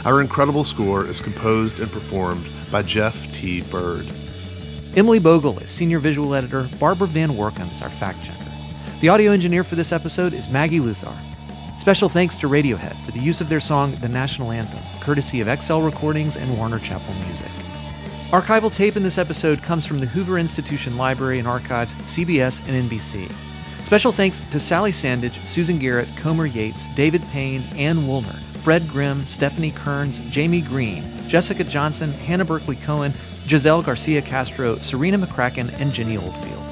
Our 0.05 0.19
incredible 0.19 0.65
score 0.65 1.05
is 1.05 1.21
composed 1.21 1.79
and 1.79 1.89
performed 1.89 2.45
by 2.69 2.81
Jeff 2.81 3.31
T. 3.33 3.61
Byrd. 3.61 4.05
Emily 4.97 5.19
Bogle 5.19 5.59
is 5.59 5.71
senior 5.71 5.99
visual 5.99 6.35
editor. 6.35 6.67
Barbara 6.77 7.07
Van 7.07 7.29
Woerkom 7.29 7.71
is 7.71 7.81
our 7.81 7.89
fact 7.89 8.21
checker. 8.23 8.51
The 8.99 9.09
audio 9.09 9.31
engineer 9.31 9.63
for 9.63 9.75
this 9.75 9.93
episode 9.93 10.33
is 10.33 10.49
Maggie 10.49 10.81
Luthar. 10.81 11.15
Special 11.79 12.09
thanks 12.09 12.35
to 12.39 12.49
Radiohead 12.49 12.97
for 13.05 13.11
the 13.11 13.19
use 13.19 13.39
of 13.39 13.47
their 13.47 13.61
song 13.61 13.95
The 14.01 14.09
National 14.09 14.51
Anthem, 14.51 14.83
courtesy 14.99 15.39
of 15.39 15.61
XL 15.61 15.79
Recordings 15.79 16.35
and 16.35 16.57
Warner 16.57 16.79
Chappell 16.79 17.13
Music. 17.13 17.66
Archival 18.31 18.73
tape 18.73 18.97
in 18.97 19.03
this 19.03 19.17
episode 19.17 19.63
comes 19.63 19.85
from 19.85 20.01
the 20.01 20.05
Hoover 20.05 20.37
Institution 20.37 20.97
Library 20.97 21.39
and 21.39 21.47
Archives, 21.47 21.93
CBS, 21.93 22.59
and 22.67 22.89
NBC. 22.89 23.31
Special 23.85 24.11
thanks 24.11 24.41
to 24.51 24.59
Sally 24.59 24.91
Sandage, 24.91 25.47
Susan 25.47 25.79
Garrett, 25.79 26.09
Comer 26.17 26.45
Yates, 26.45 26.93
David 26.93 27.23
Payne, 27.31 27.61
Ann 27.77 28.05
Woolner, 28.05 28.37
Fred 28.63 28.85
Grimm, 28.89 29.25
Stephanie 29.25 29.71
Kearns, 29.71 30.19
Jamie 30.29 30.59
Green, 30.59 31.05
Jessica 31.29 31.63
Johnson, 31.63 32.11
Hannah 32.11 32.43
Berkeley 32.43 32.75
Cohen, 32.75 33.13
Giselle 33.47 33.81
Garcia 33.81 34.21
Castro, 34.21 34.75
Serena 34.79 35.17
McCracken, 35.17 35.73
and 35.79 35.93
Jenny 35.93 36.17
Oldfield. 36.17 36.63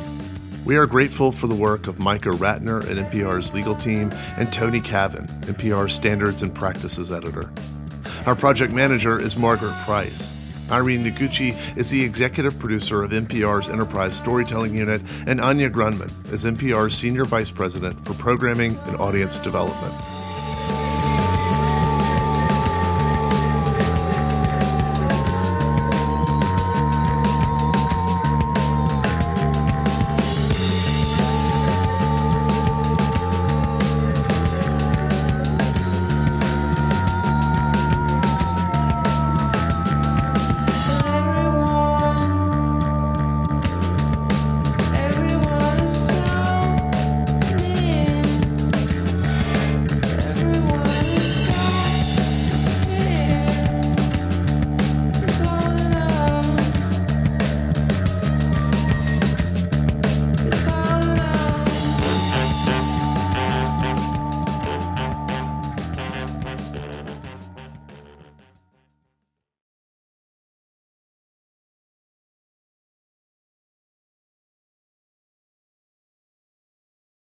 We 0.66 0.76
are 0.76 0.86
grateful 0.86 1.32
for 1.32 1.47
the 1.47 1.56
work 1.56 1.88
of 1.88 1.99
Micah 1.99 2.32
Ratner 2.32 2.86
and 2.86 2.99
NPR's 2.99 3.53
legal 3.53 3.76
team 3.76 4.12
and 4.38 4.51
Tony 4.51 4.82
Cavin, 4.82 5.26
NPR's 5.43 5.93
standards 5.93 6.43
and 6.43 6.53
practices 6.53 7.12
editor. 7.12 7.49
Our 8.26 8.36
project 8.36 8.74
manager 8.74 9.18
is 9.18 9.38
Margaret 9.38 9.74
Price. 9.86 10.36
Irene 10.72 11.03
Noguchi 11.03 11.55
is 11.78 11.89
the 11.89 12.03
executive 12.03 12.57
producer 12.57 13.03
of 13.03 13.11
NPR's 13.11 13.70
Enterprise 13.70 14.16
Storytelling 14.16 14.76
Unit, 14.76 15.01
and 15.28 15.39
Anya 15.39 15.70
Grundmann 15.70 16.11
is 16.32 16.45
NPR's 16.45 16.95
senior 16.95 17.26
vice 17.26 17.51
president 17.51 18.03
for 18.05 18.13
programming 18.16 18.78
and 18.86 18.97
audience 18.97 19.39
development. 19.39 20.14